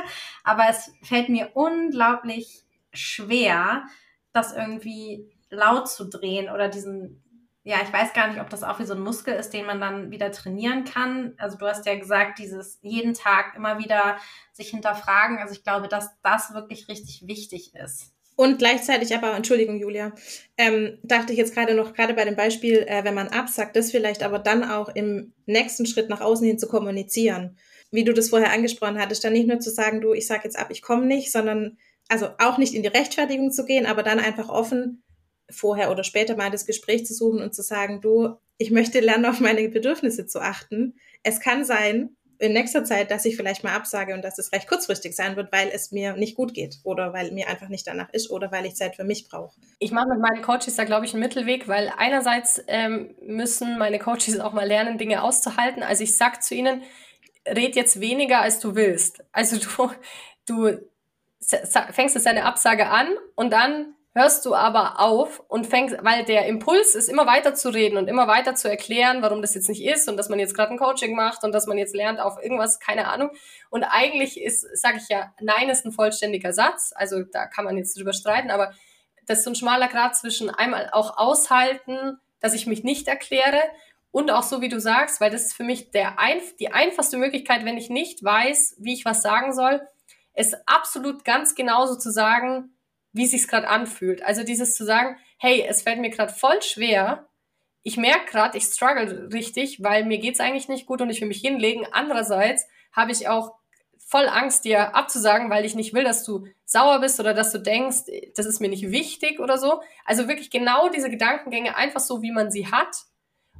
Aber 0.44 0.66
es 0.68 0.92
fällt 1.02 1.30
mir 1.30 1.50
unglaublich 1.54 2.64
schwer, 2.92 3.84
das 4.32 4.54
irgendwie 4.54 5.26
laut 5.48 5.88
zu 5.88 6.04
drehen 6.04 6.50
oder 6.50 6.68
diesen 6.68 7.24
ja, 7.64 7.76
ich 7.82 7.92
weiß 7.92 8.14
gar 8.14 8.28
nicht, 8.28 8.40
ob 8.40 8.48
das 8.48 8.62
auch 8.62 8.78
wie 8.78 8.86
so 8.86 8.94
ein 8.94 9.00
Muskel 9.00 9.34
ist, 9.34 9.50
den 9.50 9.66
man 9.66 9.78
dann 9.78 10.10
wieder 10.10 10.32
trainieren 10.32 10.84
kann. 10.84 11.34
Also 11.36 11.58
du 11.58 11.66
hast 11.66 11.84
ja 11.84 11.98
gesagt, 11.98 12.38
dieses 12.38 12.78
jeden 12.80 13.12
Tag 13.12 13.54
immer 13.56 13.78
wieder 13.78 14.16
sich 14.52 14.70
hinterfragen. 14.70 15.36
Also 15.36 15.52
ich 15.52 15.64
glaube, 15.64 15.86
dass 15.86 16.18
das 16.22 16.54
wirklich 16.54 16.88
richtig 16.88 17.26
wichtig 17.26 17.74
ist. 17.74 18.14
Und 18.40 18.58
gleichzeitig 18.58 19.16
aber, 19.16 19.34
Entschuldigung, 19.34 19.80
Julia, 19.80 20.12
ähm, 20.56 20.98
dachte 21.02 21.32
ich 21.32 21.38
jetzt 21.40 21.54
gerade 21.54 21.74
noch, 21.74 21.92
gerade 21.92 22.14
bei 22.14 22.24
dem 22.24 22.36
Beispiel, 22.36 22.84
äh, 22.86 23.02
wenn 23.02 23.14
man 23.14 23.26
absagt, 23.26 23.74
das 23.74 23.90
vielleicht 23.90 24.22
aber 24.22 24.38
dann 24.38 24.62
auch 24.62 24.94
im 24.94 25.32
nächsten 25.46 25.86
Schritt 25.86 26.08
nach 26.08 26.20
außen 26.20 26.46
hin 26.46 26.56
zu 26.56 26.68
kommunizieren. 26.68 27.58
Wie 27.90 28.04
du 28.04 28.14
das 28.14 28.28
vorher 28.28 28.52
angesprochen 28.52 29.00
hattest, 29.00 29.24
dann 29.24 29.32
nicht 29.32 29.48
nur 29.48 29.58
zu 29.58 29.70
sagen, 29.70 30.00
du, 30.00 30.12
ich 30.12 30.28
sag 30.28 30.44
jetzt 30.44 30.56
ab, 30.56 30.68
ich 30.70 30.82
komme 30.82 31.04
nicht, 31.04 31.32
sondern 31.32 31.78
also 32.06 32.28
auch 32.38 32.58
nicht 32.58 32.74
in 32.74 32.82
die 32.84 32.88
Rechtfertigung 32.88 33.50
zu 33.50 33.64
gehen, 33.64 33.86
aber 33.86 34.04
dann 34.04 34.20
einfach 34.20 34.48
offen 34.48 35.02
vorher 35.50 35.90
oder 35.90 36.04
später 36.04 36.36
mal 36.36 36.52
das 36.52 36.64
Gespräch 36.64 37.06
zu 37.06 37.14
suchen 37.14 37.42
und 37.42 37.56
zu 37.56 37.62
sagen, 37.62 38.00
du, 38.00 38.36
ich 38.56 38.70
möchte 38.70 39.00
lernen, 39.00 39.26
auf 39.26 39.40
meine 39.40 39.68
Bedürfnisse 39.68 40.26
zu 40.26 40.40
achten. 40.40 40.94
Es 41.24 41.40
kann 41.40 41.64
sein, 41.64 42.16
in 42.38 42.52
nächster 42.52 42.84
Zeit, 42.84 43.10
dass 43.10 43.24
ich 43.24 43.36
vielleicht 43.36 43.64
mal 43.64 43.74
absage 43.74 44.14
und 44.14 44.22
dass 44.22 44.38
es 44.38 44.52
recht 44.52 44.68
kurzfristig 44.68 45.14
sein 45.14 45.36
wird, 45.36 45.52
weil 45.52 45.68
es 45.68 45.90
mir 45.90 46.14
nicht 46.14 46.36
gut 46.36 46.54
geht 46.54 46.78
oder 46.84 47.12
weil 47.12 47.32
mir 47.32 47.48
einfach 47.48 47.68
nicht 47.68 47.86
danach 47.86 48.10
ist 48.10 48.30
oder 48.30 48.52
weil 48.52 48.64
ich 48.66 48.76
Zeit 48.76 48.96
für 48.96 49.04
mich 49.04 49.28
brauche. 49.28 49.58
Ich 49.78 49.90
mache 49.90 50.08
mit 50.08 50.20
meinen 50.20 50.42
Coaches 50.42 50.76
da, 50.76 50.84
glaube 50.84 51.04
ich, 51.04 51.14
einen 51.14 51.22
Mittelweg, 51.22 51.66
weil 51.68 51.92
einerseits 51.96 52.62
ähm, 52.68 53.14
müssen 53.22 53.78
meine 53.78 53.98
Coaches 53.98 54.38
auch 54.38 54.52
mal 54.52 54.66
lernen, 54.66 54.98
Dinge 54.98 55.22
auszuhalten. 55.22 55.82
Also 55.82 56.04
ich 56.04 56.16
sag 56.16 56.42
zu 56.42 56.54
ihnen, 56.54 56.82
red 57.46 57.76
jetzt 57.76 58.00
weniger, 58.00 58.40
als 58.40 58.60
du 58.60 58.74
willst. 58.74 59.24
Also 59.32 59.58
du, 59.58 59.90
du 60.46 60.78
fängst 61.90 62.14
jetzt 62.14 62.26
deine 62.26 62.44
Absage 62.44 62.88
an 62.88 63.08
und 63.34 63.52
dann 63.52 63.94
hörst 64.18 64.44
du 64.44 64.54
aber 64.54 64.98
auf 64.98 65.40
und 65.48 65.66
fängst, 65.66 65.96
weil 66.02 66.24
der 66.24 66.46
Impuls 66.46 66.94
ist, 66.94 67.08
immer 67.08 67.26
weiter 67.26 67.54
zu 67.54 67.68
reden 67.68 67.96
und 67.96 68.08
immer 68.08 68.26
weiter 68.26 68.56
zu 68.56 68.68
erklären, 68.68 69.22
warum 69.22 69.42
das 69.42 69.54
jetzt 69.54 69.68
nicht 69.68 69.84
ist 69.84 70.08
und 70.08 70.16
dass 70.16 70.28
man 70.28 70.40
jetzt 70.40 70.54
gerade 70.54 70.72
ein 70.72 70.78
Coaching 70.78 71.14
macht 71.14 71.44
und 71.44 71.52
dass 71.52 71.66
man 71.66 71.78
jetzt 71.78 71.94
lernt 71.94 72.18
auf 72.18 72.42
irgendwas, 72.42 72.80
keine 72.80 73.08
Ahnung. 73.08 73.30
Und 73.70 73.84
eigentlich 73.84 74.40
ist, 74.40 74.66
sage 74.76 74.98
ich 74.98 75.08
ja, 75.08 75.32
nein 75.40 75.68
ist 75.68 75.86
ein 75.86 75.92
vollständiger 75.92 76.52
Satz, 76.52 76.92
also 76.94 77.22
da 77.22 77.46
kann 77.46 77.64
man 77.64 77.76
jetzt 77.76 77.96
drüber 77.96 78.12
streiten, 78.12 78.50
aber 78.50 78.72
das 79.26 79.38
ist 79.38 79.44
so 79.44 79.50
ein 79.50 79.54
schmaler 79.54 79.88
Grad 79.88 80.16
zwischen 80.16 80.50
einmal 80.50 80.90
auch 80.92 81.16
aushalten, 81.16 82.18
dass 82.40 82.54
ich 82.54 82.66
mich 82.66 82.82
nicht 82.82 83.06
erkläre 83.06 83.60
und 84.10 84.30
auch 84.30 84.42
so, 84.42 84.60
wie 84.60 84.68
du 84.68 84.80
sagst, 84.80 85.20
weil 85.20 85.30
das 85.30 85.42
ist 85.42 85.54
für 85.54 85.64
mich 85.64 85.90
der 85.92 86.18
ein, 86.18 86.40
die 86.58 86.72
einfachste 86.72 87.18
Möglichkeit, 87.18 87.64
wenn 87.64 87.76
ich 87.76 87.88
nicht 87.88 88.24
weiß, 88.24 88.76
wie 88.78 88.94
ich 88.94 89.04
was 89.04 89.22
sagen 89.22 89.52
soll, 89.52 89.80
ist 90.34 90.56
absolut 90.66 91.24
ganz 91.24 91.54
genauso 91.54 91.96
zu 91.96 92.10
sagen, 92.10 92.74
wie 93.12 93.24
es 93.24 93.30
sich 93.30 93.48
gerade 93.48 93.68
anfühlt. 93.68 94.22
Also 94.22 94.42
dieses 94.44 94.74
zu 94.74 94.84
sagen, 94.84 95.16
hey, 95.38 95.64
es 95.68 95.82
fällt 95.82 96.00
mir 96.00 96.10
gerade 96.10 96.32
voll 96.32 96.60
schwer. 96.62 97.28
Ich 97.82 97.96
merke 97.96 98.30
gerade, 98.30 98.58
ich 98.58 98.64
struggle 98.64 99.30
richtig, 99.32 99.82
weil 99.82 100.04
mir 100.04 100.18
geht's 100.18 100.40
eigentlich 100.40 100.68
nicht 100.68 100.86
gut 100.86 101.00
und 101.00 101.10
ich 101.10 101.20
will 101.20 101.28
mich 101.28 101.40
hinlegen. 101.40 101.86
Andererseits 101.90 102.66
habe 102.92 103.12
ich 103.12 103.28
auch 103.28 103.54
voll 103.98 104.28
Angst, 104.28 104.64
dir 104.64 104.94
abzusagen, 104.94 105.50
weil 105.50 105.64
ich 105.64 105.74
nicht 105.74 105.94
will, 105.94 106.04
dass 106.04 106.24
du 106.24 106.46
sauer 106.64 107.00
bist 107.00 107.20
oder 107.20 107.34
dass 107.34 107.52
du 107.52 107.58
denkst, 107.58 108.04
das 108.34 108.46
ist 108.46 108.60
mir 108.60 108.68
nicht 108.68 108.90
wichtig 108.90 109.38
oder 109.38 109.58
so. 109.58 109.82
Also 110.04 110.28
wirklich 110.28 110.50
genau 110.50 110.88
diese 110.88 111.10
Gedankengänge 111.10 111.76
einfach 111.76 112.00
so, 112.00 112.22
wie 112.22 112.32
man 112.32 112.50
sie 112.50 112.66
hat 112.66 113.06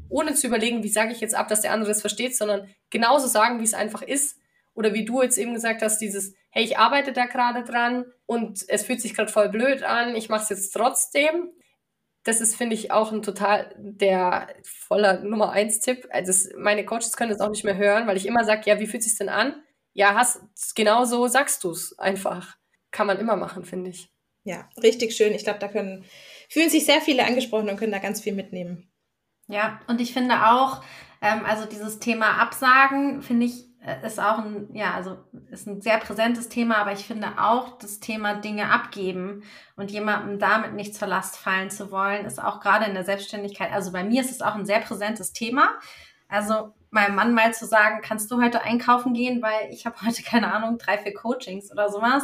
ohne 0.09 0.35
zu 0.35 0.47
überlegen, 0.47 0.83
wie 0.83 0.89
sage 0.89 1.13
ich 1.13 1.21
jetzt 1.21 1.35
ab, 1.35 1.49
dass 1.49 1.61
der 1.61 1.73
andere 1.73 1.91
es 1.91 2.01
versteht, 2.01 2.37
sondern 2.37 2.69
genauso 2.91 3.27
sagen, 3.27 3.61
wie 3.61 3.65
es 3.65 3.75
einfach 3.75 4.03
ist. 4.03 4.39
Oder 4.75 4.95
wie 4.95 5.05
du 5.05 5.23
jetzt 5.23 5.39
eben 5.39 5.55
gesagt 5.55 5.83
hast, 5.83 5.99
dieses, 5.99 6.35
hey, 6.59 6.65
ich 6.65 6.77
arbeite 6.77 7.13
da 7.13 7.27
gerade 7.27 7.63
dran 7.63 8.05
und 8.27 8.65
es 8.69 8.85
fühlt 8.85 9.01
sich 9.01 9.15
gerade 9.15 9.31
voll 9.31 9.49
blöd 9.49 9.85
an, 9.85 10.17
ich 10.17 10.29
mache 10.29 10.43
es 10.43 10.49
jetzt 10.49 10.73
trotzdem. 10.73 11.53
Das 12.25 12.41
ist, 12.41 12.57
finde 12.57 12.75
ich, 12.75 12.91
auch 12.91 13.13
ein 13.13 13.23
total 13.23 13.73
der 13.79 14.49
voller 14.65 15.21
Nummer 15.21 15.53
eins 15.53 15.79
Tipp. 15.79 16.09
Also 16.11 16.51
meine 16.59 16.85
Coaches 16.85 17.17
können 17.17 17.31
das 17.31 17.41
auch 17.41 17.51
nicht 17.51 17.65
mehr 17.65 17.77
hören, 17.77 18.09
weil 18.09 18.17
ich 18.17 18.27
immer 18.27 18.45
sage, 18.45 18.63
ja, 18.67 18.81
wie 18.81 18.89
fühlt 18.89 19.05
sich 19.05 19.17
denn 19.17 19.29
an? 19.29 19.55
Ja, 19.93 20.15
hast 20.15 20.41
genau 20.75 21.05
so 21.05 21.29
sagst 21.29 21.63
du 21.63 21.71
es 21.71 21.97
einfach. 21.99 22.57
Kann 22.91 23.07
man 23.07 23.19
immer 23.19 23.37
machen, 23.37 23.65
finde 23.65 23.91
ich. 23.91 24.11
Ja, 24.43 24.69
richtig 24.83 25.15
schön. 25.15 25.35
Ich 25.35 25.45
glaube, 25.45 25.61
da 25.61 25.69
können 25.69 26.05
fühlen 26.49 26.71
sich 26.71 26.85
sehr 26.85 27.01
viele 27.01 27.25
angesprochen 27.25 27.69
und 27.69 27.77
können 27.77 27.93
da 27.93 27.99
ganz 27.99 28.21
viel 28.21 28.35
mitnehmen. 28.35 28.91
Ja, 29.47 29.81
und 29.87 30.01
ich 30.01 30.13
finde 30.13 30.49
auch, 30.49 30.83
ähm, 31.23 31.45
also 31.47 31.67
dieses 31.67 32.01
Thema 32.01 32.41
Absagen, 32.43 33.23
finde 33.23 33.47
ich, 33.47 33.68
ist 34.03 34.21
auch 34.21 34.39
ein, 34.39 34.69
ja, 34.75 34.95
also 34.95 35.19
ist 35.51 35.67
ein 35.67 35.81
sehr 35.81 35.99
präsentes 35.99 36.49
Thema, 36.49 36.79
aber 36.79 36.93
ich 36.93 37.07
finde 37.07 37.39
auch 37.39 37.79
das 37.79 38.01
Thema 38.01 38.35
Dinge 38.35 38.71
abgeben 38.71 39.43
und 39.77 39.91
jemandem 39.91 40.39
damit 40.39 40.75
nicht 40.75 40.95
zur 40.95 41.09
Last 41.09 41.37
fallen 41.37 41.71
zu 41.71 41.91
wollen, 41.91 42.27
ist 42.27 42.43
auch 42.43 42.61
gerade 42.61 42.87
in 42.87 42.95
der 42.95 43.05
Selbstständigkeit, 43.05 43.73
also 43.73 43.93
bei 43.93 44.05
mir 44.05 44.21
ist 44.21 44.31
es 44.31 44.43
auch 44.43 44.55
ein 44.55 44.67
sehr 44.67 44.81
präsentes 44.81 45.33
Thema. 45.33 45.71
Also 46.29 46.75
meinem 46.91 47.15
Mann 47.15 47.35
mal 47.35 47.55
zu 47.55 47.67
sagen, 47.67 48.01
kannst 48.03 48.31
du 48.31 48.41
heute 48.41 48.63
einkaufen 48.63 49.15
gehen, 49.15 49.43
weil 49.43 49.71
ich 49.71 49.87
habe 49.87 49.97
heute 50.05 50.23
keine 50.23 50.53
Ahnung, 50.53 50.79
drei, 50.79 50.99
vier 50.99 51.15
Coachings 51.15 51.71
oder 51.73 51.91
sowas. 51.91 52.23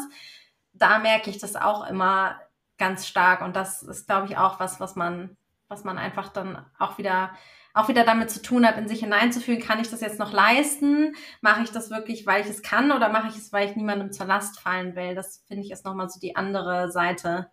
Da 0.73 0.99
merke 0.99 1.31
ich 1.31 1.39
das 1.39 1.57
auch 1.57 1.89
immer 1.89 2.41
ganz 2.79 3.07
stark 3.07 3.43
und 3.43 3.55
das 3.57 3.83
ist, 3.83 4.07
glaube 4.07 4.27
ich, 4.27 4.37
auch 4.37 4.61
was, 4.61 4.81
was 4.81 4.97
man, 4.97 5.37
was 5.69 5.85
man 5.85 5.99
einfach 5.99 6.29
dann 6.29 6.65
auch 6.79 6.99
wieder 6.99 7.31
auch 7.75 7.89
wieder 7.89 8.05
damit 8.05 8.31
zu 8.31 8.41
tun 8.41 8.67
hat, 8.67 8.79
in 8.79 8.89
sich 8.89 9.01
hineinzufühlen, 9.01 9.61
kann 9.61 9.81
ich 9.81 9.91
das 9.91 10.01
jetzt 10.01 10.21
noch 10.21 10.33
leisten? 10.33 11.15
Mache 11.41 11.65
ich 11.65 11.71
das 11.71 11.91
wirklich, 11.91 12.25
weil 12.25 12.41
ich 12.41 12.49
es 12.49 12.63
kann 12.63 12.93
oder 12.93 13.09
mache 13.09 13.29
ich 13.29 13.37
es, 13.37 13.53
weil 13.53 13.69
ich 13.69 13.77
niemandem 13.77 14.13
zur 14.13 14.27
Last 14.27 14.61
fallen 14.61 14.95
will? 14.95 15.17
Das 15.17 15.45
finde 15.49 15.65
ich 15.65 15.73
ist 15.73 15.85
nochmal 15.85 16.09
so 16.09 16.21
die 16.21 16.37
andere 16.37 16.91
Seite. 16.93 17.51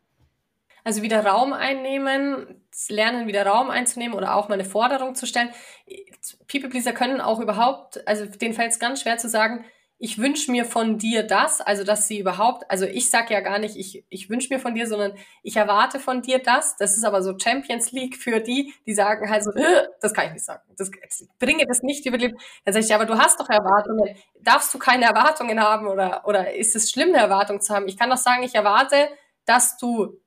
Also 0.84 1.02
wieder 1.02 1.26
Raum 1.26 1.54
einnehmen, 1.54 2.62
lernen, 2.88 3.28
wieder 3.28 3.46
Raum 3.46 3.70
einzunehmen 3.70 4.16
oder 4.16 4.36
auch 4.36 4.48
mal 4.48 4.56
eine 4.56 4.66
Forderung 4.66 5.16
zu 5.16 5.26
stellen. 5.26 5.50
People 6.48 6.70
Pleaser 6.70 6.94
können 6.94 7.20
auch 7.20 7.40
überhaupt, 7.40 8.08
also 8.08 8.26
denen 8.26 8.54
fällt 8.54 8.72
es 8.72 8.80
ganz 8.80 9.02
schwer 9.02 9.18
zu 9.18 9.28
sagen, 9.28 9.66
ich 10.04 10.18
wünsche 10.18 10.50
mir 10.50 10.66
von 10.66 10.98
dir 10.98 11.22
das, 11.22 11.62
also 11.62 11.84
dass 11.84 12.08
sie 12.08 12.18
überhaupt, 12.18 12.70
also 12.72 12.86
ich 12.86 13.12
sag 13.12 13.30
ja 13.30 13.40
gar 13.40 13.60
nicht, 13.60 13.76
ich, 13.76 14.04
ich 14.10 14.32
wünsche 14.32 14.52
mir 14.52 14.60
von 14.60 14.74
dir, 14.74 14.88
sondern 14.88 15.14
ich 15.44 15.56
erwarte 15.56 16.00
von 16.00 16.24
dir 16.24 16.40
das. 16.40 16.76
Das 16.76 16.98
ist 16.98 17.04
aber 17.04 17.22
so 17.22 17.38
Champions 17.38 17.92
League 17.92 18.18
für 18.18 18.40
die, 18.40 18.74
die 18.88 18.96
sagen 18.96 19.30
halt 19.30 19.44
so, 19.44 19.52
das 20.02 20.12
kann 20.16 20.26
ich 20.26 20.34
nicht 20.34 20.46
sagen. 20.46 20.64
Das, 20.76 20.90
bringe 21.38 21.68
das 21.68 21.84
nicht 21.84 22.04
über 22.08 22.18
die 22.18 22.36
Dann 22.66 22.74
sage 22.74 22.84
ich, 22.84 22.96
aber 22.96 23.06
du 23.06 23.16
hast 23.20 23.40
doch 23.40 23.48
Erwartungen. 23.48 24.16
Darfst 24.42 24.74
du 24.74 24.80
keine 24.80 25.06
Erwartungen 25.06 25.62
haben 25.62 25.88
oder, 25.88 26.24
oder 26.26 26.52
ist 26.56 26.76
es 26.76 26.90
schlimm, 26.90 27.10
eine 27.10 27.20
Erwartung 27.20 27.62
zu 27.62 27.72
haben? 27.72 27.88
Ich 27.88 27.96
kann 27.96 28.10
doch 28.10 28.18
sagen, 28.18 28.42
ich 28.42 28.56
erwarte, 28.56 29.08
dass 29.46 29.78
du 29.78 30.20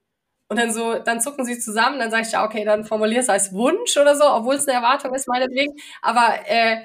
und 0.48 0.56
dann 0.56 0.72
so, 0.72 1.00
dann 1.00 1.20
zucken 1.20 1.44
sie 1.44 1.58
zusammen, 1.58 1.98
dann 1.98 2.12
sage 2.12 2.22
ich, 2.22 2.32
ja, 2.32 2.44
okay, 2.44 2.64
dann 2.64 2.84
formulier 2.84 3.18
es 3.18 3.28
als 3.28 3.52
Wunsch 3.52 3.96
oder 3.96 4.14
so, 4.14 4.24
obwohl 4.24 4.54
es 4.54 4.68
eine 4.68 4.76
Erwartung 4.76 5.12
ist, 5.14 5.26
meinetwegen. 5.26 5.74
Aber 6.00 6.32
äh, 6.46 6.76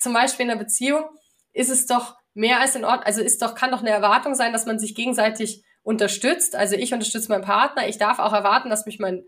zum 0.00 0.12
Beispiel 0.12 0.46
in 0.46 0.50
einer 0.50 0.58
Beziehung, 0.58 1.04
ist 1.52 1.70
es 1.70 1.86
doch 1.86 2.16
mehr 2.34 2.60
als 2.60 2.76
in 2.76 2.84
Ordnung, 2.84 3.04
also 3.04 3.22
ist 3.22 3.42
doch, 3.42 3.54
kann 3.54 3.70
doch 3.70 3.80
eine 3.80 3.90
Erwartung 3.90 4.34
sein, 4.34 4.52
dass 4.52 4.66
man 4.66 4.78
sich 4.78 4.94
gegenseitig 4.94 5.62
unterstützt. 5.82 6.54
Also 6.54 6.76
ich 6.76 6.92
unterstütze 6.92 7.30
meinen 7.30 7.44
Partner, 7.44 7.88
ich 7.88 7.98
darf 7.98 8.18
auch 8.18 8.32
erwarten, 8.32 8.70
dass 8.70 8.86
mich 8.86 8.98
mein, 8.98 9.24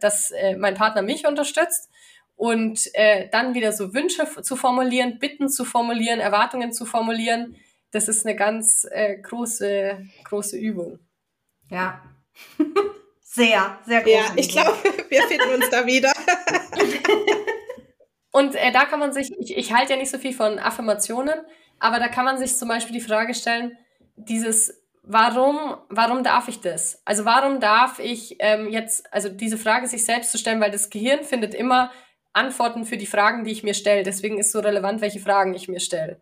dass 0.00 0.30
äh, 0.30 0.56
mein 0.56 0.74
Partner 0.74 1.02
mich 1.02 1.26
unterstützt. 1.26 1.90
Und 2.36 2.88
äh, 2.94 3.28
dann 3.30 3.52
wieder 3.52 3.70
so 3.72 3.92
Wünsche 3.92 4.26
zu 4.42 4.56
formulieren, 4.56 5.18
Bitten 5.18 5.50
zu 5.50 5.66
formulieren, 5.66 6.20
Erwartungen 6.20 6.72
zu 6.72 6.86
formulieren, 6.86 7.54
das 7.90 8.08
ist 8.08 8.24
eine 8.24 8.36
ganz 8.36 8.86
äh, 8.90 9.18
große, 9.18 10.06
große 10.24 10.56
Übung. 10.56 11.00
Ja. 11.68 12.00
sehr, 13.22 13.78
sehr 13.84 14.02
groß. 14.02 14.12
Ja, 14.12 14.32
ich 14.36 14.48
glaube, 14.48 14.76
wir 15.08 15.22
finden 15.24 15.54
uns 15.54 15.70
da 15.70 15.86
wieder. 15.86 16.12
Und 18.32 18.54
äh, 18.54 18.70
da 18.72 18.84
kann 18.84 19.00
man 19.00 19.12
sich, 19.12 19.32
ich, 19.38 19.56
ich 19.56 19.72
halte 19.72 19.94
ja 19.94 19.98
nicht 19.98 20.10
so 20.10 20.18
viel 20.18 20.32
von 20.32 20.58
Affirmationen, 20.58 21.40
aber 21.78 21.98
da 21.98 22.08
kann 22.08 22.24
man 22.24 22.38
sich 22.38 22.56
zum 22.56 22.68
Beispiel 22.68 22.94
die 22.94 23.00
Frage 23.00 23.34
stellen, 23.34 23.76
dieses, 24.16 24.82
warum, 25.02 25.76
warum 25.88 26.22
darf 26.22 26.48
ich 26.48 26.60
das? 26.60 27.02
Also 27.04 27.24
warum 27.24 27.60
darf 27.60 27.98
ich 27.98 28.36
ähm, 28.38 28.68
jetzt, 28.68 29.12
also 29.12 29.28
diese 29.28 29.58
Frage 29.58 29.88
sich 29.88 30.04
selbst 30.04 30.30
zu 30.30 30.38
stellen, 30.38 30.60
weil 30.60 30.70
das 30.70 30.90
Gehirn 30.90 31.24
findet 31.24 31.54
immer 31.54 31.90
Antworten 32.32 32.84
für 32.84 32.96
die 32.96 33.06
Fragen, 33.06 33.44
die 33.44 33.50
ich 33.50 33.64
mir 33.64 33.74
stelle. 33.74 34.02
Deswegen 34.04 34.38
ist 34.38 34.52
so 34.52 34.60
relevant, 34.60 35.00
welche 35.00 35.20
Fragen 35.20 35.54
ich 35.54 35.68
mir 35.68 35.80
stelle. 35.80 36.20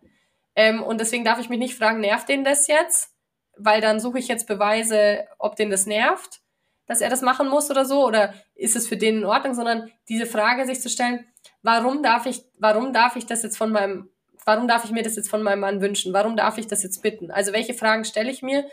Ähm, 0.54 0.82
und 0.82 1.00
deswegen 1.00 1.24
darf 1.24 1.38
ich 1.38 1.50
mich 1.50 1.58
nicht 1.58 1.76
fragen, 1.76 2.00
nervt 2.00 2.28
den 2.28 2.44
das 2.44 2.66
jetzt? 2.66 3.12
Weil 3.56 3.80
dann 3.80 4.00
suche 4.00 4.18
ich 4.18 4.28
jetzt 4.28 4.46
Beweise, 4.46 5.26
ob 5.38 5.56
den 5.56 5.70
das 5.70 5.86
nervt, 5.86 6.40
dass 6.88 7.00
er 7.00 7.10
das 7.10 7.22
machen 7.22 7.48
muss 7.48 7.70
oder 7.70 7.84
so, 7.84 8.04
oder 8.04 8.34
ist 8.54 8.74
es 8.74 8.88
für 8.88 8.96
den 8.96 9.18
in 9.18 9.24
Ordnung, 9.24 9.54
sondern 9.54 9.90
diese 10.08 10.26
Frage 10.26 10.66
sich 10.66 10.80
zu 10.80 10.88
stellen, 10.88 11.26
warum 11.62 12.02
darf 12.02 12.26
ich, 12.26 12.42
warum 12.58 12.92
darf 12.92 13.14
ich 13.14 13.26
das 13.26 13.42
jetzt 13.42 13.56
von 13.56 13.70
meinem, 13.70 14.08
warum 14.44 14.66
darf 14.66 14.84
ich 14.84 14.90
mir 14.90 15.02
das 15.02 15.14
jetzt 15.14 15.30
von 15.30 15.42
meinem 15.42 15.60
Mann 15.60 15.80
wünschen? 15.80 16.12
Warum 16.12 16.34
darf 16.34 16.58
ich 16.58 16.66
das 16.66 16.82
jetzt 16.82 17.02
bitten? 17.02 17.30
Also 17.30 17.52
welche 17.52 17.74
Fragen 17.74 18.04
stelle 18.04 18.30
ich 18.30 18.42
mir? 18.42 18.68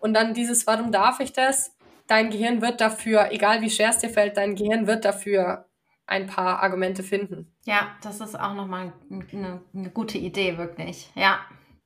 Und 0.00 0.14
dann 0.14 0.34
dieses, 0.34 0.66
warum 0.66 0.92
darf 0.92 1.20
ich 1.20 1.32
das? 1.32 1.76
Dein 2.08 2.30
Gehirn 2.30 2.60
wird 2.60 2.80
dafür, 2.80 3.30
egal 3.30 3.60
wie 3.60 3.70
schwer 3.70 3.90
es 3.90 3.98
dir 3.98 4.10
fällt, 4.10 4.36
dein 4.36 4.56
Gehirn 4.56 4.88
wird 4.88 5.04
dafür 5.04 5.66
ein 6.06 6.26
paar 6.26 6.60
Argumente 6.60 7.04
finden. 7.04 7.54
Ja, 7.64 7.96
das 8.02 8.20
ist 8.20 8.38
auch 8.38 8.54
nochmal 8.54 8.92
eine, 9.10 9.60
eine 9.72 9.90
gute 9.90 10.18
Idee, 10.18 10.58
wirklich. 10.58 11.08
Ja, 11.14 11.38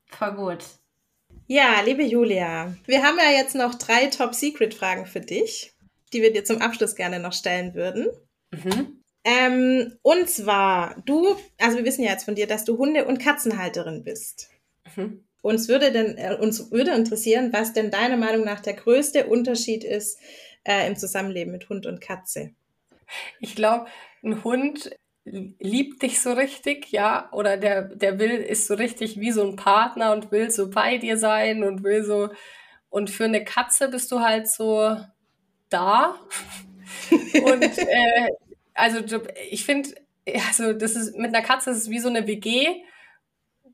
voll 0.06 0.32
gut. 0.32 0.64
Ja, 1.46 1.82
liebe 1.84 2.02
Julia, 2.02 2.74
wir 2.86 3.02
haben 3.02 3.18
ja 3.18 3.30
jetzt 3.30 3.54
noch 3.54 3.74
drei 3.74 4.06
Top-Secret-Fragen 4.06 5.04
für 5.04 5.20
dich, 5.20 5.73
die 6.14 6.22
wir 6.22 6.32
dir 6.32 6.44
zum 6.44 6.62
Abschluss 6.62 6.94
gerne 6.94 7.18
noch 7.18 7.32
stellen 7.32 7.74
würden. 7.74 8.08
Mhm. 8.50 9.02
Ähm, 9.24 9.96
und 10.02 10.28
zwar, 10.28 11.02
du, 11.06 11.36
also 11.58 11.78
wir 11.78 11.84
wissen 11.84 12.04
ja 12.04 12.12
jetzt 12.12 12.24
von 12.24 12.34
dir, 12.34 12.46
dass 12.46 12.64
du 12.64 12.76
Hunde- 12.78 13.06
und 13.06 13.18
Katzenhalterin 13.18 14.04
bist. 14.04 14.50
Mhm. 14.94 15.24
Uns 15.42 15.68
würde 15.68 15.92
denn, 15.92 16.16
äh, 16.16 16.36
uns 16.40 16.70
würde 16.70 16.92
interessieren, 16.92 17.52
was 17.52 17.72
denn 17.72 17.90
deiner 17.90 18.16
Meinung 18.16 18.44
nach 18.44 18.60
der 18.60 18.74
größte 18.74 19.26
Unterschied 19.26 19.84
ist 19.84 20.18
äh, 20.64 20.86
im 20.86 20.96
Zusammenleben 20.96 21.52
mit 21.52 21.68
Hund 21.68 21.86
und 21.86 22.00
Katze. 22.00 22.54
Ich 23.40 23.54
glaube, 23.54 23.86
ein 24.22 24.44
Hund 24.44 24.90
liebt 25.24 26.02
dich 26.02 26.20
so 26.20 26.32
richtig, 26.32 26.90
ja, 26.92 27.30
oder 27.32 27.56
der, 27.56 27.82
der 27.82 28.18
will, 28.18 28.30
ist 28.30 28.66
so 28.66 28.74
richtig 28.74 29.18
wie 29.20 29.32
so 29.32 29.46
ein 29.46 29.56
Partner 29.56 30.12
und 30.12 30.30
will 30.32 30.50
so 30.50 30.70
bei 30.70 30.98
dir 30.98 31.16
sein 31.16 31.64
und 31.64 31.82
will 31.82 32.04
so, 32.04 32.30
und 32.90 33.10
für 33.10 33.24
eine 33.24 33.42
Katze 33.42 33.88
bist 33.88 34.12
du 34.12 34.20
halt 34.20 34.48
so 34.48 34.96
da. 35.68 36.18
und 37.10 37.62
äh, 37.78 38.30
also 38.74 39.00
ich 39.50 39.64
finde, 39.64 39.90
also 40.48 40.72
das 40.72 40.96
ist 40.96 41.16
mit 41.16 41.34
einer 41.34 41.44
Katze 41.44 41.70
ist 41.70 41.78
es 41.78 41.90
wie 41.90 41.98
so 41.98 42.08
eine 42.08 42.26
WG, 42.26 42.82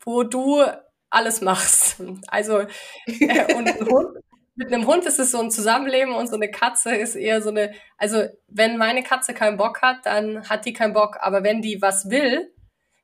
wo 0.04 0.22
du 0.22 0.64
alles 1.10 1.40
machst. 1.40 2.02
Also 2.28 2.60
äh, 3.06 3.54
und 3.54 3.68
ein 3.68 3.86
Hund, 3.86 4.18
mit 4.54 4.72
einem 4.72 4.86
Hund 4.86 5.04
ist 5.06 5.18
es 5.18 5.30
so 5.30 5.40
ein 5.40 5.50
Zusammenleben 5.50 6.14
und 6.14 6.28
so 6.28 6.36
eine 6.36 6.50
Katze 6.50 6.94
ist 6.94 7.16
eher 7.16 7.42
so 7.42 7.50
eine, 7.50 7.72
also 7.96 8.24
wenn 8.48 8.76
meine 8.76 9.02
Katze 9.02 9.34
keinen 9.34 9.56
Bock 9.56 9.82
hat, 9.82 10.04
dann 10.04 10.48
hat 10.48 10.66
die 10.66 10.72
keinen 10.72 10.92
Bock, 10.92 11.16
aber 11.20 11.42
wenn 11.42 11.62
die 11.62 11.80
was 11.80 12.10
will, 12.10 12.52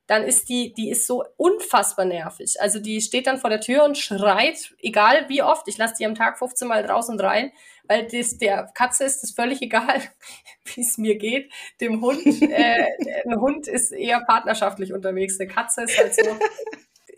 dann 0.06 0.22
ist 0.22 0.48
die, 0.48 0.72
die 0.72 0.90
ist 0.90 1.06
so 1.06 1.24
unfassbar 1.36 2.04
nervig. 2.04 2.60
Also 2.60 2.78
die 2.78 3.00
steht 3.00 3.26
dann 3.26 3.38
vor 3.38 3.50
der 3.50 3.60
Tür 3.60 3.84
und 3.84 3.98
schreit, 3.98 4.74
egal 4.80 5.28
wie 5.28 5.42
oft, 5.42 5.66
ich 5.68 5.78
lasse 5.78 5.94
die 5.98 6.06
am 6.06 6.14
Tag 6.14 6.38
15 6.38 6.68
Mal 6.68 6.84
draußen 6.84 7.18
rein, 7.18 7.52
weil 7.88 8.06
das, 8.06 8.38
der 8.38 8.70
Katze 8.74 9.04
ist 9.04 9.24
es 9.24 9.32
völlig 9.32 9.62
egal, 9.62 10.00
wie 10.64 10.80
es 10.80 10.96
mir 10.98 11.16
geht. 11.16 11.52
Dem 11.80 12.00
Hund, 12.00 12.24
äh, 12.24 12.86
ein 13.26 13.40
Hund 13.40 13.66
ist 13.66 13.92
eher 13.92 14.20
partnerschaftlich 14.24 14.92
unterwegs. 14.92 15.40
Eine 15.40 15.48
Katze 15.48 15.82
ist 15.82 15.98
halt 15.98 16.14
so, 16.14 16.38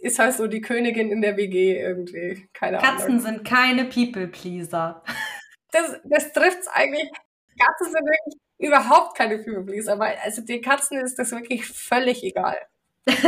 ist 0.00 0.18
halt 0.18 0.34
so 0.34 0.46
die 0.46 0.62
Königin 0.62 1.10
in 1.10 1.20
der 1.20 1.36
WG 1.36 1.78
irgendwie. 1.78 2.48
Keine 2.54 2.78
Katzen 2.78 3.06
Ahnung. 3.06 3.20
sind 3.20 3.44
keine 3.44 3.84
People-Pleaser. 3.84 5.02
Das, 5.70 6.00
das 6.04 6.32
trifft's 6.32 6.66
eigentlich. 6.66 7.10
Katzen 7.60 7.92
sind 7.92 8.02
wirklich 8.06 8.40
überhaupt 8.56 9.18
keine 9.18 9.36
People-Pleaser, 9.36 9.98
weil 9.98 10.16
also 10.24 10.40
den 10.40 10.62
Katzen 10.62 10.98
ist 10.98 11.18
das 11.18 11.30
wirklich 11.30 11.66
völlig 11.66 12.24
egal. 12.24 12.56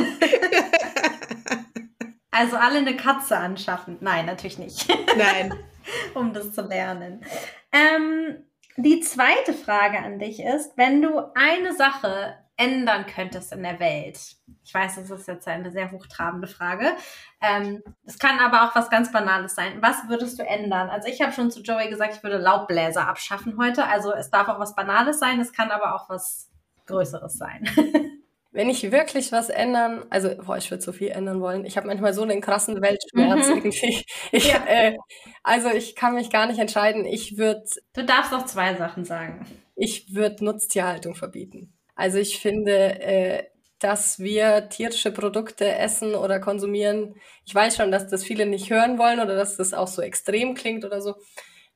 also 2.31 2.57
alle 2.57 2.79
eine 2.79 2.97
Katze 2.97 3.37
anschaffen. 3.37 3.99
Nein, 4.01 4.27
natürlich 4.27 4.59
nicht. 4.59 4.89
Nein. 5.17 5.55
um 6.15 6.33
das 6.33 6.53
zu 6.53 6.63
lernen. 6.63 7.25
Ähm, 7.73 8.45
die 8.77 9.01
zweite 9.01 9.53
Frage 9.53 9.99
an 9.99 10.19
dich 10.19 10.41
ist, 10.41 10.77
wenn 10.77 11.03
du 11.03 11.19
eine 11.35 11.75
Sache 11.75 12.35
ändern 12.57 13.07
könntest 13.07 13.53
in 13.53 13.63
der 13.63 13.81
Welt. 13.81 14.19
Ich 14.65 14.75
weiß, 14.75 14.97
das 14.97 15.11
ist 15.11 15.27
jetzt 15.27 15.49
eine 15.49 15.71
sehr 15.71 15.91
hochtrabende 15.91 16.47
Frage. 16.47 16.93
Ähm, 17.41 17.83
es 18.05 18.19
kann 18.19 18.39
aber 18.39 18.65
auch 18.65 18.75
was 18.75 18.91
ganz 18.91 19.11
Banales 19.11 19.55
sein. 19.55 19.81
Was 19.81 20.09
würdest 20.09 20.39
du 20.39 20.47
ändern? 20.47 20.91
Also 20.91 21.09
ich 21.09 21.23
habe 21.23 21.33
schon 21.33 21.51
zu 21.51 21.63
Joey 21.63 21.89
gesagt, 21.89 22.17
ich 22.17 22.23
würde 22.23 22.37
Laubbläser 22.37 23.09
abschaffen 23.09 23.57
heute. 23.59 23.87
Also 23.87 24.13
es 24.13 24.31
darf 24.31 24.49
auch 24.49 24.59
was 24.59 24.75
Banales 24.75 25.19
sein, 25.19 25.41
es 25.41 25.55
kann 25.55 25.71
aber 25.71 25.95
auch 25.95 26.11
was 26.11 26.51
Größeres 26.87 27.39
sein. 27.39 27.69
Wenn 28.61 28.69
ich 28.69 28.93
wirklich 28.93 29.33
was 29.33 29.49
ändern, 29.49 30.05
also 30.11 30.37
boah, 30.37 30.59
ich 30.59 30.71
würde 30.71 30.83
so 30.83 30.93
viel 30.93 31.09
ändern 31.09 31.41
wollen. 31.41 31.65
Ich 31.65 31.79
habe 31.79 31.87
manchmal 31.87 32.13
so 32.13 32.21
einen 32.21 32.43
krassen 32.43 32.83
Weltschmerz 32.83 33.49
Mhm. 33.49 33.57
irgendwie. 33.57 34.05
Ich, 34.33 34.53
Ja. 34.53 34.63
äh, 34.67 34.99
also 35.43 35.71
ich 35.71 35.97
kann 35.97 36.15
mich 36.15 36.29
gar 36.29 36.47
nicht 36.47 36.59
entscheiden. 36.59 37.07
Ich 37.07 37.39
würde 37.39 37.63
Du 37.95 38.05
darfst 38.05 38.35
auch 38.35 38.45
zwei 38.45 38.75
Sachen 38.75 39.07
sagen. 39.07 39.47
ich 39.77 40.15
würd 40.15 40.43
Nutztierhaltung 40.43 41.15
verbieten. 41.15 41.73
Also 41.95 42.19
ich 42.19 42.39
finde, 42.39 43.01
äh, 43.01 43.45
dass 43.79 44.19
wir 44.19 44.69
tierische 44.69 45.11
Produkte 45.11 45.67
essen 45.75 46.15
oder 46.15 46.39
konsumieren. 46.39 47.15
Ich 47.47 47.55
weiß 47.55 47.77
schon, 47.77 47.91
dass 47.91 48.09
das 48.09 48.25
viele 48.25 48.45
nicht 48.45 48.69
hören 48.69 48.99
wollen 48.99 49.21
oder 49.21 49.37
dass 49.37 49.57
das 49.57 49.73
auch 49.73 49.89
so 49.89 50.03
extrem 50.03 50.55
klingt 50.55 50.85
oder 50.85 51.01
so. 51.01 51.15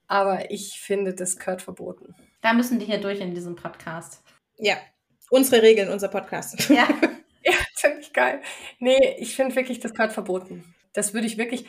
Aber 0.07 0.51
ich 0.51 0.79
finde, 0.83 1.15
das 1.15 1.39
gehört 1.39 1.63
verboten. 1.63 2.15
Da 2.43 2.53
müssen 2.53 2.79
die 2.79 2.85
hier 2.85 3.01
durch 3.01 3.21
in 3.21 3.35
diesem 3.35 3.57
Podcast. 3.57 4.23
Ja, 4.59 4.77
unsere 5.31 5.63
Regeln, 5.63 5.91
unser 5.91 6.09
Podcast. 6.09 6.69
Ja. 6.69 6.89
Ja, 7.47 7.53
finde 7.77 8.01
ich 8.01 8.15
geil. 8.15 8.41
Nee, 8.79 9.17
ich 9.19 9.37
finde 9.37 9.55
wirklich, 9.55 9.79
das 9.79 9.93
gehört 9.93 10.15
verboten. 10.15 10.75
Das 10.95 11.13
würde 11.13 11.27
ich 11.27 11.37
wirklich, 11.37 11.67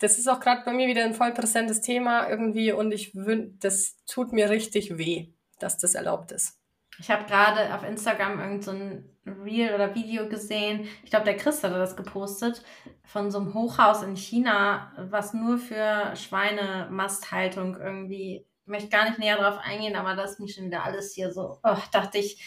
das 0.00 0.18
ist 0.18 0.26
auch 0.28 0.40
gerade 0.40 0.62
bei 0.64 0.72
mir 0.72 0.88
wieder 0.88 1.04
ein 1.04 1.14
voll 1.14 1.32
präsentes 1.32 1.82
Thema 1.82 2.28
irgendwie 2.28 2.72
und 2.72 2.90
ich 2.90 3.14
wün, 3.14 3.56
das 3.60 3.96
tut 4.06 4.32
mir 4.32 4.50
richtig 4.50 4.98
weh, 4.98 5.28
dass 5.60 5.78
das 5.78 5.94
erlaubt 5.94 6.32
ist. 6.32 6.58
Ich 6.98 7.10
habe 7.10 7.24
gerade 7.26 7.74
auf 7.74 7.84
Instagram 7.84 8.40
irgend 8.40 8.64
so 8.64 8.70
ein 8.72 9.08
Reel 9.26 9.74
oder 9.74 9.94
Video 9.94 10.28
gesehen. 10.28 10.88
Ich 11.02 11.10
glaube, 11.10 11.24
der 11.24 11.36
Chris 11.36 11.62
hatte 11.62 11.78
das 11.78 11.96
gepostet 11.96 12.62
von 13.04 13.30
so 13.30 13.38
einem 13.38 13.54
Hochhaus 13.54 14.02
in 14.02 14.16
China, 14.16 14.92
was 14.96 15.34
nur 15.34 15.58
für 15.58 16.14
Schweinemasthaltung 16.16 17.76
irgendwie. 17.76 18.46
Ich 18.62 18.66
möchte 18.66 18.88
gar 18.88 19.08
nicht 19.08 19.18
näher 19.18 19.36
drauf 19.36 19.58
eingehen, 19.62 19.96
aber 19.96 20.14
das 20.14 20.32
ist 20.32 20.40
mir 20.40 20.48
schon 20.48 20.66
wieder 20.66 20.84
alles 20.84 21.14
hier 21.14 21.32
so. 21.32 21.58
Oh, 21.62 21.76
dachte 21.92 22.18
ich, 22.18 22.42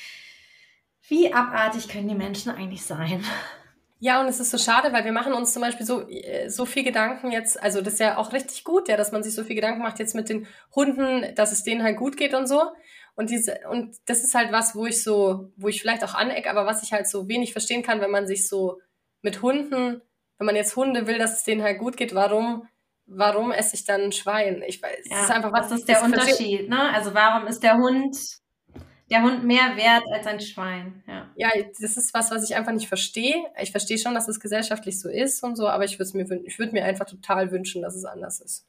wie 1.07 1.33
abartig 1.33 1.87
können 1.87 2.07
die 2.07 2.15
Menschen 2.15 2.51
eigentlich 2.51 2.83
sein? 2.83 3.23
Ja, 3.99 4.21
und 4.21 4.27
es 4.27 4.39
ist 4.39 4.51
so 4.51 4.57
schade, 4.59 4.93
weil 4.93 5.05
wir 5.05 5.11
machen 5.11 5.33
uns 5.33 5.53
zum 5.53 5.63
Beispiel 5.63 5.85
so, 5.85 6.07
äh, 6.07 6.49
so 6.49 6.65
viel 6.65 6.83
Gedanken 6.83 7.31
jetzt, 7.31 7.61
also 7.61 7.81
das 7.81 7.93
ist 7.93 7.99
ja 7.99 8.17
auch 8.17 8.31
richtig 8.31 8.63
gut, 8.63 8.89
ja, 8.89 8.95
dass 8.95 9.11
man 9.11 9.23
sich 9.23 9.33
so 9.33 9.43
viel 9.43 9.55
Gedanken 9.55 9.81
macht 9.81 9.97
jetzt 9.97 10.13
mit 10.13 10.29
den 10.29 10.45
Hunden, 10.75 11.33
dass 11.33 11.51
es 11.51 11.63
denen 11.63 11.81
halt 11.81 11.97
gut 11.97 12.15
geht 12.15 12.35
und 12.35 12.47
so. 12.47 12.61
Und 13.15 13.31
diese, 13.31 13.59
und 13.71 13.95
das 14.05 14.23
ist 14.23 14.35
halt 14.35 14.51
was, 14.51 14.75
wo 14.75 14.85
ich 14.85 15.01
so, 15.01 15.51
wo 15.57 15.67
ich 15.67 15.81
vielleicht 15.81 16.03
auch 16.03 16.13
aneck, 16.13 16.47
aber 16.47 16.67
was 16.67 16.83
ich 16.83 16.93
halt 16.93 17.07
so 17.07 17.27
wenig 17.27 17.51
verstehen 17.53 17.81
kann, 17.81 17.99
wenn 17.99 18.11
man 18.11 18.27
sich 18.27 18.47
so 18.47 18.79
mit 19.23 19.41
Hunden, 19.41 20.01
wenn 20.37 20.45
man 20.45 20.55
jetzt 20.55 20.75
Hunde 20.75 21.07
will, 21.07 21.17
dass 21.17 21.37
es 21.37 21.43
denen 21.43 21.63
halt 21.63 21.79
gut 21.79 21.97
geht, 21.97 22.13
warum, 22.13 22.67
warum 23.07 23.51
esse 23.51 23.75
ich 23.75 23.85
dann 23.85 24.01
ein 24.01 24.11
Schwein? 24.11 24.63
Ich 24.67 24.83
weiß, 24.83 24.99
es 25.09 25.21
ist 25.21 25.31
einfach 25.31 25.51
was, 25.51 25.69
das 25.69 25.79
ist 25.79 25.89
der 25.89 26.03
Unterschied, 26.03 26.69
ne? 26.69 26.93
Also 26.93 27.15
warum 27.15 27.47
ist 27.47 27.63
der 27.63 27.77
Hund, 27.77 28.15
der 29.09 29.23
Hund 29.23 29.43
mehr 29.43 29.75
wert 29.77 30.03
als 30.11 30.27
ein 30.27 30.39
Schwein? 30.39 31.03
Ja. 31.07 31.29
Ja, 31.35 31.49
das 31.79 31.97
ist 31.97 32.13
was, 32.13 32.31
was 32.31 32.49
ich 32.49 32.55
einfach 32.55 32.73
nicht 32.73 32.87
verstehe. 32.87 33.35
Ich 33.61 33.71
verstehe 33.71 33.97
schon, 33.97 34.13
dass 34.13 34.27
es 34.27 34.39
gesellschaftlich 34.39 34.99
so 34.99 35.09
ist 35.09 35.43
und 35.43 35.55
so, 35.55 35.67
aber 35.67 35.85
ich 35.85 35.97
würde 35.99 36.17
mir, 36.17 36.41
ich 36.45 36.59
würde 36.59 36.73
mir 36.73 36.83
einfach 36.83 37.05
total 37.05 37.51
wünschen, 37.51 37.81
dass 37.81 37.95
es 37.95 38.05
anders 38.05 38.39
ist. 38.41 38.65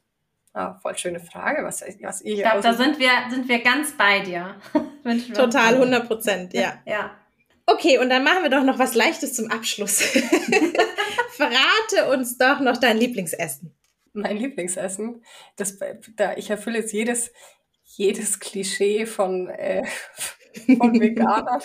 Ah, 0.53 0.79
voll 0.81 0.97
schöne 0.97 1.19
Frage, 1.19 1.63
was, 1.63 1.81
was 2.01 2.21
ihr 2.21 2.35
Ich 2.35 2.41
glaube, 2.41 2.61
da 2.61 2.73
sind 2.73 2.99
wir, 2.99 3.11
sind 3.29 3.47
wir 3.47 3.59
ganz 3.59 3.95
bei 3.95 4.21
dir. 4.21 4.55
Total, 5.35 5.67
alle. 5.67 5.77
100 5.77 6.07
Prozent, 6.07 6.53
ja. 6.53 6.81
Ja. 6.85 7.11
Okay, 7.65 7.99
und 7.99 8.09
dann 8.09 8.23
machen 8.23 8.41
wir 8.41 8.49
doch 8.49 8.63
noch 8.63 8.79
was 8.79 8.95
Leichtes 8.95 9.35
zum 9.35 9.51
Abschluss. 9.51 10.01
Verrate 11.31 12.11
uns 12.11 12.37
doch 12.39 12.59
noch 12.61 12.77
dein 12.77 12.97
Lieblingsessen. 12.97 13.75
mein 14.13 14.37
Lieblingsessen. 14.37 15.23
Das, 15.55 15.77
da, 16.15 16.35
ich 16.35 16.49
erfülle 16.49 16.79
jetzt 16.79 16.93
jedes, 16.93 17.31
jedes 17.99 18.39
Klischee 18.39 19.05
von, 19.05 19.49
äh, 19.49 19.83
von 20.77 20.99
Veganern. 20.99 21.61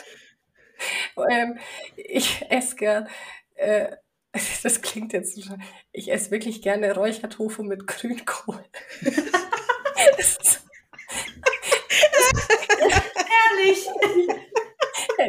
ähm, 1.30 1.58
ich 1.96 2.44
esse 2.50 2.76
gern, 2.76 3.08
äh, 3.54 3.96
das 4.62 4.82
klingt 4.82 5.12
jetzt, 5.12 5.36
so- 5.36 5.54
ich 5.92 6.10
esse 6.10 6.30
wirklich 6.30 6.62
gerne 6.62 6.94
Räuchertofu 6.94 7.62
mit 7.62 7.86
Grünkohl. 7.86 8.64
Ehrlich. 13.50 13.86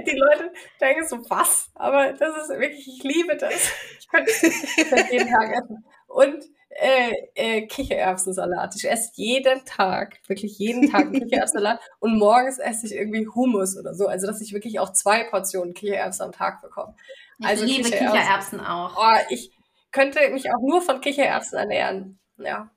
die 0.08 0.18
Leute 0.18 0.52
denken 0.82 1.08
so, 1.08 1.18
was? 1.30 1.70
Aber 1.76 2.14
das 2.14 2.44
ist 2.44 2.50
wirklich, 2.60 2.88
ich 2.88 3.04
liebe 3.04 3.36
das. 3.38 3.54
Ich 4.00 4.08
könnte 4.08 4.32
ich 4.32 4.90
könnte 4.90 5.14
jeden 5.14 5.30
Tag 5.30 5.52
essen. 5.52 5.86
Und 6.08 6.46
äh, 6.76 7.14
äh, 7.36 7.68
Kichererbsensalat. 7.68 8.76
Ich 8.76 8.90
esse 8.90 9.12
jeden 9.16 9.66
Tag, 9.66 10.20
wirklich 10.28 10.58
jeden 10.60 10.92
Tag 10.92 11.02
einen 11.02 11.14
Kichererbsensalat. 11.20 11.80
Und 12.00 12.18
morgens 12.18 12.60
esse 12.60 12.86
ich 12.86 12.94
irgendwie 12.94 13.28
Hummus 13.28 13.78
oder 13.78 13.94
so. 13.94 14.08
Also, 14.08 14.28
dass 14.28 14.42
ich 14.42 14.54
wirklich 14.54 14.80
auch 14.80 14.92
zwei 14.92 15.24
Portionen 15.24 15.74
Kichererbsen 15.74 16.26
am 16.26 16.32
Tag 16.32 16.62
bekomme. 16.62 16.96
Ich 17.40 17.46
Also 17.46 17.66
liebe 17.66 17.90
Kichererbsen. 17.90 18.12
Kichererbsen 18.12 18.60
auch. 18.62 18.98
Oh, 18.98 19.26
ich 19.30 19.52
könnte 19.92 20.30
mich 20.30 20.52
auch 20.52 20.62
nur 20.62 20.82
von 20.82 21.02
Kichererbsen 21.02 21.58
ernähren. 21.58 22.20
Ja. 22.38 22.70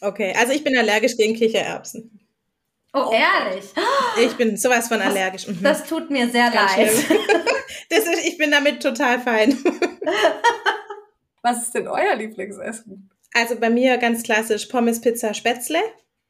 Okay, 0.00 0.34
also 0.38 0.52
ich 0.52 0.64
bin 0.64 0.76
allergisch 0.76 1.16
gegen 1.16 1.34
Kichererbsen. 1.34 2.20
Oh, 2.92 3.12
ehrlich? 3.12 3.66
Ich 4.20 4.36
bin 4.36 4.56
sowas 4.56 4.88
von 4.88 5.00
allergisch. 5.00 5.46
Mhm. 5.46 5.62
Das 5.62 5.84
tut 5.86 6.10
mir 6.10 6.28
sehr 6.28 6.50
Ganz 6.50 6.76
leid. 6.76 6.90
Das 7.88 8.06
ist, 8.06 8.24
ich 8.26 8.38
bin 8.38 8.50
damit 8.52 8.82
total 8.82 9.20
fein. 9.20 9.56
Was 11.42 11.62
ist 11.62 11.74
denn 11.74 11.88
euer 11.88 12.14
Lieblingsessen? 12.14 13.10
Also 13.32 13.58
bei 13.58 13.70
mir 13.70 13.98
ganz 13.98 14.22
klassisch 14.22 14.66
Pommes, 14.66 15.00
Pizza, 15.00 15.34
Spätzle. 15.34 15.78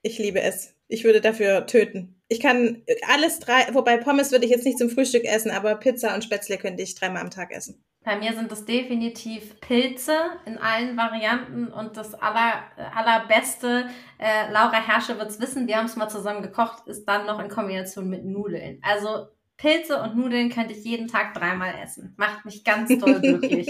Ich 0.02 0.18
liebe 0.18 0.40
es. 0.40 0.74
Ich 0.88 1.04
würde 1.04 1.20
dafür 1.20 1.66
töten. 1.66 2.20
Ich 2.28 2.40
kann 2.40 2.82
alles 3.08 3.38
drei, 3.38 3.66
wobei 3.72 3.96
Pommes 3.96 4.32
würde 4.32 4.44
ich 4.44 4.50
jetzt 4.50 4.64
nicht 4.64 4.78
zum 4.78 4.90
Frühstück 4.90 5.24
essen, 5.24 5.50
aber 5.50 5.74
Pizza 5.76 6.14
und 6.14 6.24
Spätzle 6.24 6.58
könnte 6.58 6.82
ich 6.82 6.94
dreimal 6.94 7.22
am 7.22 7.30
Tag 7.30 7.50
essen. 7.52 7.84
Bei 8.02 8.16
mir 8.16 8.32
sind 8.32 8.50
es 8.50 8.64
definitiv 8.64 9.60
Pilze 9.60 10.16
in 10.46 10.56
allen 10.56 10.96
Varianten 10.96 11.68
und 11.68 11.96
das 11.96 12.14
aller, 12.14 12.62
allerbeste, 12.94 13.88
äh, 14.18 14.50
Laura 14.50 14.80
Herrsche 14.80 15.18
wird's 15.18 15.38
wissen, 15.38 15.66
wir 15.66 15.76
haben 15.76 15.86
es 15.86 15.96
mal 15.96 16.08
zusammen 16.08 16.42
gekocht, 16.42 16.86
ist 16.86 17.04
dann 17.04 17.26
noch 17.26 17.38
in 17.40 17.50
Kombination 17.50 18.08
mit 18.08 18.24
Nudeln. 18.24 18.80
Also 18.82 19.26
Pilze 19.58 20.00
und 20.00 20.16
Nudeln 20.16 20.48
könnte 20.48 20.72
ich 20.72 20.82
jeden 20.84 21.08
Tag 21.08 21.34
dreimal 21.34 21.74
essen. 21.82 22.14
Macht 22.16 22.46
mich 22.46 22.64
ganz 22.64 22.96
doll 22.98 23.20
glücklich. 23.20 23.68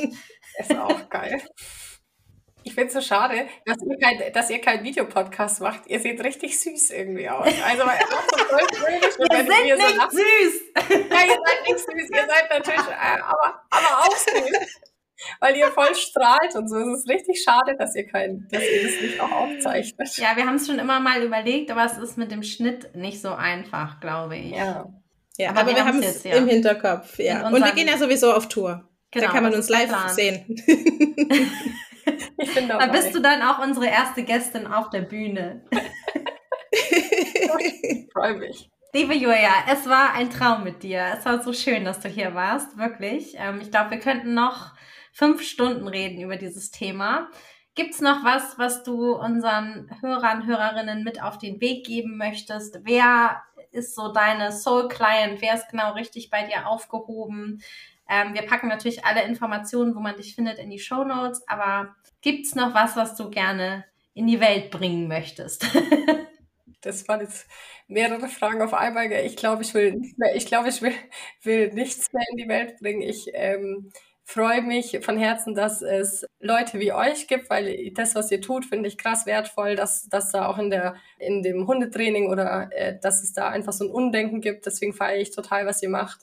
Ist 0.59 0.77
auch 0.77 1.09
geil. 1.09 1.43
Ich 2.71 2.75
finde 2.77 2.87
es 2.87 2.93
so 2.95 3.01
schade, 3.01 3.49
dass 3.67 3.79
ihr 3.83 3.99
kein, 3.99 4.33
dass 4.33 4.49
ihr 4.49 4.61
keinen 4.61 4.85
Videopodcast 4.85 5.61
macht. 5.61 5.89
Ihr 5.89 5.99
seht 5.99 6.23
richtig 6.23 6.57
süß 6.61 6.91
irgendwie 6.93 7.29
aus. 7.29 7.49
Also, 7.65 7.83
so 7.83 7.89
Wir 7.89 9.39
sind 9.39 9.49
so 9.49 9.87
nicht 9.87 9.97
lacht- 9.97 10.13
süß! 10.13 10.55
Ja, 10.77 11.27
ihr 11.27 11.41
seid 11.45 11.67
nicht 11.67 11.79
süß. 11.81 12.11
Ihr 12.15 12.27
seid 12.29 12.49
natürlich, 12.49 12.81
äh, 12.89 13.21
aber, 13.23 13.63
aber 13.71 13.99
auch 14.03 14.17
süß. 14.17 14.81
Weil 15.41 15.57
ihr 15.57 15.67
voll 15.73 15.93
strahlt 15.97 16.55
und 16.55 16.69
so. 16.69 16.77
Es 16.77 17.01
ist 17.01 17.09
richtig 17.09 17.43
schade, 17.43 17.75
dass 17.77 17.97
ihr 17.97 18.07
kein, 18.07 18.47
dass 18.53 18.63
ihr 18.63 18.85
das 18.85 19.01
nicht 19.03 19.21
auch 19.21 19.33
aufzeichnet. 19.33 20.17
Ja, 20.17 20.37
wir 20.37 20.47
haben 20.47 20.55
es 20.55 20.69
schon 20.69 20.79
immer 20.79 21.01
mal 21.01 21.25
überlegt, 21.25 21.73
aber 21.73 21.85
es 21.87 21.99
ist 21.99 22.19
mit 22.19 22.31
dem 22.31 22.45
Schnitt 22.45 22.95
nicht 22.95 23.21
so 23.21 23.33
einfach, 23.33 23.99
glaube 23.99 24.37
ich. 24.37 24.53
Ja. 24.53 24.87
Ja, 25.39 25.51
Aber 25.51 25.63
aber, 25.63 25.75
wir 25.75 25.85
haben 25.85 26.01
es 26.05 26.23
ja. 26.23 26.37
im 26.37 26.47
Hinterkopf. 26.47 27.19
Ja. 27.19 27.49
Und 27.49 27.65
wir 27.65 27.73
gehen 27.73 27.89
ja 27.89 27.99
sowieso 27.99 28.33
auf 28.33 28.47
Tour. 28.47 28.89
Genau, 29.11 29.27
da 29.27 29.33
kann 29.33 29.43
man 29.43 29.55
uns 29.55 29.69
live 29.69 29.93
sehen. 30.11 30.47
Ich 32.39 32.55
bin 32.55 32.69
dabei. 32.69 32.87
Dann 32.87 32.93
bist 32.93 33.15
du 33.15 33.21
dann 33.21 33.43
auch 33.43 33.59
unsere 33.59 33.87
erste 33.87 34.23
Gästin 34.23 34.67
auf 34.67 34.91
der 34.91 35.03
Bühne. 35.03 35.65
Ich 36.73 38.13
freue 38.13 38.37
mich. 38.39 38.71
Liebe 38.93 39.15
Julia, 39.15 39.51
es 39.69 39.89
war 39.89 40.15
ein 40.15 40.31
Traum 40.31 40.65
mit 40.65 40.83
dir. 40.83 41.15
Es 41.17 41.25
war 41.25 41.43
so 41.43 41.53
schön, 41.53 41.85
dass 41.85 42.01
du 42.01 42.09
hier 42.09 42.35
warst, 42.35 42.77
wirklich. 42.77 43.35
Ähm, 43.37 43.61
ich 43.61 43.71
glaube, 43.71 43.93
wir 43.93 43.99
könnten 44.01 44.35
noch 44.35 44.73
fünf 45.13 45.43
Stunden 45.43 45.87
reden 45.89 46.21
über 46.21 46.37
dieses 46.37 46.71
Thema. 46.71 47.29
Gibt's 47.75 48.01
noch 48.01 48.25
was, 48.25 48.59
was 48.59 48.83
du 48.83 49.13
unseren 49.15 49.89
Hörern, 50.01 50.47
Hörerinnen 50.47 51.05
mit 51.05 51.23
auf 51.23 51.39
den 51.39 51.61
Weg 51.61 51.87
geben 51.87 52.17
möchtest? 52.17 52.81
Wer 52.83 53.43
ist 53.71 53.95
so 53.95 54.13
deine 54.13 54.51
Soul 54.51 54.89
Client? 54.89 55.41
Wer 55.41 55.55
ist 55.55 55.69
genau 55.69 55.93
richtig 55.93 56.31
bei 56.31 56.45
dir 56.45 56.67
aufgehoben? 56.67 57.63
Ähm, 58.09 58.35
wir 58.35 58.43
packen 58.43 58.67
natürlich 58.69 59.05
alle 59.05 59.23
Informationen, 59.23 59.95
wo 59.95 60.01
man 60.01 60.17
dich 60.17 60.35
findet, 60.35 60.59
in 60.59 60.69
die 60.69 60.81
Show 60.81 61.05
Notes. 61.05 61.47
Aber 61.47 61.95
gibt's 62.21 62.55
noch 62.55 62.75
was, 62.75 62.97
was 62.97 63.17
du 63.17 63.31
gerne 63.31 63.85
in 64.15 64.27
die 64.27 64.41
Welt 64.41 64.71
bringen 64.71 65.09
möchtest? 65.09 65.67
Das 66.83 67.07
waren 67.09 67.21
jetzt 67.21 67.47
mehrere 67.89 68.29
Fragen 68.29 68.63
auf 68.63 68.73
einmal. 68.73 69.13
Ich 69.13 69.37
glaube, 69.37 69.63
ich 69.63 69.75
will 69.75 70.01
ich 70.35 70.47
glaube, 70.47 70.69
ich 70.71 70.81
will, 70.81 70.95
will 71.43 71.73
nichts 71.75 72.13
mehr 72.13 72.25
in 72.31 72.39
die 72.39 72.49
Welt 72.49 72.79
bringen. 72.79 73.03
Ich 73.03 73.31
ähm, 73.35 73.93
freue 74.25 74.63
mich 74.63 74.99
von 75.03 75.19
Herzen, 75.19 75.55
dass 75.55 75.83
es 75.83 76.25
Leute 76.39 76.79
wie 76.79 76.93
euch 76.93 77.27
gibt, 77.27 77.51
weil 77.51 77.91
das, 77.93 78.15
was 78.15 78.31
ihr 78.31 78.41
tut, 78.41 78.65
finde 78.65 78.89
ich 78.89 78.97
krass 78.97 79.27
wertvoll, 79.27 79.75
dass, 79.77 80.09
dass 80.09 80.31
da 80.31 80.47
auch 80.47 80.59
in 80.59 80.71
der, 80.71 80.95
in 81.19 81.43
dem 81.43 81.67
Hundetraining 81.67 82.31
oder 82.31 82.71
äh, 82.73 82.99
dass 83.01 83.23
es 83.23 83.33
da 83.33 83.49
einfach 83.49 83.73
so 83.73 83.85
ein 83.85 83.91
Undenken 83.91 84.41
gibt. 84.41 84.67
Deswegen 84.67 84.93
feiere 84.95 85.21
ich 85.21 85.33
total, 85.33 85.67
was 85.67 85.83
ihr 85.83 85.91
macht. 85.91 86.21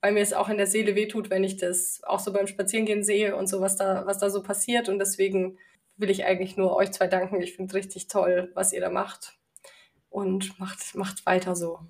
Weil 0.00 0.12
mir 0.12 0.20
es 0.20 0.32
auch 0.32 0.48
in 0.48 0.58
der 0.58 0.66
Seele 0.66 0.94
wehtut, 0.94 1.30
wenn 1.30 1.44
ich 1.44 1.56
das 1.56 2.00
auch 2.04 2.20
so 2.20 2.32
beim 2.32 2.46
Spazierengehen 2.46 3.02
sehe 3.02 3.34
und 3.34 3.48
so, 3.48 3.60
was 3.60 3.76
da, 3.76 4.06
was 4.06 4.18
da 4.18 4.30
so 4.30 4.42
passiert. 4.42 4.88
Und 4.88 4.98
deswegen 4.98 5.58
will 5.96 6.10
ich 6.10 6.24
eigentlich 6.24 6.56
nur 6.56 6.76
euch 6.76 6.92
zwei 6.92 7.08
danken. 7.08 7.40
Ich 7.40 7.56
finde 7.56 7.74
richtig 7.74 8.06
toll, 8.06 8.50
was 8.54 8.72
ihr 8.72 8.80
da 8.80 8.90
macht 8.90 9.38
und 10.10 10.58
macht, 10.58 10.94
macht 10.94 11.26
weiter 11.26 11.56
so. 11.56 11.80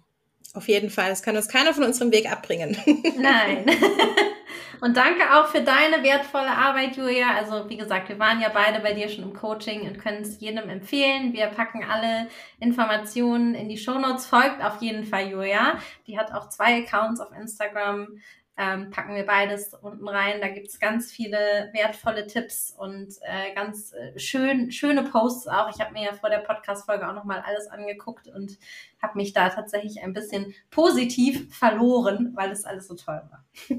Auf 0.54 0.68
jeden 0.68 0.90
Fall. 0.90 1.10
Das 1.10 1.22
kann 1.22 1.36
uns 1.36 1.48
keiner 1.48 1.74
von 1.74 1.84
unserem 1.84 2.10
Weg 2.12 2.30
abbringen. 2.30 2.76
Nein. 3.18 3.66
Und 4.80 4.96
danke 4.96 5.34
auch 5.34 5.48
für 5.48 5.60
deine 5.60 6.04
wertvolle 6.04 6.50
Arbeit, 6.50 6.96
Julia. 6.96 7.34
Also 7.34 7.68
wie 7.68 7.76
gesagt, 7.76 8.08
wir 8.08 8.18
waren 8.18 8.40
ja 8.40 8.48
beide 8.48 8.80
bei 8.80 8.92
dir 8.92 9.08
schon 9.08 9.24
im 9.24 9.34
Coaching 9.34 9.88
und 9.88 9.98
können 9.98 10.22
es 10.22 10.40
jedem 10.40 10.68
empfehlen. 10.68 11.32
Wir 11.32 11.46
packen 11.46 11.82
alle 11.82 12.28
Informationen 12.60 13.54
in 13.54 13.68
die 13.68 13.76
Shownotes. 13.76 14.26
Folgt 14.26 14.62
auf 14.62 14.80
jeden 14.80 15.04
Fall 15.04 15.28
Julia. 15.28 15.78
Die 16.06 16.16
hat 16.16 16.32
auch 16.32 16.48
zwei 16.48 16.84
Accounts 16.84 17.20
auf 17.20 17.32
Instagram. 17.32 18.20
Ähm, 18.60 18.90
packen 18.90 19.14
wir 19.14 19.24
beides 19.24 19.72
unten 19.72 20.08
rein. 20.08 20.40
Da 20.40 20.48
gibt's 20.48 20.80
ganz 20.80 21.12
viele 21.12 21.70
wertvolle 21.72 22.26
Tipps 22.26 22.74
und 22.76 23.14
äh, 23.22 23.54
ganz 23.54 23.92
äh, 23.92 24.18
schön, 24.18 24.72
schöne 24.72 25.04
Posts 25.04 25.46
auch. 25.46 25.70
Ich 25.72 25.80
habe 25.80 25.92
mir 25.92 26.06
ja 26.06 26.12
vor 26.12 26.28
der 26.28 26.38
Podcast-Folge 26.38 27.08
auch 27.08 27.14
nochmal 27.14 27.40
alles 27.46 27.68
angeguckt 27.68 28.26
und 28.26 28.58
habe 29.00 29.16
mich 29.16 29.32
da 29.32 29.48
tatsächlich 29.50 30.02
ein 30.02 30.12
bisschen 30.12 30.54
positiv 30.70 31.54
verloren, 31.56 32.32
weil 32.34 32.50
es 32.50 32.64
alles 32.64 32.88
so 32.88 32.96
toll 32.96 33.22
war. 33.30 33.46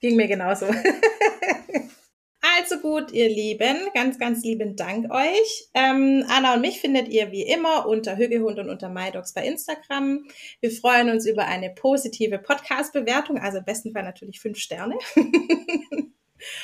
Ging 0.00 0.16
mir 0.16 0.28
genauso. 0.28 0.66
Also 2.40 2.78
gut, 2.78 3.10
ihr 3.10 3.28
Lieben, 3.28 3.76
ganz, 3.94 4.18
ganz 4.18 4.44
lieben 4.44 4.76
Dank 4.76 5.12
euch. 5.12 5.68
Ähm, 5.74 6.24
Anna 6.28 6.54
und 6.54 6.60
mich 6.60 6.80
findet 6.80 7.08
ihr 7.08 7.32
wie 7.32 7.42
immer 7.42 7.86
unter 7.86 8.16
Hügehund 8.16 8.60
und 8.60 8.70
unter 8.70 8.88
MyDogs 8.88 9.34
bei 9.34 9.44
Instagram. 9.44 10.24
Wir 10.60 10.70
freuen 10.70 11.10
uns 11.10 11.26
über 11.26 11.46
eine 11.46 11.70
positive 11.70 12.38
Podcast-Bewertung, 12.38 13.38
also 13.38 13.58
im 13.58 13.64
besten 13.64 13.92
Fall 13.92 14.04
natürlich 14.04 14.40
fünf 14.40 14.58
Sterne. 14.58 14.96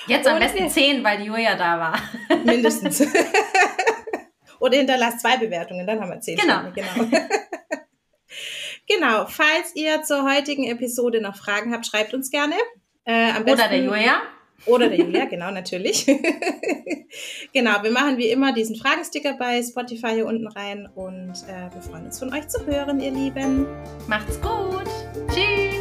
Jetzt 0.06 0.28
am 0.28 0.34
und 0.34 0.40
besten 0.40 0.70
zehn, 0.70 1.02
weil 1.02 1.18
die 1.18 1.24
Julia 1.24 1.56
da 1.56 1.78
war. 1.80 2.00
Mindestens. 2.44 3.02
Oder 4.60 4.78
hinterlasst 4.78 5.20
zwei 5.20 5.36
Bewertungen, 5.38 5.86
dann 5.86 6.00
haben 6.00 6.10
wir 6.10 6.20
zehn 6.20 6.38
genau. 6.38 6.70
Sterne. 6.70 6.72
Genau. 6.72 7.26
genau. 8.86 9.26
Falls 9.26 9.74
ihr 9.74 10.02
zur 10.02 10.22
heutigen 10.32 10.64
Episode 10.70 11.20
noch 11.20 11.36
Fragen 11.36 11.72
habt, 11.72 11.84
schreibt 11.84 12.14
uns 12.14 12.30
gerne. 12.30 12.54
Äh, 13.04 13.32
besten, 13.32 13.50
Oder 13.50 13.68
der 13.68 13.82
Julia. 13.82 14.22
Oder 14.66 14.88
der 14.88 14.98
Julia, 14.98 15.26
genau, 15.26 15.50
natürlich. 15.50 16.07
genau, 17.52 17.82
wir 17.82 17.90
machen 17.90 18.16
wie 18.16 18.28
immer 18.28 18.52
diesen 18.52 18.76
Fragensticker 18.76 19.34
bei 19.38 19.62
Spotify 19.62 20.14
hier 20.14 20.26
unten 20.26 20.46
rein 20.46 20.88
und 20.94 21.32
äh, 21.48 21.72
wir 21.72 21.82
freuen 21.82 22.07
uns 22.07 22.18
von 22.18 22.32
euch 22.32 22.48
zu 22.48 22.64
hören, 22.66 23.00
ihr 23.00 23.11
Lieben. 23.11 23.66
Macht's 24.09 24.40
gut. 24.40 24.88
Tschüss. 25.28 25.73